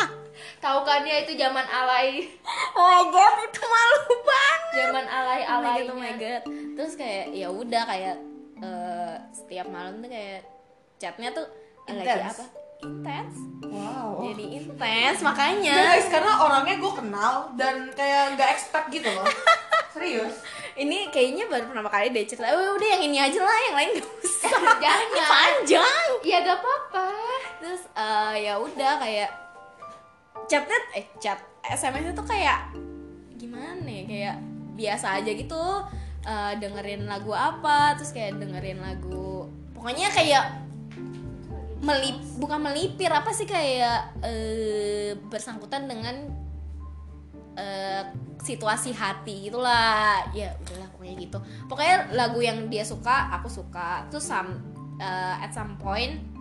tahu 0.64 0.80
kan 0.86 1.06
ya 1.06 1.22
itu 1.22 1.38
zaman 1.38 1.66
alay. 1.70 2.26
Oh 2.74 2.82
my 2.82 3.04
god 3.14 3.34
itu 3.46 3.62
malu 3.62 4.14
banget. 4.26 4.74
Zaman 4.74 5.06
alay 5.06 5.42
oh 5.46 5.54
alay 5.62 5.80
god 5.86 5.90
oh 5.94 5.98
my 5.98 6.14
god. 6.18 6.42
Terus 6.50 6.94
kayak 6.98 7.26
ya 7.34 7.50
udah 7.50 7.84
kayak 7.86 8.16
eh, 8.62 9.14
setiap 9.34 9.68
malam 9.70 10.02
tuh 10.02 10.10
kayak 10.10 10.46
chatnya 10.98 11.30
tuh 11.34 11.46
lagi 11.86 12.10
Intens. 12.10 12.34
apa? 12.34 12.46
Intens 12.86 13.36
wow. 13.70 14.10
Jadi 14.22 14.46
intens 14.58 15.20
makanya. 15.22 15.78
Guys 15.78 16.08
karena 16.10 16.34
orangnya 16.42 16.76
gue 16.82 16.94
kenal 16.94 17.34
dan 17.54 17.76
kayak 17.94 18.38
nggak 18.38 18.50
expect 18.58 18.88
gitu 18.90 19.10
loh. 19.14 19.26
Serius 19.94 20.42
ini 20.78 21.10
kayaknya 21.10 21.50
baru 21.50 21.66
pertama 21.74 21.90
kali 21.90 22.14
dia 22.14 22.24
cerita. 22.30 22.54
Oh, 22.54 22.78
udah 22.78 22.88
yang 22.98 23.04
ini 23.10 23.18
aja 23.18 23.40
lah 23.42 23.58
yang 23.70 23.76
lain 23.76 23.90
gak 23.98 24.10
usah. 24.22 24.52
Jangan. 24.84 25.30
Panjang. 25.30 26.10
Ya 26.22 26.38
gak 26.46 26.58
apa-apa. 26.62 27.08
Terus 27.58 27.84
eh, 27.98 28.34
ya 28.46 28.54
udah 28.62 28.94
kayak 29.02 29.30
chatnya 30.46 30.78
eh 30.96 31.06
chat 31.18 31.42
SMS 31.66 32.14
itu 32.14 32.24
kayak 32.24 32.72
gimana 33.36 33.90
ya 33.90 34.04
kayak 34.06 34.36
biasa 34.78 35.20
aja 35.20 35.32
gitu. 35.34 35.64
Eh, 36.28 36.54
dengerin 36.60 37.08
lagu 37.08 37.32
apa 37.32 37.96
terus 37.96 38.12
kayak 38.12 38.36
dengerin 38.36 38.84
lagu 38.84 39.48
pokoknya 39.72 40.12
kayak 40.12 40.60
melip 41.80 42.20
bukan 42.36 42.68
melipir 42.68 43.08
apa 43.08 43.32
sih 43.32 43.48
kayak 43.48 44.12
eh, 44.20 45.16
bersangkutan 45.32 45.88
dengan 45.88 46.28
eh, 47.58 48.04
situasi 48.38 48.94
hati 48.94 49.50
gitulah. 49.50 50.22
Ya 50.32 50.54
udahlah 50.62 50.88
pokoknya 50.94 51.16
gitu. 51.18 51.38
Pokoknya 51.66 51.96
lagu 52.14 52.40
yang 52.40 52.70
dia 52.70 52.86
suka 52.86 53.34
aku 53.34 53.50
suka. 53.50 54.06
Terus 54.14 54.30
some, 54.30 54.62
eh, 55.02 55.36
at 55.42 55.50
some 55.50 55.76
point 55.82 56.38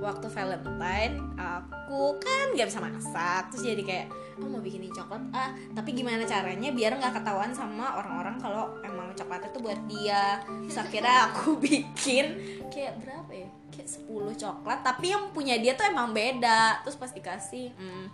waktu 0.00 0.32
Valentine 0.32 1.20
aku 1.36 2.16
kan 2.16 2.56
nggak 2.56 2.72
bisa 2.72 2.80
masak. 2.80 3.52
Terus 3.52 3.62
jadi 3.76 3.82
kayak 3.84 4.06
oh 4.40 4.48
mau 4.48 4.64
bikinin 4.64 4.88
coklat 4.88 5.20
ah. 5.36 5.52
Tapi 5.76 5.92
gimana 5.92 6.24
caranya 6.24 6.72
biar 6.72 6.96
nggak 6.96 7.20
ketahuan 7.20 7.52
sama 7.52 8.00
orang-orang 8.00 8.40
kalau 8.40 8.72
emang 8.80 9.00
nama 9.10 9.18
coklatnya 9.18 9.50
tuh 9.50 9.62
buat 9.66 9.80
dia. 9.90 10.38
Terus 10.46 10.78
akhirnya 10.78 11.16
aku 11.26 11.58
bikin 11.66 12.26
kayak 12.70 13.02
berapa 13.02 13.32
ya? 13.34 13.48
Kayak 13.74 13.88
10 14.06 14.38
coklat 14.38 14.78
tapi 14.86 15.06
yang 15.10 15.34
punya 15.34 15.58
dia 15.58 15.74
tuh 15.74 15.90
emang 15.90 16.14
beda. 16.14 16.86
Terus 16.86 16.94
pas 16.94 17.10
dikasih 17.10 17.74
hmm, 17.74 18.06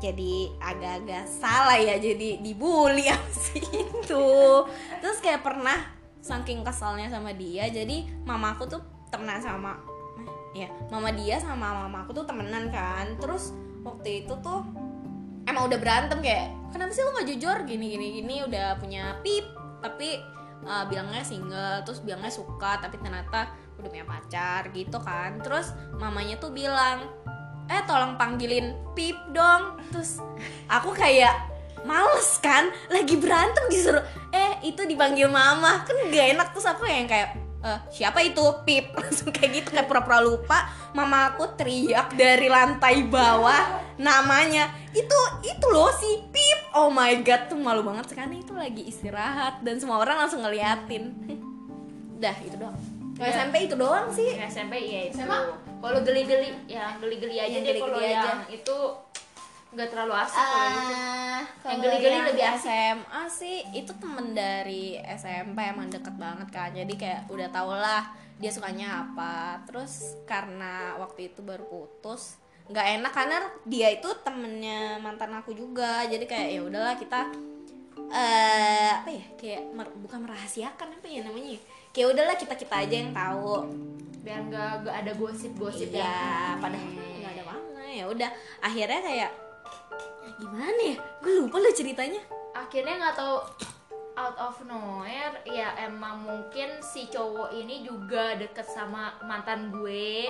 jadi 0.00 0.50
agak-agak 0.58 1.24
salah 1.28 1.78
ya 1.78 1.98
jadi 1.98 2.40
dibully 2.42 3.08
sama 3.12 3.30
si 3.30 3.60
itu. 3.60 4.28
Terus 5.00 5.18
kayak 5.22 5.42
pernah 5.42 5.78
saking 6.24 6.64
kesalnya 6.64 7.12
sama 7.12 7.36
dia 7.36 7.68
jadi 7.68 8.08
mamaku 8.24 8.64
tuh 8.64 8.80
temenan 9.12 9.44
sama 9.44 9.76
ya 10.56 10.72
mama 10.88 11.12
dia 11.12 11.36
sama 11.36 11.84
mama 11.84 12.06
aku 12.06 12.16
tuh 12.16 12.26
temenan 12.26 12.70
kan. 12.70 13.18
Terus 13.20 13.54
waktu 13.84 14.24
itu 14.24 14.34
tuh 14.40 14.64
emang 15.44 15.68
udah 15.68 15.78
berantem 15.78 16.18
kayak 16.24 16.50
kenapa 16.72 16.90
sih 16.94 17.02
lu 17.04 17.10
nggak 17.12 17.28
jujur? 17.36 17.56
Gini 17.68 17.86
gini 17.94 18.06
gini 18.22 18.34
udah 18.46 18.78
punya 18.80 19.18
pip. 19.20 19.44
Tapi 19.84 20.16
uh, 20.64 20.84
bilangnya 20.88 21.20
single 21.20 21.84
terus 21.84 22.00
bilangnya 22.00 22.32
suka 22.32 22.80
tapi 22.80 22.96
ternyata 23.02 23.52
udah 23.76 23.88
punya 23.90 24.06
pacar 24.06 24.70
gitu 24.72 24.98
kan. 25.02 25.42
Terus 25.42 25.74
mamanya 25.98 26.40
tuh 26.40 26.54
bilang 26.54 27.10
eh 27.66 27.82
tolong 27.84 28.14
panggilin 28.14 28.72
pip 28.92 29.16
dong. 29.30 29.78
Terus 29.90 30.20
aku 30.66 30.92
kayak 30.92 31.52
males 31.84 32.40
kan 32.40 32.72
lagi 32.88 33.16
berantem 33.16 33.64
disuruh 33.68 34.00
eh 34.30 34.60
itu 34.62 34.84
dipanggil 34.84 35.28
mama. 35.28 35.84
Kan 35.84 35.96
gak 36.08 36.26
enak. 36.32 36.48
Terus 36.52 36.66
aku 36.66 36.84
yang 36.84 37.04
kayak 37.04 37.36
"Eh, 37.64 37.78
siapa 37.88 38.20
itu? 38.20 38.44
Pip. 38.62 38.92
Langsung 39.00 39.32
kayak 39.32 39.50
gitu 39.54 39.68
kayak 39.72 39.88
pura-pura 39.88 40.20
lupa. 40.20 40.68
Mama 40.92 41.32
aku 41.32 41.48
teriak 41.56 42.12
dari 42.12 42.46
lantai 42.46 43.04
bawah 43.04 43.80
namanya. 43.96 44.68
Itu 44.92 45.16
itu 45.40 45.66
loh 45.72 45.88
si 45.96 46.20
pip. 46.28 46.60
Oh 46.76 46.92
my 46.92 47.24
god 47.24 47.48
tuh 47.48 47.56
malu 47.56 47.80
banget 47.80 48.12
sekarang 48.12 48.36
itu 48.36 48.52
lagi 48.52 48.84
istirahat 48.84 49.64
dan 49.64 49.80
semua 49.80 49.96
orang 49.96 50.20
langsung 50.20 50.44
ngeliatin. 50.44 51.16
Dah 52.22 52.36
itu 52.40 52.56
doang. 52.56 52.76
Kalau 53.14 53.30
Ya. 53.30 53.34
SMP 53.38 53.54
itu 53.64 53.74
doang 53.74 54.10
sih. 54.10 54.26
Ya, 54.34 54.50
SMP 54.50 54.74
iya 54.80 55.00
itu. 55.08 55.22
SMA? 55.22 55.40
Kalau 55.84 56.00
geli-geli 56.00 56.48
ya 56.64 56.96
geli-geli 56.96 57.36
aja 57.36 57.60
Yang 57.60 57.64
deh 57.68 57.74
kalau 57.76 58.00
yang 58.00 58.40
itu 58.48 58.76
nggak 59.74 59.88
terlalu 59.90 60.14
asik 60.16 60.38
kalau 60.38 60.68
gitu. 60.70 60.94
Ah, 60.94 61.40
Yang 61.42 61.50
kalau 61.60 61.82
geli-geli 61.82 62.18
lebih 62.30 62.44
asik. 62.46 62.62
SMA 62.64 63.22
sih 63.28 63.56
itu 63.74 63.92
temen 64.00 64.26
dari 64.32 64.84
SMP 65.04 65.58
emang 65.60 65.92
deket 65.92 66.14
banget 66.16 66.48
kan 66.48 66.70
jadi 66.72 66.94
kayak 66.94 67.20
udah 67.28 67.48
tau 67.50 67.74
lah 67.74 68.02
dia 68.34 68.48
sukanya 68.48 69.04
apa 69.04 69.60
terus 69.66 70.16
karena 70.24 70.96
waktu 70.96 71.30
itu 71.30 71.44
baru 71.44 71.66
putus 71.66 72.38
nggak 72.64 72.86
enak 72.98 73.12
karena 73.12 73.38
dia 73.68 73.92
itu 73.92 74.08
temennya 74.24 74.96
mantan 74.98 75.36
aku 75.36 75.52
juga 75.52 76.02
jadi 76.08 76.24
kayak 76.24 76.48
ya 76.48 76.60
udahlah 76.64 76.96
kita 76.96 77.28
eh 78.08 78.90
apa 78.94 79.10
ya 79.10 79.24
kayak 79.36 79.62
mer- 79.74 79.96
bukan 80.00 80.22
merahasiakan 80.22 80.96
apa 80.96 81.06
ya 81.06 81.20
namanya 81.26 81.58
ya? 81.58 81.60
Kayak 81.94 82.10
udahlah 82.10 82.34
kita 82.34 82.54
kita 82.58 82.74
aja 82.82 82.94
yang 83.06 83.12
tahu. 83.14 83.70
Biar 84.26 84.40
nggak 84.50 84.90
ada 84.90 85.12
gosip-gosip 85.14 85.94
iya 85.94 86.02
yang 86.02 86.58
padahal 86.58 86.90
nggak 86.90 87.32
ada 87.38 87.44
mana. 87.46 87.82
Ya 87.86 88.04
udah 88.10 88.30
akhirnya 88.58 89.00
kayak 89.00 89.30
"Ya 90.26 90.30
gimana 90.42 90.80
ya? 90.82 90.96
Gue 91.22 91.32
lupa 91.38 91.56
loh 91.62 91.70
ceritanya. 91.70 92.18
Akhirnya 92.50 92.98
nggak 92.98 93.14
tahu 93.14 93.36
out 94.14 94.36
of 94.38 94.58
nowhere 94.66 95.38
ya 95.46 95.74
emang 95.86 96.22
mungkin 96.26 96.82
si 96.82 97.06
cowok 97.10 97.54
ini 97.54 97.86
juga 97.86 98.38
deket 98.38 98.66
sama 98.66 99.14
mantan 99.22 99.70
gue 99.70 100.26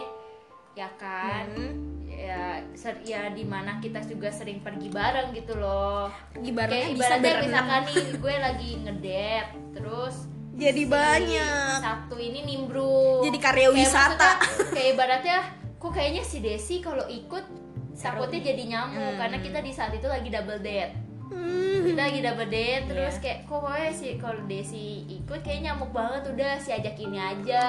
ya 0.77 0.93
kan? 1.01 1.49
Hmm. 1.57 1.93
ya 2.15 2.63
ser 2.79 3.03
ya 3.05 3.27
di 3.35 3.43
mana 3.43 3.83
kita 3.83 4.01
juga 4.07 4.31
sering 4.31 4.63
pergi 4.63 4.87
bareng 4.87 5.35
gitu 5.35 5.59
loh. 5.59 6.09
Pergi 6.31 6.51
kayak 6.51 6.57
barengnya 6.57 6.89
bisa 6.95 7.15
ibaratnya 7.19 7.43
misalkan 7.43 7.83
nih 7.91 8.07
gue 8.23 8.35
lagi 8.39 8.71
ngedate 8.87 9.51
terus 9.75 10.17
jadi 10.55 10.79
si 10.79 10.87
banyak 10.87 11.77
satu 11.79 12.17
ini 12.17 12.41
nimbrung 12.45 13.23
Jadi 13.23 13.39
karya 13.39 13.67
Kayak 13.67 13.77
wisata. 13.77 14.31
maksudnya, 14.33 14.71
kayak 14.71 14.89
ibaratnya 14.91 15.39
kok 15.77 15.91
kayaknya 15.91 16.23
si 16.23 16.39
Desi 16.39 16.77
kalau 16.79 17.05
ikut 17.05 17.45
takutnya 17.93 18.41
jadi 18.45 18.63
nyamuk 18.67 18.97
Hmm. 18.97 19.19
karena 19.19 19.39
kita 19.39 19.59
di 19.61 19.71
saat 19.71 19.93
itu 19.93 20.05
lagi 20.05 20.27
double 20.27 20.59
date 20.59 20.95
Hmm. 21.25 21.83
kita 21.85 22.03
lagi 22.05 22.21
double 22.21 22.49
date 22.49 22.85
terus 22.87 23.15
Iya. 23.15 23.21
kayak 23.21 23.39
kok 23.43 23.59
pokoknya 23.59 23.93
sih 23.93 24.13
kalau 24.17 24.41
Desi 24.45 24.87
ikut 25.09 25.41
kayak 25.41 25.61
nyamuk 25.63 25.91
banget 25.91 26.23
udah 26.27 26.53
si 26.57 26.71
ajak 26.71 26.97
ini 26.97 27.19
aja 27.19 27.67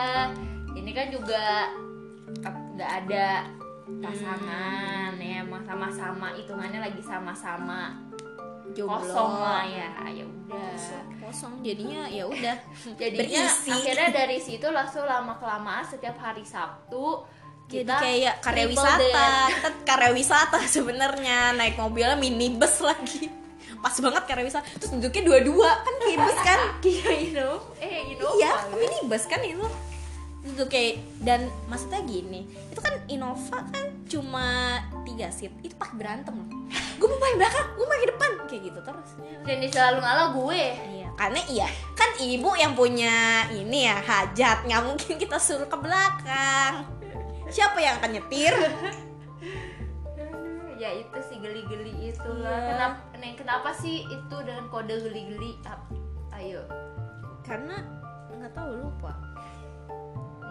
ini 0.74 0.92
kan 0.92 1.08
juga 1.08 1.70
nggak 2.76 2.92
ada 3.04 3.48
pasangan 4.00 5.14
ya 5.16 5.42
emang 5.42 5.62
sama-sama 5.62 6.34
hitungannya 6.34 6.82
lagi 6.82 7.00
sama-sama 7.00 7.94
Jomblo. 8.76 9.00
kosong 9.00 9.32
lah 9.40 9.64
ya 9.64 9.90
ya 10.12 10.26
udah. 10.28 10.76
Kosong 11.24 11.54
jadinya 11.64 12.04
ya 12.12 12.24
udah. 12.28 12.56
Jadinya 13.02 13.44
Berisi. 13.48 13.72
akhirnya 13.72 14.10
dari 14.12 14.38
situ 14.38 14.68
langsung 14.70 15.08
lama 15.08 15.40
kelamaan 15.40 15.88
setiap 15.88 16.20
hari 16.20 16.44
Sabtu 16.44 17.24
jadi 17.66 17.82
kita 17.82 17.96
kayak 17.98 18.36
karya 18.46 18.66
wisata. 18.70 19.26
kita 19.50 19.70
karya 19.90 20.12
wisata 20.14 20.60
sebenarnya. 20.70 21.58
Naik 21.58 21.82
mobilnya 21.82 22.14
minibus 22.14 22.78
lagi. 22.84 23.26
Pas 23.82 23.96
banget 23.98 24.24
karya 24.30 24.46
wisata. 24.46 24.66
Terus 24.78 24.92
duduknya 25.02 25.22
dua-dua. 25.26 25.70
Kan 25.82 25.96
kayak 25.98 26.18
bus 26.22 26.40
kan? 26.46 26.60
Iya, 26.86 27.10
Innova. 27.26 27.66
Eh, 27.82 28.14
Innova. 28.14 28.38
iya 28.38 28.54
minibus 28.70 29.24
kan 29.26 29.42
itu 29.42 29.66
duduk 30.46 30.70
kayak 30.70 31.02
dan 31.26 31.50
maksudnya 31.66 32.06
gini 32.06 32.46
itu 32.70 32.80
kan 32.80 32.94
Innova 33.10 33.66
kan 33.74 33.86
cuma 34.06 34.78
tiga 35.02 35.34
seat 35.34 35.50
itu 35.66 35.74
pakai 35.74 35.98
berantem 35.98 36.38
loh 36.38 36.50
gue 36.96 37.08
mau 37.10 37.20
paling 37.20 37.38
belakang 37.42 37.68
gue 37.76 37.86
paling 37.86 38.08
depan 38.14 38.32
kayak 38.46 38.62
gitu 38.72 38.80
terus 38.86 39.12
Dan 39.46 39.62
dia 39.62 39.70
selalu 39.70 39.98
ngalah 40.02 40.28
gue. 40.34 40.64
Iya, 40.74 41.10
karena 41.14 41.42
iya 41.54 41.68
kan 41.94 42.10
ibu 42.18 42.50
yang 42.58 42.74
punya 42.74 43.46
ini 43.54 43.86
ya 43.86 44.02
hajat 44.02 44.66
nggak 44.66 44.84
mungkin 44.86 45.14
kita 45.22 45.38
suruh 45.38 45.70
ke 45.70 45.78
belakang. 45.78 46.82
Siapa 47.46 47.78
yang 47.78 48.02
akan 48.02 48.18
nyetir? 48.18 48.54
ya 50.82 50.90
itu 50.98 51.20
sih 51.30 51.38
geli-geli 51.38 52.10
itulah. 52.10 52.58
Iya. 52.58 52.70
Kenapa 52.74 52.98
Neng, 53.22 53.36
kenapa 53.38 53.70
sih 53.78 54.02
itu 54.10 54.36
dengan 54.42 54.66
kode 54.74 54.98
geli-geli? 54.98 55.62
Ayo. 56.34 56.66
Karena 57.46 57.86
nggak 58.34 58.54
tahu 58.58 58.82
lupa. 58.82 59.14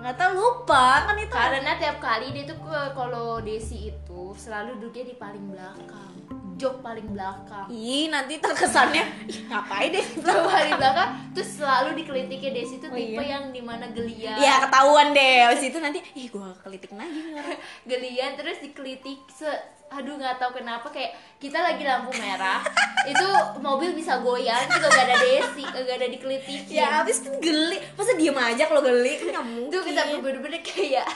Nggak 0.05 0.21
tahu 0.21 0.33
lupa 0.37 1.09
kan 1.09 1.17
itu. 1.17 1.33
Karena 1.33 1.81
tiap 1.81 1.97
kali 1.97 2.29
dia 2.37 2.45
tuh 2.45 2.61
kalau 2.93 3.41
Desi 3.41 3.89
itu 3.89 4.21
selalu 4.37 4.77
duduknya 4.77 5.09
di 5.09 5.17
paling 5.17 5.45
belakang. 5.49 6.13
Jok 6.55 6.85
paling 6.85 7.09
belakang. 7.17 7.67
Ih, 7.67 8.13
nanti 8.13 8.37
terkesannya 8.37 9.01
"Ih, 9.33 9.49
ngapain 9.49 9.89
deh? 9.91 10.05
Jok 10.29 10.45
paling 10.45 10.77
belakang 10.77 11.11
terus 11.33 11.57
selalu 11.57 11.97
dikelitikin 12.05 12.53
Desi 12.53 12.85
tuh 12.85 12.93
Oh, 12.93 13.01
tipe 13.01 13.17
iya? 13.17 13.41
yang 13.41 13.49
di 13.49 13.65
mana 13.65 13.89
gelian. 13.97 14.37
Ya 14.37 14.61
ketahuan 14.61 15.17
deh. 15.17 15.49
Abis 15.49 15.73
itu 15.73 15.81
nanti, 15.81 16.05
ih 16.13 16.29
gua 16.29 16.53
kelitikin 16.61 17.01
lagi 17.01 17.21
gelian 17.91 18.37
terus 18.37 18.61
dikelitik 18.61 19.25
se 19.33 19.49
aduh 19.95 20.15
nggak 20.15 20.37
tahu 20.37 20.51
kenapa 20.55 20.87
kayak 20.89 21.13
kita 21.39 21.57
lagi 21.57 21.83
lampu 21.83 22.11
merah 22.15 22.61
itu 23.05 23.27
mobil 23.59 23.93
bisa 23.93 24.19
goyang 24.19 24.65
juga 24.67 24.89
gak 24.89 25.05
ada 25.05 25.17
desi 25.19 25.63
gak 25.63 25.87
ada 25.95 26.09
dikelitikin 26.09 26.75
Ya 26.75 27.01
abis 27.01 27.21
itu 27.21 27.31
geli. 27.39 27.77
Masa 27.93 28.13
diem 28.13 28.35
aja 28.35 28.65
kalau 28.65 28.81
geli 28.81 29.13
kan 29.17 29.27
nggak 29.31 29.47
mungkin. 29.47 29.71
itu 29.71 29.79
kita 29.85 30.01
bener-bener 30.19 30.61
kayak 30.61 31.09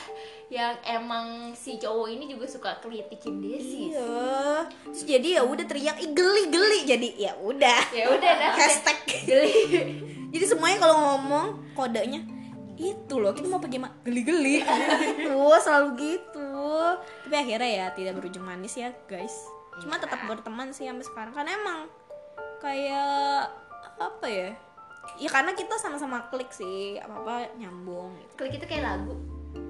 yang 0.49 0.77
emang 0.83 1.27
si 1.53 1.77
cowok 1.77 2.09
ini 2.09 2.25
juga 2.27 2.45
suka 2.47 2.71
kelitikin 2.79 3.41
desi 3.41 3.91
Iya. 3.91 4.69
Terus 4.87 5.03
jadi 5.03 5.29
ya 5.37 5.43
udah 5.43 5.65
teriak, 5.65 5.97
ih 5.99 6.11
geli 6.11 6.49
geli. 6.49 6.81
Jadi 6.85 7.09
ya 7.19 7.33
udah. 7.35 7.81
ya 7.91 8.05
udah 8.09 8.33
nah 8.35 8.53
Hashtag 8.55 8.99
geli 9.25 9.57
Jadi 10.29 10.45
semuanya 10.45 10.79
kalau 10.79 10.97
ngomong 10.99 11.47
kodenya 11.73 12.21
itu 12.77 13.15
loh 13.17 13.35
kita 13.35 13.49
mau 13.49 13.59
pergi 13.59 13.75
ma- 13.77 13.91
geli-geli 14.01 14.63
gitu 14.63 15.35
selalu 15.59 15.89
gitu 15.99 16.38
tapi 17.25 17.35
akhirnya 17.35 17.71
ya 17.71 17.87
tidak 17.95 18.19
berujung 18.19 18.45
manis 18.45 18.75
ya 18.79 18.91
guys. 19.07 19.35
Cuma 19.79 19.99
tetap 19.99 20.19
berteman 20.27 20.75
sih 20.75 20.91
sampai 20.91 21.07
sekarang. 21.07 21.33
Karena 21.35 21.51
emang 21.55 21.81
kayak 22.59 23.51
apa 23.99 24.27
ya? 24.27 24.51
Ya 25.17 25.29
karena 25.31 25.55
kita 25.55 25.79
sama-sama 25.79 26.27
klik 26.31 26.51
sih. 26.51 26.99
Apa 26.99 27.15
apa 27.23 27.35
nyambung 27.59 28.15
gitu. 28.19 28.33
klik 28.45 28.59
itu 28.59 28.67
kayak 28.67 28.85
lagu. 28.85 29.15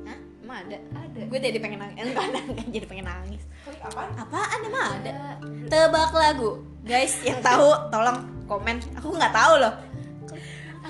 Hah? 0.09 0.19
emang 0.45 0.59
ada? 0.65 0.77
Ada. 0.97 1.21
Gue 1.29 1.39
jadi 1.39 1.59
pengen 1.61 1.81
nangis. 1.85 1.97
Enggak 2.09 2.25
ada 2.25 2.41
enggak. 2.41 2.67
Jadi 2.73 2.87
pengen 2.89 3.07
nangis. 3.07 3.43
Klik 3.65 3.81
apaan? 3.85 4.11
apaan? 4.17 4.59
Emang 4.65 4.87
ada. 5.01 5.13
tebak 5.69 6.13
lagu. 6.17 6.51
Guys 6.89 7.21
yang 7.21 7.41
tahu 7.45 7.69
tolong 7.93 8.19
komen. 8.49 8.81
Aku 8.97 9.13
nggak 9.13 9.35
tahu 9.37 9.55
loh. 9.61 9.75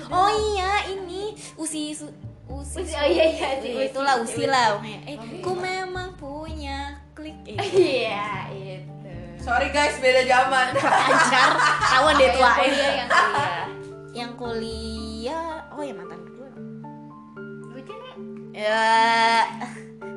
Oh 0.09 0.31
iya 0.31 0.87
ini. 0.87 1.35
Usi 1.59 1.91
su- 1.91 2.15
usi, 2.49 2.81
Usi, 2.81 2.93
oh 2.97 3.05
iya, 3.05 3.25
iya, 3.29 3.47
Usi, 3.61 3.69
usi, 3.71 3.85
itulah 3.93 4.15
usi, 4.19 4.33
usi 4.41 4.45
lah 4.49 4.81
eh 4.83 5.17
ku 5.45 5.53
memang 5.53 6.17
punya 6.17 6.97
klik 7.13 7.37
eh, 7.45 7.57
iya 7.73 8.49
itu. 8.51 9.13
Sorry 9.39 9.71
guys, 9.71 9.95
beda 10.03 10.27
zaman. 10.27 10.75
ajar 11.15 11.49
tahu 11.79 12.07
deh 12.19 12.29
tua. 12.35 12.51
Yang 12.51 12.57
kuliah 12.59 12.91
yang 12.91 13.09
kuliah. 13.09 13.65
Yang 14.11 14.31
kuliah 14.35 15.47
oh 15.77 15.83
ya 15.85 15.93
mantan 15.95 16.21
gue 16.27 16.51
lucu 17.71 17.93
nih 17.93 18.15
ya 18.51 18.91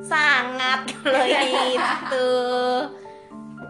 sangat 0.03 0.91
kalau 0.99 1.23
itu 1.77 2.29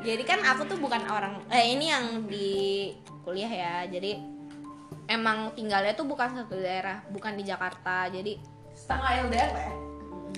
jadi 0.03 0.23
kan 0.27 0.39
aku 0.43 0.67
tuh 0.67 0.77
bukan 0.81 1.05
orang 1.07 1.39
eh 1.47 1.71
ini 1.71 1.87
yang 1.87 2.27
di 2.27 2.91
kuliah 3.23 3.47
ya. 3.47 3.75
Jadi 3.87 4.19
emang 5.07 5.55
tinggalnya 5.55 5.95
tuh 5.95 6.03
bukan 6.03 6.43
satu 6.43 6.59
daerah 6.59 7.01
bukan 7.09 7.39
di 7.39 7.43
Jakarta. 7.47 8.11
Jadi 8.11 8.35
setengah 8.83 9.11
LDR 9.31 9.49
lah 9.55 9.63
ya 9.63 9.75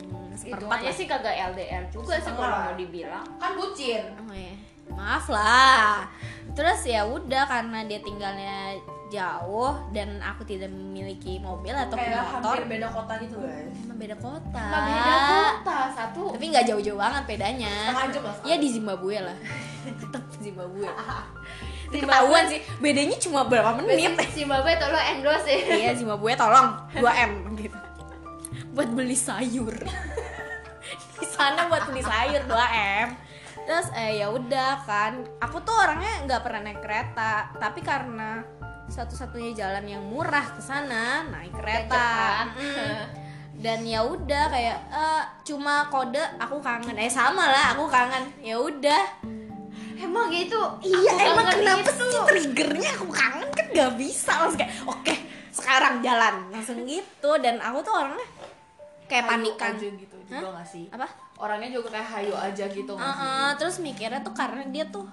hmm, 0.05 0.29
Hitungannya 0.37 0.91
sih 0.93 1.05
kagak 1.09 1.35
LDR 1.57 1.83
juga 1.89 2.21
sih 2.21 2.29
kalau 2.29 2.69
mau 2.69 2.75
dibilang. 2.77 3.25
kan 3.41 3.57
bucin. 3.57 4.03
Oh, 4.21 4.35
iya. 4.35 4.53
maaf 4.93 5.25
lah. 5.33 6.05
Terus 6.53 6.85
ya 6.85 7.01
udah 7.09 7.49
karena 7.49 7.81
dia 7.89 7.97
tinggalnya 8.05 8.77
jauh 9.09 9.73
dan 9.89 10.21
aku 10.21 10.45
tidak 10.45 10.69
memiliki 10.69 11.41
mobil 11.41 11.73
atau 11.73 11.97
kayak 11.97 12.21
motor. 12.21 12.53
hampir 12.53 12.65
beda 12.77 12.87
kota 12.93 13.13
gitu 13.21 13.35
guys. 13.41 13.73
emang 13.85 13.97
beda 13.97 14.15
kota. 14.21 14.65
Nggak 14.69 14.83
beda 14.85 15.15
kota 15.25 15.77
satu. 15.97 16.23
tapi 16.37 16.45
nggak 16.53 16.65
jauh-jauh 16.69 16.99
banget 17.01 17.23
bedanya. 17.25 17.73
Setengah 17.89 18.07
jam 18.13 18.23
lah 18.29 18.35
ya 18.45 18.55
di 18.61 18.67
Zimbabwe 18.69 19.15
lah. 19.25 19.37
Tetap 20.05 20.23
Zimbabwe. 20.45 20.85
Ketahuan 21.89 22.43
sih 22.49 22.59
bedanya 22.77 23.17
cuma 23.17 23.41
berapa 23.49 23.73
menit? 23.81 24.13
Zimbabwe 24.29 24.77
tolong 24.77 25.05
endorse 25.17 25.49
ya. 25.49 25.73
iya 25.73 25.91
Zimbabwe 25.97 26.37
tolong 26.37 26.77
2 26.93 27.01
m 27.01 27.31
gitu 27.57 27.84
buat 28.75 28.91
beli 28.91 29.15
sayur. 29.15 29.71
Di 31.15 31.27
sana 31.31 31.71
buat 31.71 31.87
beli 31.87 32.03
sayur 32.03 32.43
2 32.43 32.51
m. 33.07 33.07
Terus 33.63 33.87
eh 33.95 34.19
ya 34.19 34.27
udah 34.29 34.83
kan. 34.83 35.23
Aku 35.39 35.63
tuh 35.63 35.73
orangnya 35.73 36.27
nggak 36.27 36.41
pernah 36.43 36.61
naik 36.67 36.83
kereta. 36.83 37.55
Tapi 37.55 37.79
karena 37.79 38.43
satu-satunya 38.91 39.55
jalan 39.57 39.85
yang 39.87 40.03
murah 40.03 40.45
ke 40.53 40.61
sana 40.61 41.23
naik 41.31 41.55
kereta. 41.55 42.51
Mm. 42.59 43.23
dan 43.55 43.87
ya 43.87 44.03
udah 44.03 44.51
kayak 44.51 44.77
eh, 44.91 45.23
cuma 45.47 45.87
kode 45.87 46.19
aku 46.37 46.59
kangen. 46.59 46.99
Eh 46.99 47.07
sama 47.07 47.47
lah 47.47 47.71
aku 47.73 47.87
kangen. 47.87 48.27
Ya 48.43 48.59
udah. 48.59 49.03
Emang 49.95 50.27
gitu. 50.27 50.59
Iya 50.83 51.11
Aku 51.15 51.23
emang 51.31 51.47
kenapa 51.55 51.87
gitu. 51.87 52.03
sih 52.03 52.19
triggernya 52.27 52.89
aku 52.99 53.07
kangen? 53.15 53.47
Kan 53.55 53.65
gak 53.71 53.95
bisa 53.95 54.43
langsung 54.43 54.59
kayak 54.59 54.75
oke 54.83 55.15
sekarang 55.55 56.03
jalan. 56.03 56.51
Langsung 56.51 56.83
gitu. 56.83 57.31
Dan 57.39 57.63
aku 57.63 57.79
tuh 57.79 57.95
orangnya 57.95 58.27
kayak 59.05 59.25
panikan 59.29 59.73
aja 59.77 59.87
gitu 59.87 60.15
juga 60.25 60.47
gak 60.61 60.67
sih? 60.67 60.85
Apa? 60.89 61.07
Orangnya 61.37 61.69
juga 61.69 61.93
kayak 61.93 62.09
hayu 62.09 62.33
aja 62.33 62.65
gitu 62.69 62.93
sih? 62.95 63.01
Heeh, 63.01 63.47
terus 63.59 63.75
mikirnya 63.81 64.21
tuh 64.25 64.33
karena 64.33 64.63
dia 64.69 64.85
tuh 64.89 65.05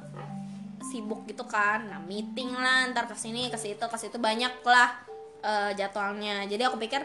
sibuk 0.82 1.22
gitu 1.30 1.47
kan 1.47 1.86
nah 1.86 2.03
meeting 2.03 2.51
lah 2.53 2.90
ntar 2.90 3.07
ke 3.07 3.14
sini 3.14 3.47
ke 3.47 3.55
situ 3.55 3.80
ke 3.80 3.97
situ 3.97 4.18
banyak 4.18 4.51
lah 4.66 4.90
eh, 5.43 5.70
jadwalnya. 5.78 6.45
Jadi 6.49 6.62
aku 6.66 6.76
pikir 6.80 7.01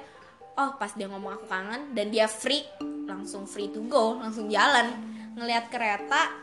oh 0.58 0.74
pas 0.76 0.90
dia 0.98 1.06
ngomong 1.06 1.38
aku 1.38 1.46
kangen 1.46 1.94
dan 1.94 2.10
dia 2.10 2.26
free 2.26 2.66
langsung 3.06 3.46
free 3.46 3.70
to 3.70 3.86
go 3.88 4.18
langsung 4.18 4.50
jalan 4.50 4.92
ngelihat 5.38 5.70
kereta. 5.70 6.34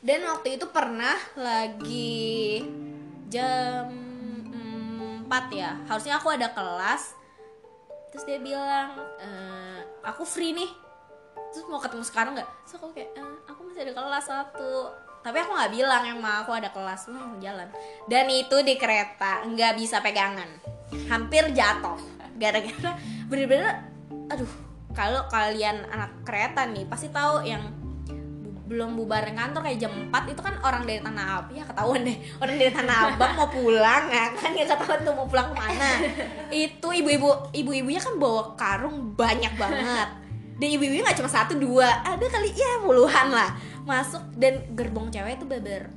Dan 0.00 0.24
waktu 0.24 0.56
itu 0.56 0.64
pernah 0.72 1.12
lagi 1.36 2.64
jam 3.28 3.92
4 5.30 5.54
ya 5.54 5.78
harusnya 5.86 6.18
aku 6.18 6.34
ada 6.34 6.50
kelas 6.50 7.14
terus 8.10 8.24
dia 8.26 8.38
bilang 8.42 8.98
"Eh, 9.18 9.80
aku 10.04 10.26
free 10.26 10.52
nih. 10.52 10.70
Terus 11.50 11.66
mau 11.66 11.82
ketemu 11.82 12.04
sekarang 12.06 12.32
nggak? 12.38 12.50
Terus 12.66 12.74
aku 12.78 12.86
kayak 12.94 13.10
"Eh, 13.16 13.34
aku 13.48 13.60
masih 13.66 13.82
ada 13.86 13.92
kelas 13.96 14.26
satu. 14.26 14.74
Tapi 15.20 15.36
aku 15.36 15.50
nggak 15.52 15.72
bilang 15.72 16.02
emang 16.06 16.44
aku 16.44 16.52
ada 16.56 16.72
kelas 16.72 17.08
lu 17.10 17.16
langsung 17.16 17.42
jalan. 17.42 17.68
Dan 18.08 18.26
itu 18.32 18.56
di 18.64 18.74
kereta 18.80 19.44
nggak 19.44 19.72
bisa 19.76 20.00
pegangan. 20.00 20.48
Hampir 21.08 21.50
jatuh. 21.52 21.96
Gara-gara 22.40 22.96
bener-bener 23.28 23.84
aduh 24.30 24.48
kalau 24.94 25.26
kalian 25.30 25.86
anak 25.90 26.22
kereta 26.26 26.66
nih 26.66 26.86
pasti 26.86 27.10
tahu 27.10 27.46
yang 27.46 27.62
belum 28.70 28.94
bubarin 28.94 29.34
kantor 29.34 29.66
kayak 29.66 29.82
jam 29.82 29.90
4 29.90 30.30
itu 30.30 30.38
kan 30.46 30.54
orang 30.62 30.86
dari 30.86 31.02
tanah 31.02 31.42
abang 31.42 31.58
ya 31.58 31.66
ketahuan 31.66 32.06
deh 32.06 32.14
orang 32.38 32.54
dari 32.54 32.70
tanah 32.70 32.96
abang 33.10 33.32
mau 33.34 33.50
pulang 33.50 34.04
ya 34.06 34.30
kan 34.30 34.54
ya 34.54 34.62
ketahuan 34.62 35.02
tuh 35.02 35.14
mau 35.18 35.26
pulang 35.26 35.50
ke 35.50 35.56
mana. 35.58 35.90
Itu 36.54 36.94
ibu-ibu 36.94 37.50
ibu-ibunya 37.50 37.98
kan 37.98 38.14
bawa 38.22 38.54
karung 38.54 39.18
banyak 39.18 39.58
banget. 39.58 40.08
Dan 40.54 40.68
ibu-ibunya 40.70 41.02
nggak 41.02 41.18
cuma 41.18 41.26
satu 41.26 41.58
dua 41.58 41.90
ada 42.06 42.22
kali 42.22 42.54
ya 42.54 42.78
puluhan 42.86 43.34
lah. 43.34 43.58
Masuk 43.82 44.22
dan 44.38 44.62
gerbong 44.78 45.10
cewek 45.10 45.42
itu 45.42 45.50
beber 45.50 45.90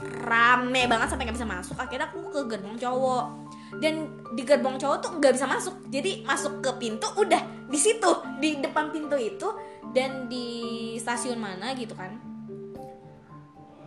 rame 0.00 0.86
banget 0.86 1.10
sampai 1.10 1.26
nggak 1.26 1.34
bisa 1.34 1.50
masuk. 1.50 1.74
Akhirnya 1.82 2.06
aku 2.14 2.30
ke 2.30 2.46
gerbong 2.46 2.78
cowok. 2.78 3.26
Dan 3.82 4.06
di 4.38 4.46
gerbong 4.46 4.78
cowok 4.78 5.02
tuh 5.02 5.10
nggak 5.18 5.34
bisa 5.34 5.50
masuk. 5.50 5.74
Jadi 5.90 6.22
masuk 6.22 6.62
ke 6.62 6.70
pintu 6.78 7.10
udah 7.18 7.42
di 7.66 7.78
situ 7.78 8.10
di 8.38 8.62
depan 8.62 8.94
pintu 8.94 9.18
itu 9.18 9.50
dan 9.90 10.30
di 10.30 10.46
stasiun 10.96 11.38
mana 11.38 11.74
gitu 11.74 11.92
kan 11.98 12.14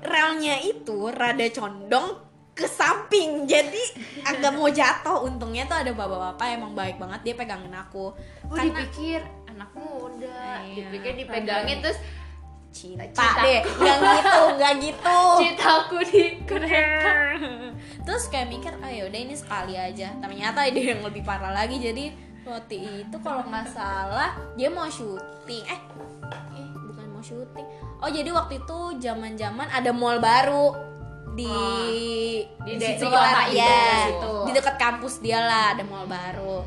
relnya 0.04 0.60
itu 0.60 1.08
rada 1.16 1.48
condong 1.56 2.20
ke 2.54 2.68
samping. 2.70 3.50
Jadi 3.50 3.82
agak 4.24 4.54
mau 4.54 4.70
jatuh. 4.70 5.26
Untungnya 5.26 5.66
tuh 5.66 5.80
ada 5.80 5.92
bapak-bapak 5.96 6.48
emang 6.54 6.74
baik 6.78 7.02
banget 7.02 7.20
dia 7.26 7.36
pegangin 7.40 7.74
aku. 7.74 8.14
Oh, 8.14 8.54
karena 8.54 8.84
dipikir 8.84 9.22
anak 9.50 9.70
muda, 9.74 10.62
Iya, 10.66 10.90
dipikir 10.90 11.14
dipegangin 11.18 11.82
terus 11.82 11.98
cinta, 12.74 13.06
cinta. 13.10 13.42
deh. 13.42 13.62
nggak 13.64 13.98
gitu 14.02 14.42
nggak 14.60 14.74
gitu. 14.82 15.20
Cintaku 15.42 15.98
di 16.10 16.24
kereta. 16.46 17.12
terus 18.04 18.28
kayak 18.28 18.52
mikir 18.52 18.74
ah 18.84 18.92
yaudah 18.92 19.20
ini 19.24 19.36
sekali 19.38 19.74
aja. 19.80 20.14
Ternyata 20.20 20.68
ada 20.70 20.82
yang 20.82 21.02
lebih 21.02 21.24
parah 21.26 21.54
lagi. 21.54 21.80
Jadi 21.82 22.12
waktu 22.44 23.08
itu 23.08 23.16
kalau 23.24 23.44
nggak 23.48 23.68
salah 23.72 24.36
dia 24.60 24.68
mau 24.68 24.88
syuting. 24.88 25.64
Eh 25.68 25.82
eh 26.60 26.68
bukan 26.76 27.08
mau 27.12 27.24
syuting. 27.24 27.68
Oh 28.04 28.10
jadi 28.12 28.30
waktu 28.36 28.60
itu 28.64 28.80
zaman 29.00 29.40
zaman 29.40 29.68
ada 29.72 29.92
mall 29.96 30.20
baru 30.20 30.76
di 31.34 31.50
di 32.62 32.72
de- 32.78 32.94
situ 32.94 33.10
itu, 33.10 33.18
ya, 33.58 34.06
di 34.06 34.14
di 34.46 34.52
dekat 34.54 34.76
kampus 34.78 35.18
dia 35.24 35.42
lah 35.42 35.74
ada 35.74 35.84
mall 35.88 36.06
baru. 36.06 36.62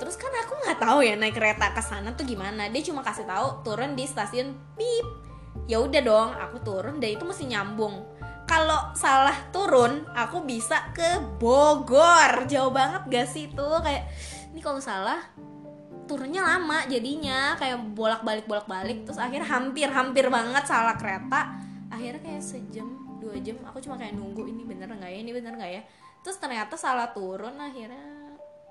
Terus 0.00 0.16
kan 0.16 0.32
aku 0.32 0.56
nggak 0.64 0.78
tahu 0.80 0.98
ya 1.04 1.14
naik 1.16 1.36
kereta 1.36 1.76
ke 1.76 1.82
sana 1.84 2.16
tuh 2.16 2.24
gimana. 2.24 2.72
Dia 2.72 2.82
cuma 2.84 3.04
kasih 3.04 3.28
tahu 3.28 3.64
turun 3.64 3.92
di 3.92 4.04
stasiun 4.08 4.56
pip. 4.76 5.06
Ya 5.68 5.78
udah 5.78 6.00
dong 6.00 6.30
aku 6.34 6.56
turun 6.64 6.98
dan 6.98 7.14
itu 7.14 7.22
mesti 7.22 7.44
nyambung. 7.46 8.00
Kalau 8.48 8.90
salah 8.98 9.36
turun 9.54 10.02
aku 10.10 10.42
bisa 10.42 10.90
ke 10.90 11.22
Bogor. 11.38 12.50
Jauh 12.50 12.72
banget 12.74 13.06
gak 13.06 13.28
sih 13.30 13.46
tuh? 13.54 13.78
Kayak 13.78 14.10
ini 14.50 14.60
kalau 14.60 14.82
salah 14.82 15.22
turunnya 16.10 16.42
lama 16.42 16.82
jadinya. 16.90 17.54
Kayak 17.54 17.94
bolak 17.94 18.22
balik 18.26 18.46
bolak 18.50 18.66
balik 18.66 19.06
terus 19.06 19.18
akhirnya 19.22 19.46
hampir 19.46 19.86
hampir 19.90 20.26
banget 20.26 20.64
salah 20.66 20.98
kereta. 20.98 21.54
Akhirnya 21.90 22.20
kayak 22.22 22.42
sejam 22.42 22.86
dua 23.20 23.36
jam 23.38 23.60
aku 23.62 23.78
cuma 23.84 24.00
kayak 24.00 24.16
nunggu 24.18 24.48
ini 24.50 24.66
bener 24.66 24.90
nggak 24.90 25.10
ya? 25.10 25.18
Ini 25.22 25.30
bener 25.30 25.52
nggak 25.54 25.70
ya? 25.70 25.82
Terus 26.26 26.36
ternyata 26.42 26.74
salah 26.74 27.14
turun 27.14 27.54
akhirnya 27.56 28.20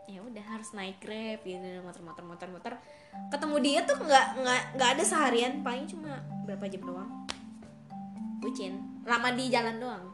ya 0.10 0.26
udah 0.26 0.42
harus 0.42 0.74
naik 0.74 0.98
grab 1.06 1.46
gitu 1.46 1.62
motor 1.86 2.02
motor 2.02 2.26
motor 2.26 2.50
motor 2.50 2.74
ketemu 3.30 3.56
dia 3.62 3.80
tuh 3.86 3.94
nggak 4.02 4.42
nggak 4.42 4.62
nggak 4.74 4.90
ada 4.98 5.04
seharian 5.06 5.62
paling 5.62 5.86
cuma 5.86 6.18
berapa 6.50 6.66
jam 6.66 6.82
doang. 6.82 7.12
Bucin 8.42 8.80
lama 9.06 9.30
di 9.34 9.48
jalan 9.48 9.78
doang. 9.80 10.06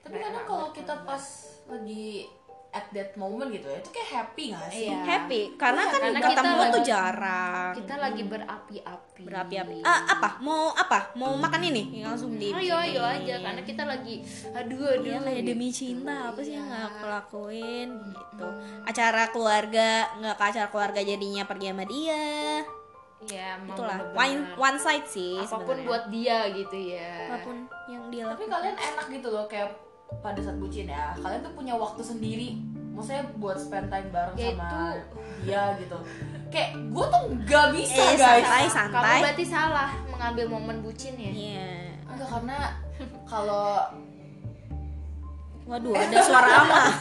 Tapi 0.00 0.16
kadang 0.16 0.46
kalau 0.48 0.68
kita 0.72 0.94
pas 1.04 1.22
lagi 1.70 2.26
at 2.70 2.86
that 2.88 3.10
moment 3.14 3.50
gitu 3.50 3.66
ya 3.66 3.76
itu 3.76 3.90
kayak 3.90 4.08
happy 4.12 4.44
gak 4.50 4.70
sih 4.70 4.86
Iya. 4.86 4.98
happy 5.02 5.40
karena 5.54 5.82
kan 5.84 6.00
Karena 6.00 6.10
kita 6.16 6.28
ketemu 6.32 6.54
lagi- 6.56 6.70
tuh 6.70 6.82
jarang 6.84 7.72
Kita 7.72 7.94
lagi 7.96 8.22
berapi-api. 8.24 9.20
berapi-api 9.20 9.76
ah, 9.82 10.00
apa 10.08 10.28
mau 10.38 10.70
apa 10.70 10.98
mau 11.12 11.34
makan 11.34 11.62
ini 11.66 11.98
yang 11.98 12.14
langsung 12.14 12.32
di 12.32 12.48
Ayo 12.48 12.78
ayo 12.78 13.02
aja 13.02 13.34
karena 13.36 13.62
kita 13.62 13.82
lagi 13.84 14.22
aduh 14.48 14.86
aduh. 14.88 15.02
Iya 15.04 15.18
kayak 15.20 15.42
demi 15.44 15.68
gitu. 15.68 15.78
cinta 15.82 16.30
apa 16.30 16.40
sih 16.40 16.52
yang 16.52 16.62
Iya. 16.62 16.70
nggak 16.70 16.84
aku 16.92 17.04
lakuin 17.08 17.88
gitu 18.08 18.48
acara 18.84 19.22
keluarga 19.28 19.88
nggak 20.16 20.36
ke 20.36 20.44
acara 20.46 20.68
keluarga 20.68 21.00
jadinya 21.00 21.42
pergi 21.44 21.66
sama 21.68 21.84
dia 21.84 22.24
Iya, 23.20 23.60
itulah 23.62 24.00
bener-bener. 24.00 24.48
one 24.56 24.72
one 24.72 24.78
side 24.78 25.04
sih 25.04 25.36
apa 25.36 25.58
pun 25.58 25.76
sebenarnya. 25.76 25.84
buat 25.84 26.04
dia 26.08 26.36
gitu 26.54 26.76
ya. 26.88 27.12
apa 27.26 27.36
pun 27.42 27.56
yang 27.86 28.04
dia 28.08 28.22
tapi 28.24 28.32
lakukan 28.40 28.54
kalian 28.54 28.76
enak 28.80 29.06
gitu 29.10 29.28
loh 29.28 29.44
kayak 29.44 29.68
pada 30.18 30.40
saat 30.40 30.58
bucin 30.58 30.86
ya. 30.86 31.14
Kalian 31.16 31.40
tuh 31.40 31.52
punya 31.52 31.74
waktu 31.74 32.02
sendiri. 32.02 32.58
Maksudnya 32.90 33.22
buat 33.36 33.56
spend 33.56 33.86
time 33.86 34.10
bareng 34.10 34.34
Ya 34.34 34.50
sama 34.50 34.98
dia 35.40 35.62
gitu. 35.78 35.98
Kayak 36.50 36.70
gue 36.90 37.04
tuh 37.06 37.22
gak 37.46 37.66
bisa 37.72 38.02
Eh, 38.02 38.14
guys. 38.14 38.44
santai 38.44 38.62
Kamu 38.62 38.74
santai 38.74 39.18
berarti 39.22 39.44
salah 39.46 39.90
mengambil 40.06 40.44
momen 40.48 40.76
bucin 40.80 41.14
ya. 41.14 41.30
iya. 41.30 41.70
Enggak 42.04 42.28
karena 42.28 42.58
kalau 43.24 43.78
waduh 45.64 45.94
ada 45.94 46.16
suara 46.20 46.50
ama. 46.60 46.82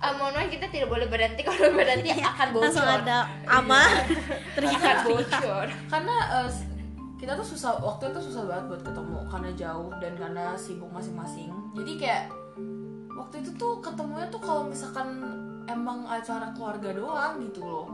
Ah, 0.00 0.16
mohon 0.16 0.32
maaf 0.32 0.48
kita 0.48 0.64
tidak 0.72 0.88
boleh 0.88 1.12
berhenti 1.12 1.44
kalau 1.44 1.76
berhenti 1.76 2.08
akan 2.16 2.56
bocor. 2.56 2.72
langsung 2.72 2.88
ada 2.88 3.28
ama. 3.44 3.84
Akan 3.84 4.08
teriak 4.56 5.04
bocor. 5.04 5.68
karena 5.92 6.16
eh, 6.40 6.48
kita 7.20 7.36
tuh 7.36 7.44
susah 7.44 7.76
waktu 7.84 8.08
itu 8.08 8.20
susah 8.32 8.48
banget 8.48 8.64
buat 8.72 8.82
ketemu 8.82 9.18
karena 9.28 9.50
jauh 9.52 9.92
dan 10.00 10.12
karena 10.16 10.44
sibuk 10.56 10.88
masing-masing 10.88 11.52
jadi 11.76 11.92
kayak 12.00 12.24
waktu 13.12 13.44
itu 13.44 13.50
tuh 13.60 13.76
ketemunya 13.84 14.24
tuh 14.32 14.40
kalau 14.40 14.64
misalkan 14.64 15.20
emang 15.68 16.08
acara 16.08 16.48
keluarga 16.56 16.96
doang 16.96 17.44
gitu 17.44 17.60
loh 17.60 17.88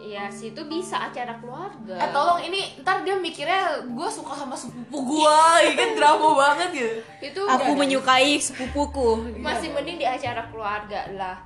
Iya 0.00 0.32
sih 0.32 0.56
itu 0.56 0.64
bisa 0.64 0.96
acara 0.96 1.36
keluarga. 1.44 1.92
eh 1.92 2.08
tolong 2.08 2.40
ini 2.40 2.72
ntar 2.80 3.04
dia 3.04 3.20
mikirnya 3.20 3.84
gue 3.84 4.08
suka 4.08 4.32
sama 4.32 4.56
sepupu 4.56 4.96
gue 4.96 5.40
ya 5.68 5.72
kan 5.76 5.90
drama 5.92 6.28
banget 6.40 6.68
gitu 6.72 6.96
itu 7.20 7.40
aku 7.44 7.76
menyukai 7.76 8.40
sepupuku 8.40 9.36
masih 9.44 9.68
mending 9.76 10.00
di 10.00 10.08
acara 10.08 10.48
keluarga 10.48 11.04
lah. 11.12 11.36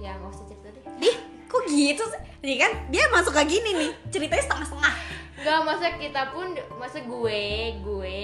ya 0.00 0.16
nggak 0.16 0.32
usah 0.32 0.48
cerita 0.48 0.68
deh 0.72 0.82
Dih, 0.96 1.16
kok 1.44 1.62
gitu 1.68 2.02
sih? 2.08 2.20
Nih 2.40 2.56
kan 2.56 2.72
dia 2.88 3.04
masuk 3.12 3.36
kayak 3.36 3.50
gini 3.52 3.70
nih, 3.76 3.90
ceritanya 4.08 4.42
setengah-setengah. 4.48 4.94
Nggak 5.38 5.60
masa 5.62 5.86
kita 5.94 6.22
pun 6.30 6.50
masa 6.76 6.98
gue 7.00 7.42
gue 7.78 8.18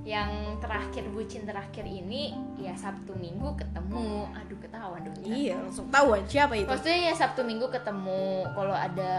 yang 0.00 0.30
terakhir 0.58 1.04
bucin 1.12 1.44
terakhir 1.44 1.84
ini 1.84 2.32
ya 2.56 2.72
sabtu 2.72 3.12
minggu 3.12 3.52
ketemu 3.54 4.24
aduh 4.32 4.58
ketawa 4.58 4.96
dong 4.98 5.12
ntar. 5.14 5.28
Iya, 5.28 5.54
langsung 5.60 5.86
tahuan 5.88 6.24
siapa 6.24 6.54
itu. 6.56 6.64
Maksudnya 6.64 7.10
ya 7.10 7.14
Sabtu 7.14 7.42
Minggu 7.42 7.66
ketemu, 7.68 8.22
kalau 8.54 8.72
ada 8.72 9.12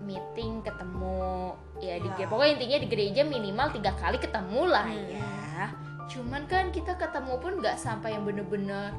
meeting 0.00 0.62
ketemu, 0.62 1.52
ya 1.78 1.96
di 1.96 2.08
Ya. 2.14 2.26
pokoknya 2.28 2.52
intinya 2.54 2.78
di 2.78 2.88
gereja 2.88 3.22
minimal 3.24 3.66
tiga 3.72 3.92
kali 3.94 4.16
ketemu 4.16 4.62
lah 4.64 4.86
Hmm. 4.86 5.10
ya. 5.10 5.64
Cuman 6.06 6.46
kan 6.46 6.70
kita 6.70 6.94
ketemu 6.94 7.34
pun 7.36 7.52
nggak 7.58 7.76
sampai 7.76 8.14
yang 8.14 8.22
bener-bener 8.22 8.94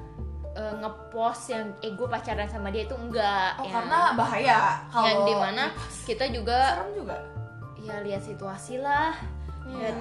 eh, 0.52 0.74
ngepost 0.76 1.54
yang 1.54 1.72
eh 1.80 1.94
gue 1.94 2.08
pacaran 2.10 2.50
sama 2.50 2.68
dia 2.68 2.84
itu 2.84 2.96
enggak 2.96 3.54
Oh, 3.56 3.64
ya. 3.64 3.72
karena 3.72 4.00
bahaya 4.14 4.58
kalau 4.90 5.06
yang 5.06 5.22
di 5.24 5.36
mana 5.36 5.64
kita 6.04 6.26
juga 6.28 6.58
serem 6.76 6.92
juga. 6.98 7.18
Ya 7.84 8.04
lihat 8.04 8.24
situasi 8.24 8.80
lah. 8.80 9.16
Iya. 9.70 9.94
dan 9.94 9.96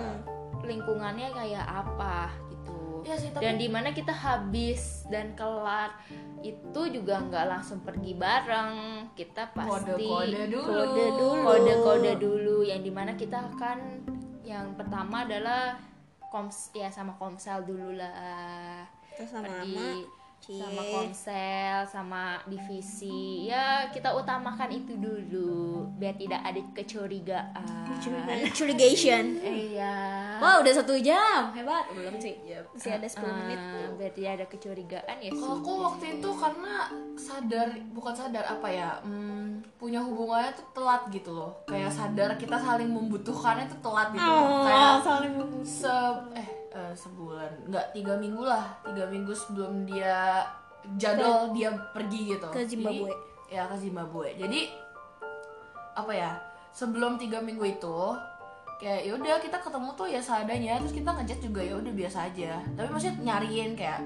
lingkungannya 0.64 1.28
kayak 1.32 1.66
apa 1.66 2.32
gitu. 2.50 2.76
Iya 3.04 3.16
sih, 3.16 3.30
tapi 3.32 3.42
dan 3.44 3.54
di 3.60 3.68
mana 3.70 3.88
kita 3.94 4.12
habis 4.12 5.04
dan 5.08 5.32
kelar 5.38 5.92
itu 6.42 6.80
juga 6.92 7.20
nggak 7.24 7.46
langsung 7.48 7.80
pergi 7.84 8.12
bareng. 8.16 8.74
Kita 9.12 9.52
pasti 9.54 9.92
Kode-kode 9.96 10.42
dulu. 10.50 10.72
kode 10.72 11.06
dulu. 11.14 11.44
Kode-kode 11.46 12.12
dulu. 12.20 12.56
Yang 12.66 12.80
di 12.84 12.92
mana 12.92 13.12
kita 13.14 13.38
akan 13.54 13.78
yang 14.44 14.72
pertama 14.78 15.28
adalah 15.28 15.76
koms 16.32 16.72
ya 16.72 16.88
sama 16.88 17.16
komsel 17.16 17.64
dulu 17.64 17.96
lah. 17.96 18.84
Terus 19.16 19.30
sama 19.34 19.46
pergi 19.46 20.04
Mama, 20.38 20.64
sama 20.64 20.82
komsel 20.88 21.78
sama 21.84 22.22
divisi 22.48 23.44
ya 23.44 23.92
kita 23.92 24.16
utamakan 24.16 24.70
itu 24.72 24.96
dulu 24.96 25.84
biar 25.98 26.16
tidak 26.16 26.40
ada 26.40 26.60
kecurigaan 26.72 27.88
Curigation. 28.54 29.24
iya 29.68 29.94
Wah, 30.38 30.62
udah 30.62 30.70
satu 30.70 30.94
jam. 31.02 31.50
Hebat. 31.50 31.90
Belum 31.90 32.14
sih. 32.16 32.38
Masih 32.46 32.94
ada 32.94 33.08
10 33.10 33.18
Ah, 33.18 33.34
menit. 33.42 33.58
biar 33.98 34.12
tidak 34.14 34.32
ada 34.38 34.46
kecurigaan 34.46 35.16
ya 35.18 35.30
Kalau 35.34 35.58
aku 35.58 35.72
waktu 35.82 36.04
itu 36.16 36.30
karena 36.30 36.74
sadar 37.18 37.68
bukan 37.90 38.14
sadar 38.14 38.44
apa 38.46 38.68
ya 38.70 38.90
hmm, 39.02 39.66
punya 39.74 39.98
hubungannya 39.98 40.54
tuh 40.54 40.66
telat 40.70 41.02
gitu 41.10 41.34
loh 41.34 41.50
kayak 41.66 41.90
sadar 41.90 42.38
kita 42.38 42.54
saling 42.54 42.86
membutuhkannya 42.86 43.66
tuh 43.66 43.80
telat 43.82 44.14
gitu 44.14 44.22
loh. 44.22 44.62
kayak 44.62 44.94
saling 45.02 45.34
se 45.66 45.90
eh 46.38 46.48
eh, 46.72 46.94
sebulan. 46.94 47.68
Nggak 47.68 47.86
tiga 47.94 48.14
minggu 48.16 48.42
lah. 48.44 48.64
Tiga 48.84 49.04
minggu 49.08 49.32
sebelum 49.32 49.84
dia 49.84 50.44
jadwal 50.96 51.52
dia 51.52 51.70
pergi 51.92 52.36
gitu. 52.36 52.48
ke 52.48 52.60
Zimbabwe. 52.64 53.10
Jadi- 53.10 53.26
ya 53.48 53.62
ke 53.64 53.76
Zimbabwe. 53.76 54.28
Jadi 54.36 54.60
apa 55.98 56.12
ya 56.14 56.30
sebelum 56.70 57.18
tiga 57.18 57.42
minggu 57.42 57.64
itu 57.64 57.98
kayak 58.78 59.10
yaudah 59.10 59.42
kita 59.42 59.58
ketemu 59.58 59.88
tuh 59.98 60.06
ya 60.06 60.20
seadanya. 60.22 60.78
Terus 60.78 60.94
kita 60.94 61.10
ngechat 61.10 61.40
juga 61.42 61.60
ya 61.64 61.74
udah 61.76 61.92
biasa 61.92 62.18
aja. 62.30 62.62
Tapi 62.76 62.88
maksudnya 62.88 63.16
nyariin 63.24 63.72
kayak 63.74 64.00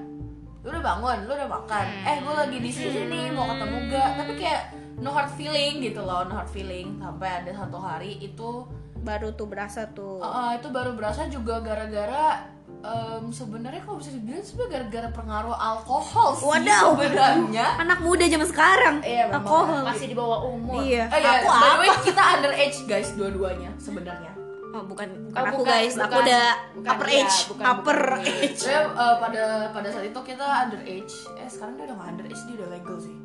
lu 0.63 0.71
udah 0.71 0.83
bangun 0.83 1.17
lu 1.27 1.31
udah 1.35 1.49
makan. 1.51 1.85
Eh 2.07 2.17
gue 2.23 2.33
lagi 2.33 2.57
di 2.57 2.71
sini 2.71 3.01
nih 3.11 3.25
mau 3.35 3.51
ketemu 3.51 3.77
gak 3.91 4.09
tapi 4.15 4.33
kayak 4.39 4.63
no 5.03 5.11
hard 5.11 5.27
feeling 5.35 5.83
gitu 5.83 5.99
loh 6.01 6.23
no 6.25 6.33
hard 6.39 6.49
feeling. 6.49 6.97
Sampai 7.03 7.43
ada 7.43 7.51
satu 7.51 7.77
hari 7.77 8.17
itu 8.23 8.63
Baru 9.03 9.27
tuh 9.31 9.45
berasa 9.45 9.85
tuh. 9.87 10.17
Uh, 10.17 10.55
itu 10.55 10.67
baru 10.67 10.91
berasa 10.93 11.27
juga 11.27 11.59
gara-gara 11.59 12.47
em, 12.79 13.27
sebenarnya 13.29 13.79
kalau 13.79 13.95
bisa 13.95 14.11
dibilang 14.11 14.39
sebenarnya 14.39 14.71
gara-gara 14.73 15.09
pengaruh 15.13 15.51
alkohol 15.53 16.29
sih 16.33 16.43
Wadaw. 16.45 16.95
sebenarnya. 16.95 17.65
Anak 17.77 17.99
muda 17.99 18.23
zaman 18.25 18.43
sekarang. 18.45 18.95
Iya, 19.01 19.27
memang. 19.27 19.43
Alkohol. 19.43 19.79
masih 19.85 20.07
di 20.07 20.15
bawah 20.15 20.39
umur 20.45 20.79
Iya. 20.79 21.03
Oh 21.05 21.17
iya, 21.17 21.31
Aku 21.37 21.47
by 21.49 21.59
the 21.61 21.77
way, 21.77 21.89
apa? 21.89 22.01
kita 22.01 22.21
underage 22.33 22.77
guys 22.85 23.09
dua-duanya 23.13 23.69
sebenarnya. 23.77 24.31
Oh, 24.71 24.81
bukan 24.81 25.05
bukan 25.23 25.37
Oh, 25.37 25.45
aku 25.45 25.57
bukan, 25.59 25.69
guys. 25.69 25.93
aku 25.93 26.01
bukan. 26.07 26.23
udah 26.23 26.45
Bukan 26.73 26.89
upper 26.89 27.05
dia, 27.05 27.19
age. 27.21 27.37
bukan, 27.45 27.63
upper 27.63 27.99
bukan 28.01 28.23
age. 28.41 28.57
Saya 28.57 28.79
uh, 28.89 29.15
pada 29.17 29.43
pada 29.69 29.87
saat 29.87 30.05
itu 30.07 30.19
kita 30.23 30.45
underage. 30.63 31.13
Eh 31.35 31.45
sekarang 31.45 31.73
dia 31.75 31.85
udah 31.85 31.95
gak 31.95 32.09
underage, 32.09 32.41
dia 32.41 32.55
udah 32.57 32.69
legal 32.71 32.97
sih. 32.97 33.15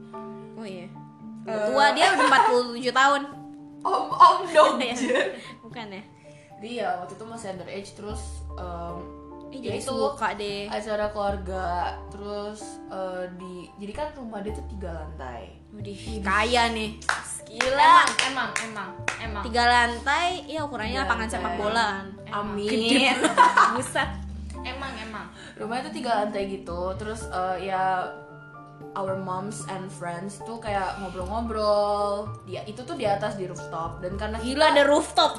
Oh 0.54 0.66
iya. 0.66 0.86
Udah 1.40 1.58
tua 1.66 1.86
dia 1.94 2.06
udah 2.12 2.26
47 2.76 2.92
tahun. 2.92 3.22
Om 3.78 4.04
om 4.10 4.38
dong. 4.50 4.74
Bukan 5.78 5.94
ya? 5.94 6.02
Dia 6.58 6.88
waktu 6.98 7.14
itu 7.14 7.22
masih 7.30 7.46
underage 7.54 7.90
terus 7.94 8.42
um, 8.58 8.98
ya 9.54 9.70
jadi 9.70 9.78
itu 9.78 9.94
suka 9.94 10.34
deh. 10.34 10.66
acara 10.66 11.06
keluarga 11.14 11.94
terus 12.10 12.82
uh, 12.90 13.22
di 13.38 13.70
jadi 13.78 13.92
kan 13.94 14.08
rumah 14.18 14.42
dia 14.42 14.58
tuh 14.58 14.66
tiga 14.66 14.90
lantai. 14.90 15.54
Widih, 15.70 16.18
kaya 16.18 16.74
nih. 16.74 16.98
Gila. 17.46 17.78
emang 17.78 18.10
emang 18.26 18.50
emang 18.66 18.90
emang 19.22 19.42
Tiga 19.46 19.64
lantai, 19.70 20.50
iya 20.50 20.66
ukurannya 20.66 20.98
Tiga 20.98 21.04
lapangan 21.06 21.28
sepak 21.30 21.54
bola. 21.54 21.88
Amin. 22.34 23.14
Buset. 23.78 24.10
emang 24.58 24.90
emang 24.98 25.30
rumahnya 25.54 25.86
tuh 25.86 25.94
tiga 26.02 26.26
lantai 26.26 26.50
gitu 26.50 26.90
terus 26.98 27.30
eh, 27.30 27.70
ya 27.70 28.02
our 28.98 29.14
moms 29.14 29.62
and 29.70 29.86
friends 29.94 30.42
tuh 30.42 30.58
kayak 30.58 30.98
ngobrol-ngobrol. 30.98 32.26
Dia 32.50 32.66
itu 32.66 32.82
tuh 32.82 32.98
di 32.98 33.06
atas 33.06 33.38
di 33.38 33.46
rooftop. 33.46 34.02
Dan 34.02 34.18
karena 34.18 34.42
Gila 34.42 34.74
ada 34.74 34.82
rooftop. 34.90 35.38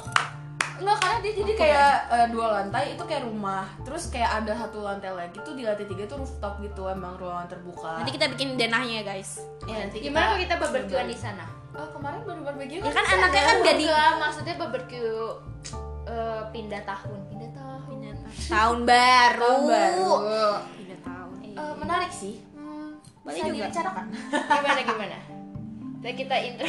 enggak 0.80 0.96
karena 0.96 1.18
dia 1.20 1.32
jadi 1.44 1.52
kayak 1.60 1.92
eh, 2.08 2.26
dua 2.32 2.46
lantai 2.56 2.96
itu 2.96 3.04
kayak 3.04 3.28
rumah. 3.28 3.68
Terus 3.84 4.08
kayak 4.08 4.40
ada 4.40 4.56
satu 4.56 4.80
lantai 4.80 5.12
lagi 5.12 5.36
tuh 5.44 5.52
di 5.52 5.68
lantai 5.68 5.84
tiga 5.84 6.08
tuh 6.08 6.24
rooftop 6.24 6.56
gitu 6.64 6.88
emang 6.88 7.20
ruangan 7.20 7.52
terbuka. 7.52 8.00
Nanti 8.00 8.16
kita 8.16 8.32
bikin 8.32 8.56
denahnya 8.56 9.04
ya 9.04 9.12
guys. 9.12 9.44
ya, 9.68 9.76
nanti 9.84 10.00
gimana 10.00 10.32
kalau 10.32 10.40
kita 10.40 10.54
barbekyuan 10.56 11.06
di 11.12 11.18
sana? 11.20 11.44
Oh 11.76 11.86
kemarin 11.94 12.24
baru 12.26 12.40
barbecue 12.42 12.80
Ya 12.82 12.92
kan 12.96 13.06
anaknya 13.06 13.42
kan 13.46 13.56
gak 13.62 13.76
di 13.78 13.86
Enggak, 13.86 14.12
maksudnya 14.24 14.54
barbecue 14.56 15.20
eh, 16.08 16.42
pindah 16.48 16.82
tahun. 16.88 17.18
Pindah 17.28 17.50
tahun. 17.52 18.08
Tahun. 18.48 18.78
Baru. 18.88 19.44
tahun 19.44 19.62
baru. 19.68 20.10
Pindah 20.80 21.00
tahun. 21.04 21.36
Eh, 21.44 21.74
menarik 21.76 22.08
sih 22.08 22.40
bisa 23.30 23.46
juga. 23.46 23.54
dibicarakan 23.64 24.04
gimana 24.56 24.82
gimana 24.82 25.18
Ntar 26.00 26.16
kita 26.16 26.32
intro 26.32 26.64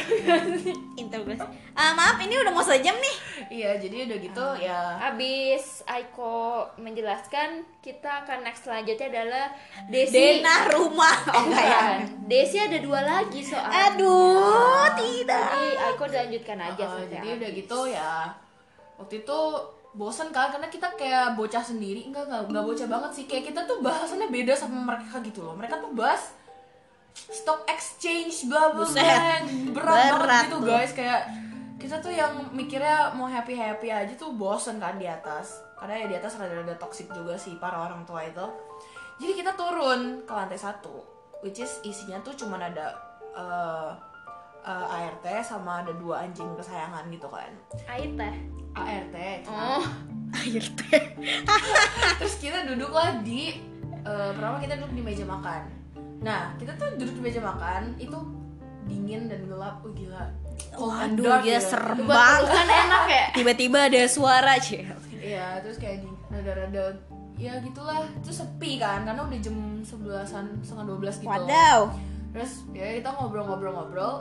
Integrasi. 0.94 1.40
Ah, 1.72 1.96
maaf 1.96 2.20
ini 2.20 2.36
udah 2.36 2.52
mau 2.52 2.60
sejam 2.60 2.92
nih. 2.92 3.16
iya 3.50 3.70
jadi 3.74 4.04
udah 4.04 4.18
gitu 4.20 4.46
ya 4.60 5.00
Abis 5.02 5.80
Aiko 5.86 6.68
menjelaskan 6.76 7.64
kita 7.80 8.22
akan 8.22 8.44
next 8.44 8.68
selanjutnya 8.68 9.08
adalah 9.08 9.48
Desi 9.88 10.12
Denah 10.36 10.68
rumah. 10.70 11.16
Oh 11.32 11.48
enggak 11.48 11.64
ya. 11.64 11.80
Desi 12.22 12.60
ada 12.60 12.76
dua 12.76 13.00
lagi 13.00 13.40
soalnya 13.40 13.96
Aduh, 13.96 14.84
tidak. 14.94 15.40
Jadi 15.48 15.68
Aiko 15.80 16.04
dilanjutkan 16.06 16.58
aja 16.60 16.82
Uh, 16.84 17.00
jadi 17.02 17.16
habis. 17.24 17.36
udah 17.38 17.50
gitu 17.54 17.78
ya 17.88 18.12
waktu 18.94 19.14
itu 19.18 19.38
bosen 19.92 20.28
kan 20.28 20.48
karena 20.50 20.68
kita 20.68 20.92
kayak 20.92 21.32
bocah 21.32 21.60
sendiri 21.60 22.04
enggak 22.04 22.24
enggak 22.24 22.42
enggak 22.46 22.64
bocah 22.64 22.84
banget 22.86 23.10
sih 23.12 23.24
kayak 23.24 23.48
kita 23.48 23.60
tuh 23.62 23.80
bahasannya 23.80 24.28
beda 24.28 24.52
sama 24.52 24.76
mereka 24.86 25.18
gitu 25.20 25.40
loh 25.40 25.52
mereka 25.52 25.76
tuh 25.78 25.88
bahas 25.90 26.36
stock 27.14 27.64
exchange 27.68 28.48
bla 28.48 28.72
bla 28.72 28.84
bla 28.84 28.92
berat, 28.92 29.42
Berat 29.72 30.12
banget 30.18 30.44
gitu 30.48 30.56
tuh. 30.56 30.60
guys. 30.66 30.92
Kayak 30.92 31.22
kita 31.76 31.96
tuh 31.98 32.12
yang 32.14 32.32
mikirnya 32.54 33.10
mau 33.12 33.26
happy 33.26 33.54
happy 33.54 33.90
aja 33.90 34.14
tuh 34.14 34.32
bosen 34.32 34.78
kan 34.78 34.96
di 34.96 35.06
atas. 35.06 35.60
Karena 35.76 35.98
ya 35.98 36.06
di 36.06 36.16
atas 36.16 36.38
rada-rada 36.38 36.78
toxic 36.78 37.10
juga 37.10 37.34
sih 37.34 37.58
para 37.58 37.74
orang 37.74 38.06
tua 38.06 38.22
itu. 38.22 38.46
Jadi 39.18 39.32
kita 39.34 39.52
turun 39.54 40.22
ke 40.24 40.32
lantai 40.32 40.58
satu 40.58 41.02
which 41.42 41.58
is 41.58 41.82
isinya 41.82 42.22
tuh 42.22 42.32
cuman 42.38 42.70
ada 42.70 42.94
uh, 43.34 43.90
uh, 44.62 44.86
ART 44.94 45.26
sama 45.42 45.82
ada 45.82 45.90
dua 45.92 46.22
anjing 46.22 46.46
kesayangan 46.54 47.10
gitu 47.10 47.26
kan. 47.26 47.50
Air 47.90 48.14
teh 48.14 48.34
ART 48.72 49.16
Oh. 49.50 49.82
Air 50.32 50.64
teh. 50.64 51.02
terus 52.22 52.38
kita 52.38 52.62
duduklah 52.64 53.20
di 53.20 53.58
eh, 54.00 54.30
pertama 54.32 54.56
kita 54.56 54.78
duduk 54.80 54.94
di 54.96 55.02
meja 55.02 55.26
makan 55.26 55.81
nah 56.22 56.54
kita 56.56 56.72
tuh 56.74 56.94
duduk 56.94 57.14
di 57.14 57.22
meja 57.22 57.40
makan 57.40 57.94
itu 57.96 58.14
dingin 58.84 59.26
dan 59.26 59.42
gelap 59.44 59.78
oh 59.80 59.90
gila 59.90 60.24
Waduh, 60.72 61.20
dark 61.20 61.42
dia 61.42 61.52
ya. 61.52 61.60
serem 61.60 61.98
banget. 62.02 62.46
pelukan 62.46 62.68
enak 62.68 63.04
ya 63.06 63.24
Tiba-tiba 63.36 63.78
ada 63.84 64.00
suara, 64.06 64.54
Cel. 64.56 64.88
iya 65.12 65.58
terus 65.58 65.76
kayak 65.76 66.00
di- 66.00 66.18
rada-rada 66.28 66.96
ya 67.34 67.58
gitulah 67.58 68.00
itu 68.06 68.30
sepi 68.30 68.78
kan 68.78 69.02
karena 69.02 69.20
udah 69.20 69.38
jam 69.38 69.54
sebelasan 69.82 70.44
setengah 70.60 70.84
dua 70.86 70.98
belas 70.98 71.14
gitu 71.16 71.28
Wadaw. 71.28 71.80
terus 72.32 72.52
ya 72.70 72.86
kita 72.94 73.10
ngobrol-ngobrol-ngobrol 73.12 74.14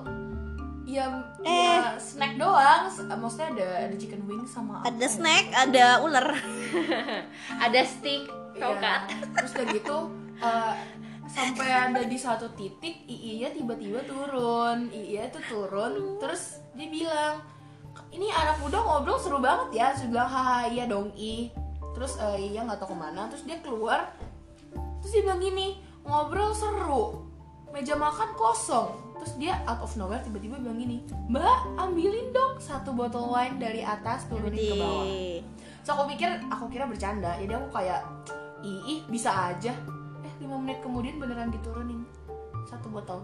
ya, 0.83 1.05
Eh. 1.39 1.77
ya 1.77 1.95
snack 1.95 2.35
doang 2.35 2.89
maksudnya 3.13 3.47
ada 3.53 3.67
ada 3.85 3.95
chicken 3.95 4.25
wings 4.25 4.49
sama 4.49 4.81
Ada 4.81 4.91
apa 4.91 4.97
ya? 4.99 5.07
snack, 5.07 5.45
ada 5.53 5.85
ular. 6.01 6.27
Ada 7.63 7.81
stick 7.83 8.25
Iya. 8.51 8.67
Tokat 8.67 9.01
terus 9.31 9.51
udah 9.53 9.65
gitu 9.71 9.97
eh, 10.37 10.73
sampai 11.29 11.69
ada 11.69 12.01
di 12.05 12.17
satu 12.17 12.49
titik 12.57 13.05
Iya 13.05 13.53
tiba-tiba 13.53 14.01
turun. 14.05 14.89
Iya 14.89 15.29
tuh 15.29 15.43
turun 15.45 16.17
terus 16.17 16.61
dia 16.73 16.87
bilang 16.89 17.41
ini 18.11 18.31
anak 18.31 18.59
muda 18.63 18.79
ngobrol 18.81 19.19
seru 19.19 19.37
banget 19.37 19.81
ya. 19.81 19.85
Terus 19.93 20.09
bilang 20.09 20.29
haha 20.29 20.69
iya 20.69 20.85
dong 20.89 21.13
i. 21.13 21.49
Terus 21.93 22.17
eh, 22.17 22.53
iya 22.53 22.65
nggak 22.65 22.81
tahu 22.81 22.93
ke 22.93 22.97
mana 22.97 23.29
terus 23.29 23.43
dia 23.45 23.57
keluar. 23.61 24.09
Terus 25.01 25.11
dia 25.11 25.21
bilang 25.25 25.41
gini 25.41 25.81
ngobrol 26.05 26.53
seru 26.53 27.25
meja 27.69 27.93
makan 27.93 28.33
kosong. 28.33 28.89
Terus 29.21 29.37
dia 29.37 29.53
out 29.69 29.85
of 29.85 29.93
nowhere 30.01 30.21
tiba-tiba 30.25 30.57
bilang 30.57 30.81
gini 30.81 31.05
mbak 31.29 31.77
ambilin 31.77 32.33
dong 32.33 32.57
satu 32.57 32.89
botol 32.89 33.29
wine 33.29 33.61
dari 33.61 33.85
atas 33.85 34.25
turunin 34.25 34.57
ke 34.57 34.75
bawah. 34.77 35.05
So 35.85 35.97
aku 35.97 36.13
pikir 36.17 36.29
aku 36.49 36.65
kira 36.73 36.89
bercanda. 36.89 37.37
Jadi 37.37 37.53
aku 37.53 37.69
kayak 37.69 38.01
ih 38.65 39.01
bisa 39.09 39.29
aja 39.29 39.73
eh 40.41 40.49
lima 40.49 40.57
menit 40.57 40.81
kemudian 40.81 41.21
beneran 41.21 41.53
diturunin. 41.53 42.01
Satu 42.65 42.89
botol. 42.89 43.21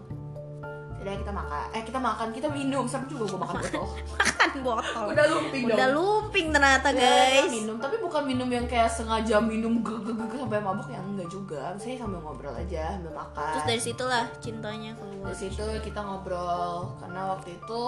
Jadi 0.98 1.22
kita 1.22 1.30
makan. 1.30 1.66
Eh 1.70 1.82
kita 1.82 1.98
makan. 1.98 2.28
Kita 2.30 2.46
minum. 2.46 2.86
Sama 2.86 3.06
juga 3.06 3.26
gue 3.26 3.38
makan 3.38 3.56
botol. 3.58 3.86
Makan 4.18 4.50
botol. 4.62 5.04
Udah 5.10 5.26
lumping 5.28 5.62
dong. 5.66 5.74
Udah 5.74 5.88
lumping 5.90 6.46
ternyata 6.50 6.88
Ya, 6.90 6.94
kita 6.94 7.10
guys. 7.10 7.50
minum. 7.50 7.76
Tapi 7.78 7.96
bukan 7.98 8.22
minum 8.22 8.48
yang 8.48 8.66
kayak 8.66 8.86
sengaja 8.86 9.36
minum 9.38 9.82
ge 9.82 9.94
ge 9.98 10.10
ge 10.10 10.24
ge 10.26 10.36
sampai 10.38 10.62
mabuk 10.62 10.86
yang 10.88 11.02
enggak 11.06 11.26
juga. 11.26 11.74
Misalnya 11.74 11.98
sambil 12.02 12.20
ngobrol 12.22 12.54
aja 12.54 12.82
sambil 12.94 13.12
makan. 13.14 13.50
Terus 13.50 13.66
dari 13.66 13.82
situlah 13.82 14.24
cintanya 14.38 14.90
keluar. 14.94 15.26
Dari 15.26 15.38
situ 15.38 15.62
kita 15.82 16.00
ngobrol. 16.02 16.74
Karena 16.98 17.20
waktu 17.34 17.48
itu 17.54 17.80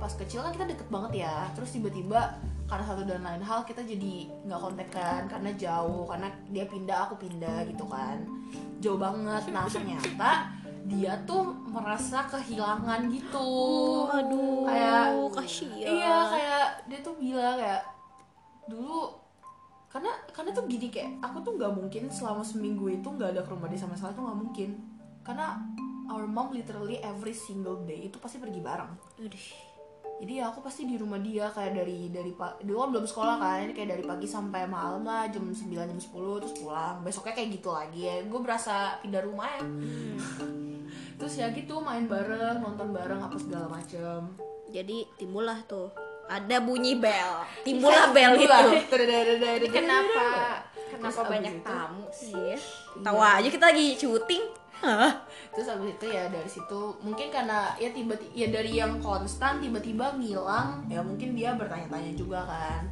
pas 0.00 0.12
kecil 0.16 0.40
kan 0.40 0.52
kita 0.52 0.64
deket 0.68 0.88
banget 0.88 1.12
ya. 1.20 1.48
Terus 1.52 1.68
tiba-tiba 1.72 2.20
karena 2.70 2.86
satu 2.86 3.02
dan 3.02 3.26
lain 3.26 3.42
hal 3.42 3.66
kita 3.66 3.82
jadi 3.82 4.30
nggak 4.46 4.60
kontekan 4.62 5.26
karena 5.26 5.50
jauh 5.58 6.06
karena 6.06 6.30
dia 6.54 6.64
pindah 6.70 6.98
aku 7.10 7.18
pindah 7.18 7.66
gitu 7.66 7.82
kan. 7.90 8.22
Jauh 8.78 8.94
banget. 8.94 9.42
Nah 9.50 9.66
ternyata 9.66 10.54
dia 10.86 11.18
tuh 11.26 11.50
merasa 11.66 12.30
kehilangan 12.30 13.10
gitu. 13.10 13.50
Aduh 14.06 14.70
kayak 14.70 15.18
kasihan. 15.34 15.90
iya 15.90 16.16
kayak 16.30 16.66
dia 16.86 16.98
tuh 17.02 17.14
bilang 17.18 17.58
kayak 17.58 17.82
dulu 18.70 19.18
karena 19.90 20.14
karena 20.30 20.54
tuh 20.54 20.70
gini 20.70 20.86
kayak 20.94 21.18
aku 21.18 21.42
tuh 21.42 21.58
nggak 21.58 21.74
mungkin 21.74 22.06
selama 22.06 22.46
seminggu 22.46 22.86
itu 22.86 23.08
nggak 23.10 23.34
ada 23.34 23.42
ke 23.42 23.50
rumah 23.50 23.66
dia 23.66 23.82
sama 23.82 23.98
sekali 23.98 24.14
tuh 24.14 24.24
nggak 24.30 24.40
mungkin. 24.46 24.70
Karena 25.26 25.58
our 26.06 26.22
mom 26.22 26.54
literally 26.54 27.02
every 27.02 27.34
single 27.34 27.82
day 27.82 28.06
itu 28.06 28.14
pasti 28.22 28.38
pergi 28.38 28.62
bareng. 28.62 28.94
Udah. 29.26 29.69
Jadi 30.20 30.44
ya 30.44 30.52
aku 30.52 30.60
pasti 30.60 30.84
di 30.84 31.00
rumah 31.00 31.16
dia 31.16 31.48
kayak 31.48 31.80
dari 31.80 32.12
dari 32.12 32.36
pa- 32.36 32.60
dulu 32.60 32.84
kan 32.84 32.88
belum 32.92 33.06
sekolah 33.08 33.36
kan 33.40 33.72
kayak 33.72 33.88
dari 33.96 34.04
pagi 34.04 34.28
sampai 34.28 34.68
malam 34.68 35.00
lah 35.00 35.24
jam 35.32 35.48
9 35.48 35.56
jam 35.72 35.96
10 35.96 36.12
terus 36.44 36.54
pulang. 36.60 37.00
Besoknya 37.00 37.32
kayak 37.32 37.48
gitu 37.56 37.72
lagi 37.72 38.00
ya. 38.04 38.20
Gue 38.28 38.40
berasa 38.44 39.00
pindah 39.00 39.24
rumah 39.24 39.48
ya. 39.48 39.64
Terus 41.16 41.40
ya 41.40 41.48
gitu 41.56 41.80
main 41.80 42.04
bareng 42.04 42.60
nonton 42.60 42.92
bareng 42.92 43.16
apa 43.24 43.36
segala 43.40 43.72
macem. 43.72 44.28
Jadi 44.68 45.08
timbullah 45.16 45.56
tuh. 45.64 45.88
Ada 46.28 46.60
bunyi 46.60 47.00
bel. 47.00 47.32
Timbullah 47.66 48.12
bel 48.12 48.36
itu. 48.36 48.60
kenapa? 49.72 50.60
kenapa 50.92 51.22
banyak 51.32 51.64
tamu 51.64 52.04
sih? 52.12 52.36
Iya. 52.36 52.60
Tahu 53.00 53.18
aja 53.18 53.48
kita 53.48 53.72
lagi 53.72 53.96
syuting 53.96 54.59
Hah? 54.80 55.12
terus 55.50 55.68
abis 55.68 55.92
itu 55.92 56.06
ya 56.08 56.24
dari 56.26 56.46
situ 56.46 56.80
mungkin 57.00 57.28
karena 57.28 57.74
ya 57.76 57.90
tiba-tiba 57.90 58.32
ya 58.32 58.46
dari 58.48 58.72
yang 58.72 58.96
konstan 58.98 59.58
tiba-tiba 59.58 60.14
ngilang 60.14 60.86
ya 60.86 61.00
mungkin 61.00 61.32
dia 61.32 61.52
bertanya-tanya 61.52 62.12
juga 62.14 62.40
kan 62.42 62.88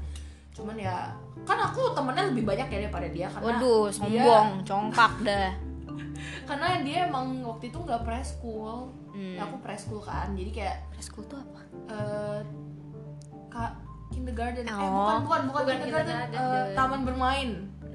cuman 0.50 0.76
ya 0.76 1.08
kan 1.42 1.56
aku 1.56 1.92
temennya 1.92 2.28
lebih 2.28 2.44
banyak 2.44 2.66
ya 2.68 2.78
daripada 2.82 3.08
dia 3.08 3.26
karena 3.28 3.46
waduh 3.48 3.84
dia- 3.86 3.94
sombong 3.94 4.48
congkak 4.62 5.12
dah 5.22 5.50
karena 6.48 6.66
dia 6.82 6.98
emang 7.06 7.26
waktu 7.42 7.68
itu 7.68 7.78
nggak 7.78 8.02
preschool 8.02 8.90
Hmm. 9.08 9.34
ya 9.34 9.42
aku 9.42 9.58
preschool 9.58 9.98
kan 10.00 10.30
jadi 10.30 10.50
kayak 10.52 10.76
preschool 10.88 11.24
tuh 11.24 11.38
apa 11.40 11.60
eh 11.88 12.38
kak 13.48 13.72
kindergarten 14.08 14.62
eh 14.62 14.70
Oh. 14.70 14.78
bukan 14.78 15.18
bukan 15.20 15.40
bukan, 15.48 15.62
Bukan 15.64 15.74
kindergarten, 15.76 16.14
kindergarten, 16.24 16.38
deh. 16.62 16.74
taman 16.76 17.00
bermain 17.02 17.48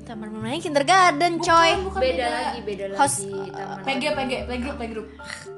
taman 0.03 0.29
bermain 0.29 0.59
kindergarten 0.59 1.33
Bukan, 1.33 1.47
coy. 1.47 1.71
bukan 1.81 2.01
beda 2.01 2.25
lagi 2.27 2.59
beda 2.61 2.83
Host- 2.93 3.23
lagi 3.25 3.49
taman 3.49 3.81
PG 3.81 4.03
PG 4.11 4.31
playgroup 4.43 4.75
playgroup 4.75 5.07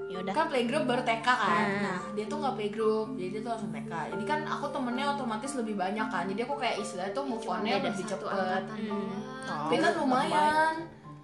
yaudah. 0.08 0.32
Kan 0.32 0.46
playgroup 0.48 0.84
baru 0.86 1.02
TK 1.02 1.28
kan? 1.28 1.66
Hmm. 1.66 1.82
nah 1.82 2.00
dia 2.14 2.26
tuh 2.26 2.38
nggak 2.38 2.54
playgroup 2.56 3.08
jadi 3.14 3.30
dia 3.30 3.42
tuh 3.42 3.52
langsung 3.52 3.72
TK 3.72 3.92
jadi 4.14 4.24
kan 4.24 4.40
aku 4.46 4.66
temennya 4.70 5.06
otomatis 5.12 5.52
lebih 5.54 5.76
banyak 5.76 6.08
kan. 6.08 6.24
Jadi 6.26 6.40
aku 6.42 6.56
kayak 6.56 6.76
istilahnya 6.80 7.12
tuh 7.12 7.24
move 7.26 7.44
on-nya 7.44 7.74
beda 7.76 7.90
lebih 7.90 8.06
cepet. 8.06 8.30
angkatan. 8.30 8.78
Hmm. 8.80 8.88
doang. 8.88 9.10
tapi 9.46 9.76
kan 9.78 9.92
lumayan. 9.96 10.76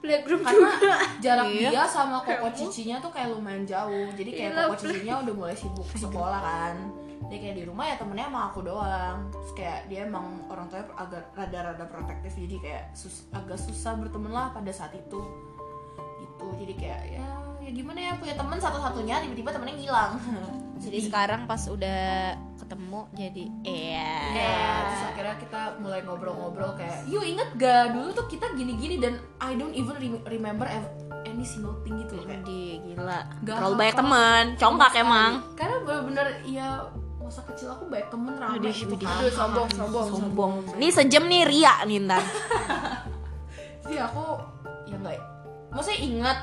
playgroup 0.02 0.42
karena 0.42 0.72
jarak 1.22 1.46
Iya. 1.48 1.70
dia 1.70 1.84
sama 1.86 2.18
koko 2.20 2.50
cicinya 2.52 2.98
tuh 2.98 3.14
kayak 3.14 3.30
lumayan 3.30 3.62
jauh. 3.64 4.10
Jadi 4.12 4.30
kayak 4.32 4.50
Iya, 4.52 4.58
koko 4.66 4.76
cicinya 4.76 5.14
udah 5.22 5.34
mulai 5.36 5.54
sibuk 5.54 5.86
sekolah 5.96 6.42
kan 6.42 6.76
dia 7.32 7.40
kayak 7.40 7.56
di 7.56 7.64
rumah 7.64 7.88
ya 7.88 7.96
temennya 7.96 8.28
emang 8.28 8.44
aku 8.52 8.60
doang. 8.60 9.32
Terus 9.32 9.52
kayak 9.56 9.88
dia 9.88 10.04
emang 10.04 10.44
orang 10.52 10.68
tuanya 10.68 10.92
agak 10.94 11.32
rada-rada 11.32 11.86
protektif 11.88 12.36
jadi 12.36 12.56
kayak 12.60 12.84
sus- 12.92 13.24
agak 13.32 13.56
susah 13.56 13.96
berteman 13.96 14.36
lah 14.36 14.52
pada 14.52 14.68
saat 14.70 14.92
itu. 14.92 15.24
Gitu. 16.20 16.46
Jadi 16.60 16.74
kayak 16.76 17.02
ya 17.08 17.26
ya 17.62 17.70
gimana 17.72 18.00
ya 18.02 18.12
punya 18.18 18.36
temen 18.36 18.58
satu-satunya 18.58 19.24
tiba-tiba 19.24 19.50
temennya 19.50 19.76
ngilang. 19.80 20.14
Jadi 20.84 20.98
sekarang 20.98 21.46
pas 21.46 21.62
udah 21.70 22.34
ketemu 22.58 23.06
jadi 23.14 23.46
iya. 23.62 24.18
Ya, 24.34 24.58
terus 24.82 25.04
akhirnya 25.14 25.36
kita 25.38 25.62
mulai 25.78 26.02
ngobrol-ngobrol 26.02 26.74
kayak, 26.74 27.06
yuk 27.06 27.22
inget 27.22 27.54
gak 27.54 27.94
dulu 27.94 28.10
tuh 28.10 28.26
kita 28.26 28.50
gini-gini 28.58 28.98
dan 28.98 29.22
I 29.38 29.54
don't 29.54 29.78
even 29.78 29.94
rem- 29.94 30.26
remember 30.26 30.66
any 31.22 31.46
single 31.46 31.78
thing 31.86 32.02
gitu 32.02 32.18
loh 32.18 32.26
kayak. 32.26 32.42
di 32.50 32.82
gila. 32.82 33.20
Gak 33.46 33.56
terlalu 33.62 33.76
banyak 33.78 33.96
teman. 34.02 34.44
Congkak 34.58 34.94
emang. 34.98 35.32
Karena 35.54 35.76
bener-bener 35.86 36.28
ya 36.50 36.68
masa 37.32 37.48
kecil 37.48 37.72
aku 37.72 37.88
banyak 37.88 38.12
temen 38.12 38.36
rame 38.36 38.60
Aduh, 38.60 38.76
gitu 38.76 38.96
kan. 39.00 39.24
Aduh, 39.24 39.32
sombong, 39.32 39.70
sombong, 39.72 40.08
sombong 40.12 40.54
ini 40.76 40.92
sejam 40.92 41.24
nih 41.32 41.48
Ria 41.48 41.80
nih 41.88 42.04
ntar 42.04 42.20
Jadi 43.88 43.96
aku 44.04 44.24
ya 44.92 44.96
nggak, 45.00 45.20
maksudnya 45.72 46.00
ingat 46.04 46.38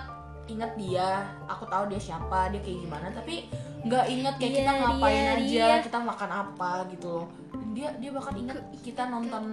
ingat 0.49 0.73
dia, 0.81 1.29
aku 1.45 1.69
tahu 1.69 1.93
dia 1.93 2.01
siapa, 2.01 2.49
dia 2.49 2.61
kayak 2.65 2.89
gimana, 2.89 3.07
tapi 3.13 3.47
nggak 3.85 4.05
ingat 4.09 4.35
kayak 4.41 4.53
kita 4.59 4.73
Dia, 4.73 4.81
ngapain 4.81 5.13
dia, 5.13 5.33
aja, 5.37 5.67
dia. 5.69 5.85
kita 5.85 5.99
makan 6.03 6.31
apa 6.33 6.71
gitu 6.97 7.09
loh. 7.09 7.27
Dia 7.77 7.89
dia 8.01 8.11
bahkan 8.11 8.35
ingat 8.37 8.59
kita 8.81 9.03
nonton. 9.13 9.45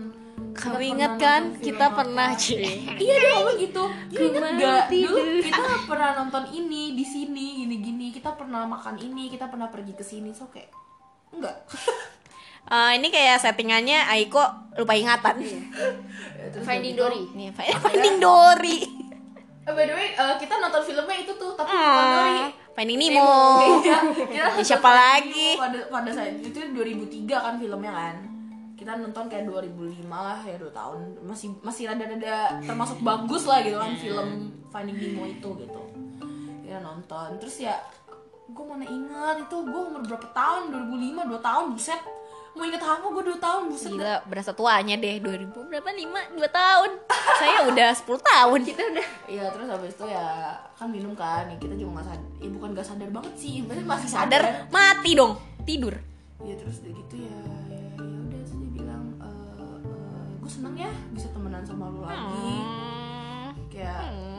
kamu 0.56 0.96
inget 0.96 1.14
kan 1.20 1.42
kita 1.60 1.86
pernah 1.96 2.32
cie 2.36 2.64
Iya 2.96 3.16
dia 3.20 3.32
ngomong 3.40 3.58
gitu. 3.60 3.84
You 4.12 4.20
inget 4.32 4.44
gak 4.56 4.88
dulu 4.92 5.20
kita 5.44 5.64
pernah 5.88 6.10
nonton 6.16 6.44
ini 6.52 6.96
di 6.96 7.06
sini 7.08 7.64
gini-gini. 7.64 8.08
Kita 8.16 8.36
pernah 8.36 8.64
makan 8.68 8.96
ini, 9.00 9.28
kita 9.28 9.52
pernah 9.52 9.68
pergi 9.68 9.94
ke 9.96 10.04
sini. 10.04 10.32
So 10.32 10.48
kayak 10.48 10.72
enggak. 11.34 11.58
Eh, 12.66 12.92
ini 12.98 13.14
kayak 13.14 13.38
settingannya 13.38 14.10
Aiko 14.10 14.42
lupa 14.74 14.98
ingatan 14.98 15.38
Terus 16.50 16.66
Finding 16.66 16.98
udah 16.98 17.06
Dory 17.06 17.22
nih 17.38 17.54
Finding 17.54 18.18
Dory 18.18 18.78
eh, 19.66 19.74
by 19.74 19.86
the 19.86 19.94
way, 19.94 20.10
eh, 20.18 20.36
kita 20.42 20.58
nonton 20.58 20.82
filmnya 20.82 21.18
itu 21.26 21.34
tuh, 21.38 21.54
tapi 21.54 21.70
bukan 21.70 22.06
Dory. 22.10 22.38
Ah, 22.42 22.50
Finding 22.76 22.98
Nemo 22.98 23.34
Iya, 23.86 23.98
kita 24.18 24.50
nonton 24.50 24.66
siapa 24.66 24.90
Finding 24.90 25.06
lagi? 25.14 25.50
Nemo 25.54 25.62
Pada 25.62 25.80
pada 25.94 26.10
saat 26.10 26.42
itu 26.42 26.58
2003 26.58 27.30
kan 27.30 27.54
filmnya 27.62 27.92
kan. 27.94 28.16
Kita 28.76 28.92
nonton 29.00 29.26
kayak 29.32 29.46
2005 29.48 30.10
lah 30.12 30.40
ya 30.44 30.58
2 30.60 30.70
tahun. 30.76 31.00
Masih 31.24 31.56
masih 31.64 31.88
rada-rada 31.88 32.60
termasuk 32.62 32.98
bagus 33.00 33.48
lah 33.48 33.64
gitu 33.64 33.78
kan 33.80 33.94
film 33.96 34.30
Finding 34.74 34.98
Nemo 34.98 35.24
itu 35.30 35.50
gitu. 35.62 35.82
Kita 36.68 36.82
nonton. 36.84 37.30
Terus 37.40 37.56
ya 37.64 37.78
gue 38.46 38.66
mana 38.66 38.86
ingat 38.86 39.42
itu 39.42 39.58
gue 39.58 39.82
umur 39.82 40.02
berapa 40.06 40.28
tahun? 40.30 40.70
2005 40.70 41.32
2 41.34 41.40
tahun 41.42 41.66
buset. 41.74 42.02
Mau 42.56 42.64
inget 42.64 42.80
apa 42.80 43.04
gue 43.04 43.24
2 43.26 43.36
tahun 43.36 43.62
buset 43.68 43.92
Gila, 43.92 44.16
berasa 44.32 44.56
tuanya 44.56 44.96
deh 44.96 45.20
2000 45.20 45.52
berapa? 45.52 45.90
5, 45.92 46.40
2 46.40 46.46
tahun. 46.50 46.90
Saya 47.36 47.58
udah 47.68 47.90
10 47.92 48.06
tahun. 48.22 48.60
Kita 48.64 48.84
udah 48.86 49.08
Iya 49.28 49.46
terus 49.52 49.68
habis 49.68 49.92
itu 49.92 50.06
ya 50.08 50.26
kan 50.72 50.88
minum 50.88 51.12
kan 51.12 51.50
ya 51.50 51.58
kita 51.58 51.76
juga 51.76 52.00
nggak 52.00 52.08
sadar 52.08 52.24
ya 52.40 52.50
bukan 52.52 52.70
nggak 52.72 52.88
sadar 52.88 53.10
banget 53.12 53.34
sih 53.36 53.54
berarti 53.66 53.84
masih 53.84 54.10
sadar. 54.10 54.42
Sadar, 54.46 54.72
mati 54.72 55.12
dong 55.14 55.34
Tidur. 55.64 55.96
Ya 56.40 56.54
terus 56.56 56.80
udah 56.80 56.94
gitu 56.96 57.16
ya 57.18 57.36
ya 57.68 57.80
ya 57.98 58.04
udah 58.08 58.40
terus 58.40 58.52
dia 58.56 58.70
bilang 58.72 59.04
gue 60.40 60.52
seneng 60.54 60.76
ya 60.78 60.92
bisa 61.12 61.28
temenan 61.34 61.66
sama 61.66 61.90
lu 61.90 62.06
lagi. 62.06 62.22
Hmm. 62.22 63.50
kayak 63.68 64.00
sweet. 64.00 64.35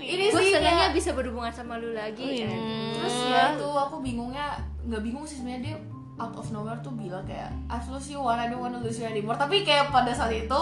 Ini 0.00 0.24
gue 0.32 0.40
sih 0.40 0.54
senangnya 0.56 0.88
bisa 0.90 1.10
berhubungan 1.12 1.52
sama 1.52 1.76
lu 1.76 1.92
lagi 1.92 2.44
Hmm. 2.48 2.96
terus 2.96 3.16
ya 3.28 3.54
itu 3.56 3.68
aku 3.68 4.00
bingungnya 4.00 4.60
nggak 4.88 5.02
bingung 5.04 5.24
sih 5.28 5.38
sebenarnya 5.40 5.62
dia 5.72 5.76
out 6.20 6.36
of 6.36 6.46
nowhere 6.52 6.76
tuh 6.84 6.92
bilang 6.92 7.24
kayak 7.24 7.48
I've 7.72 7.88
lost 7.88 8.12
you 8.12 8.20
one 8.20 8.36
I 8.36 8.48
don't 8.52 8.60
wanna 8.60 8.80
lose 8.80 9.00
you 9.00 9.08
anymore. 9.08 9.40
Tapi 9.40 9.64
kayak 9.64 9.88
pada 9.88 10.12
saat 10.12 10.36
itu 10.36 10.60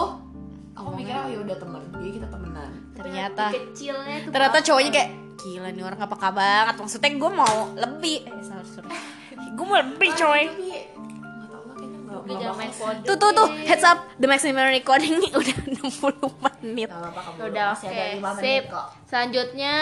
aku 0.71 0.89
mikirnya 0.95 1.27
oh 1.27 1.29
ya 1.31 1.39
udah 1.43 1.57
temen 1.59 1.81
jadi 1.99 2.11
kita 2.15 2.27
temenan. 2.31 2.69
Ternyata. 2.95 3.43
Kecilnya 3.51 4.15
tuh 4.23 4.31
Ternyata 4.31 4.57
cowoknya 4.63 4.91
kayak 4.95 5.09
Gila 5.39 5.71
nih 5.71 5.83
orang 5.87 5.99
apa 6.03 6.15
banget 6.35 6.75
Maksudnya 6.79 7.11
gue 7.15 7.31
mau 7.31 7.57
lebih. 7.75 8.17
Eh 8.27 8.43
sorry 8.43 8.67
sorry. 8.67 8.87
Gue 9.55 9.65
mau 9.67 9.79
lebih 9.79 10.09
coy 10.15 10.43
Oke, 12.11 12.33
jangan 12.33 12.55
main 12.55 12.71
Tuh 13.01 13.15
tuh 13.15 13.31
tuh. 13.31 13.47
Heads 13.63 13.83
up 13.83 13.97
The 14.15 14.25
maximum 14.25 14.65
recording 14.67 15.17
nih 15.17 15.29
Udah 15.39 15.55
60 15.61 15.85
menit 16.41 16.87
Gak 16.87 16.97
apa-apa 16.97 17.19
kamu 17.23 17.37
udah 17.47 17.65
masih 17.69 17.85
oke 17.85 17.93
ada 17.95 18.05
lima 18.11 18.29
sip 18.31 18.41
menit 18.41 18.63
kok 18.67 18.87
selanjutnya 19.05 19.75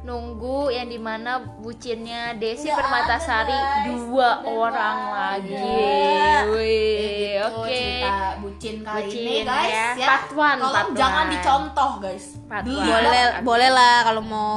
nunggu 0.00 0.60
yang 0.70 0.88
di 0.88 0.96
mana 0.96 1.32
bucinnya 1.60 2.32
Desi 2.34 2.64
Nggak 2.64 2.74
Permatasari 2.74 3.52
ada, 3.52 3.84
dua 3.84 4.28
orang 4.42 4.98
lagi 5.10 5.54
ada. 5.54 6.48
Wih, 6.48 6.98
Gitu, 7.30 7.44
oke 7.46 7.68
cerita 7.70 8.10
bucin 8.38 8.76
kali 8.80 9.00
Bucin, 9.02 9.20
ini 9.20 9.36
guys 9.42 9.68
ya. 9.70 9.88
ya, 9.94 10.06
Part 10.08 10.28
one, 10.32 10.58
Tolong 10.58 10.72
part 10.74 10.88
jangan 10.94 11.22
one. 11.22 11.32
dicontoh 11.32 11.90
guys 12.00 12.24
Part 12.44 12.64
one. 12.64 12.74
ya. 12.74 12.84
boleh 12.90 13.10
boleh 13.42 13.70
lah 13.70 13.96
kalau 14.02 14.22
mau 14.22 14.50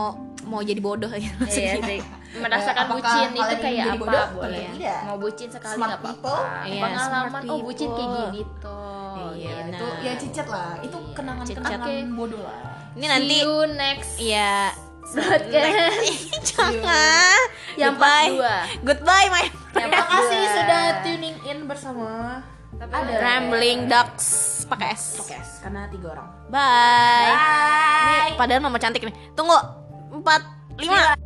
mau 0.44 0.60
jadi 0.62 0.80
bodoh 0.80 1.12
ya 1.12 1.32
Iya. 1.44 2.00
Merasakan 2.34 2.84
Apakah 2.84 2.98
bucin 2.98 3.30
itu 3.32 3.56
kayak 3.58 3.86
apa? 3.88 3.98
bodoh? 4.00 4.28
Boleh. 4.36 4.66
Tidak. 4.74 5.00
Mau 5.06 5.18
bucin 5.18 5.48
sekali 5.48 5.76
Smart 5.76 5.90
nggak 5.92 6.02
people. 6.04 6.34
apa-apa. 6.34 6.66
Iya, 6.66 6.82
Pengalaman 6.82 7.42
oh 7.46 7.60
bucin 7.62 7.90
kayak 7.90 8.10
gini 8.12 8.42
tuh. 8.58 9.28
Iya, 9.34 9.52
benar. 9.56 9.70
itu 9.72 9.86
ya 10.02 10.14
cicet 10.16 10.48
lah 10.48 10.72
itu 10.80 10.98
Iya, 10.98 11.14
kenangan-kenangan 11.14 11.86
cicet. 11.86 12.06
bodoh 12.12 12.42
lah 12.42 12.60
Ini 12.94 13.06
nanti 13.08 13.26
See 13.32 13.42
you 13.42 13.56
next 13.72 14.12
Iya. 14.18 14.56
broadcast. 15.04 16.10
Jangan. 16.50 17.40
Yang 17.76 17.94
part 17.94 18.02
Goodbye. 18.02 18.30
dua. 18.32 18.56
Goodbye 18.82 19.28
my 19.30 19.46
terima 19.70 19.94
part 19.96 20.10
kasih 20.12 20.40
dua. 20.40 20.54
sudah 20.56 20.84
tuning 21.02 21.38
in 21.44 21.58
bersama 21.66 22.10
Ada 22.74 23.14
Rambling 23.16 23.80
Ducks 23.86 24.28
pakai 24.66 24.92
S. 24.92 25.16
podcast 25.16 25.62
karena 25.62 25.86
tiga 25.88 26.08
orang 26.12 26.28
Bye. 26.48 27.30
bye 27.30 28.26
Ini 28.26 28.36
padahal 28.36 28.60
mama 28.60 28.78
cantik 28.78 29.02
nih. 29.02 29.16
Tunggu. 29.32 29.56
Empat, 30.12 30.42
lima. 30.76 31.23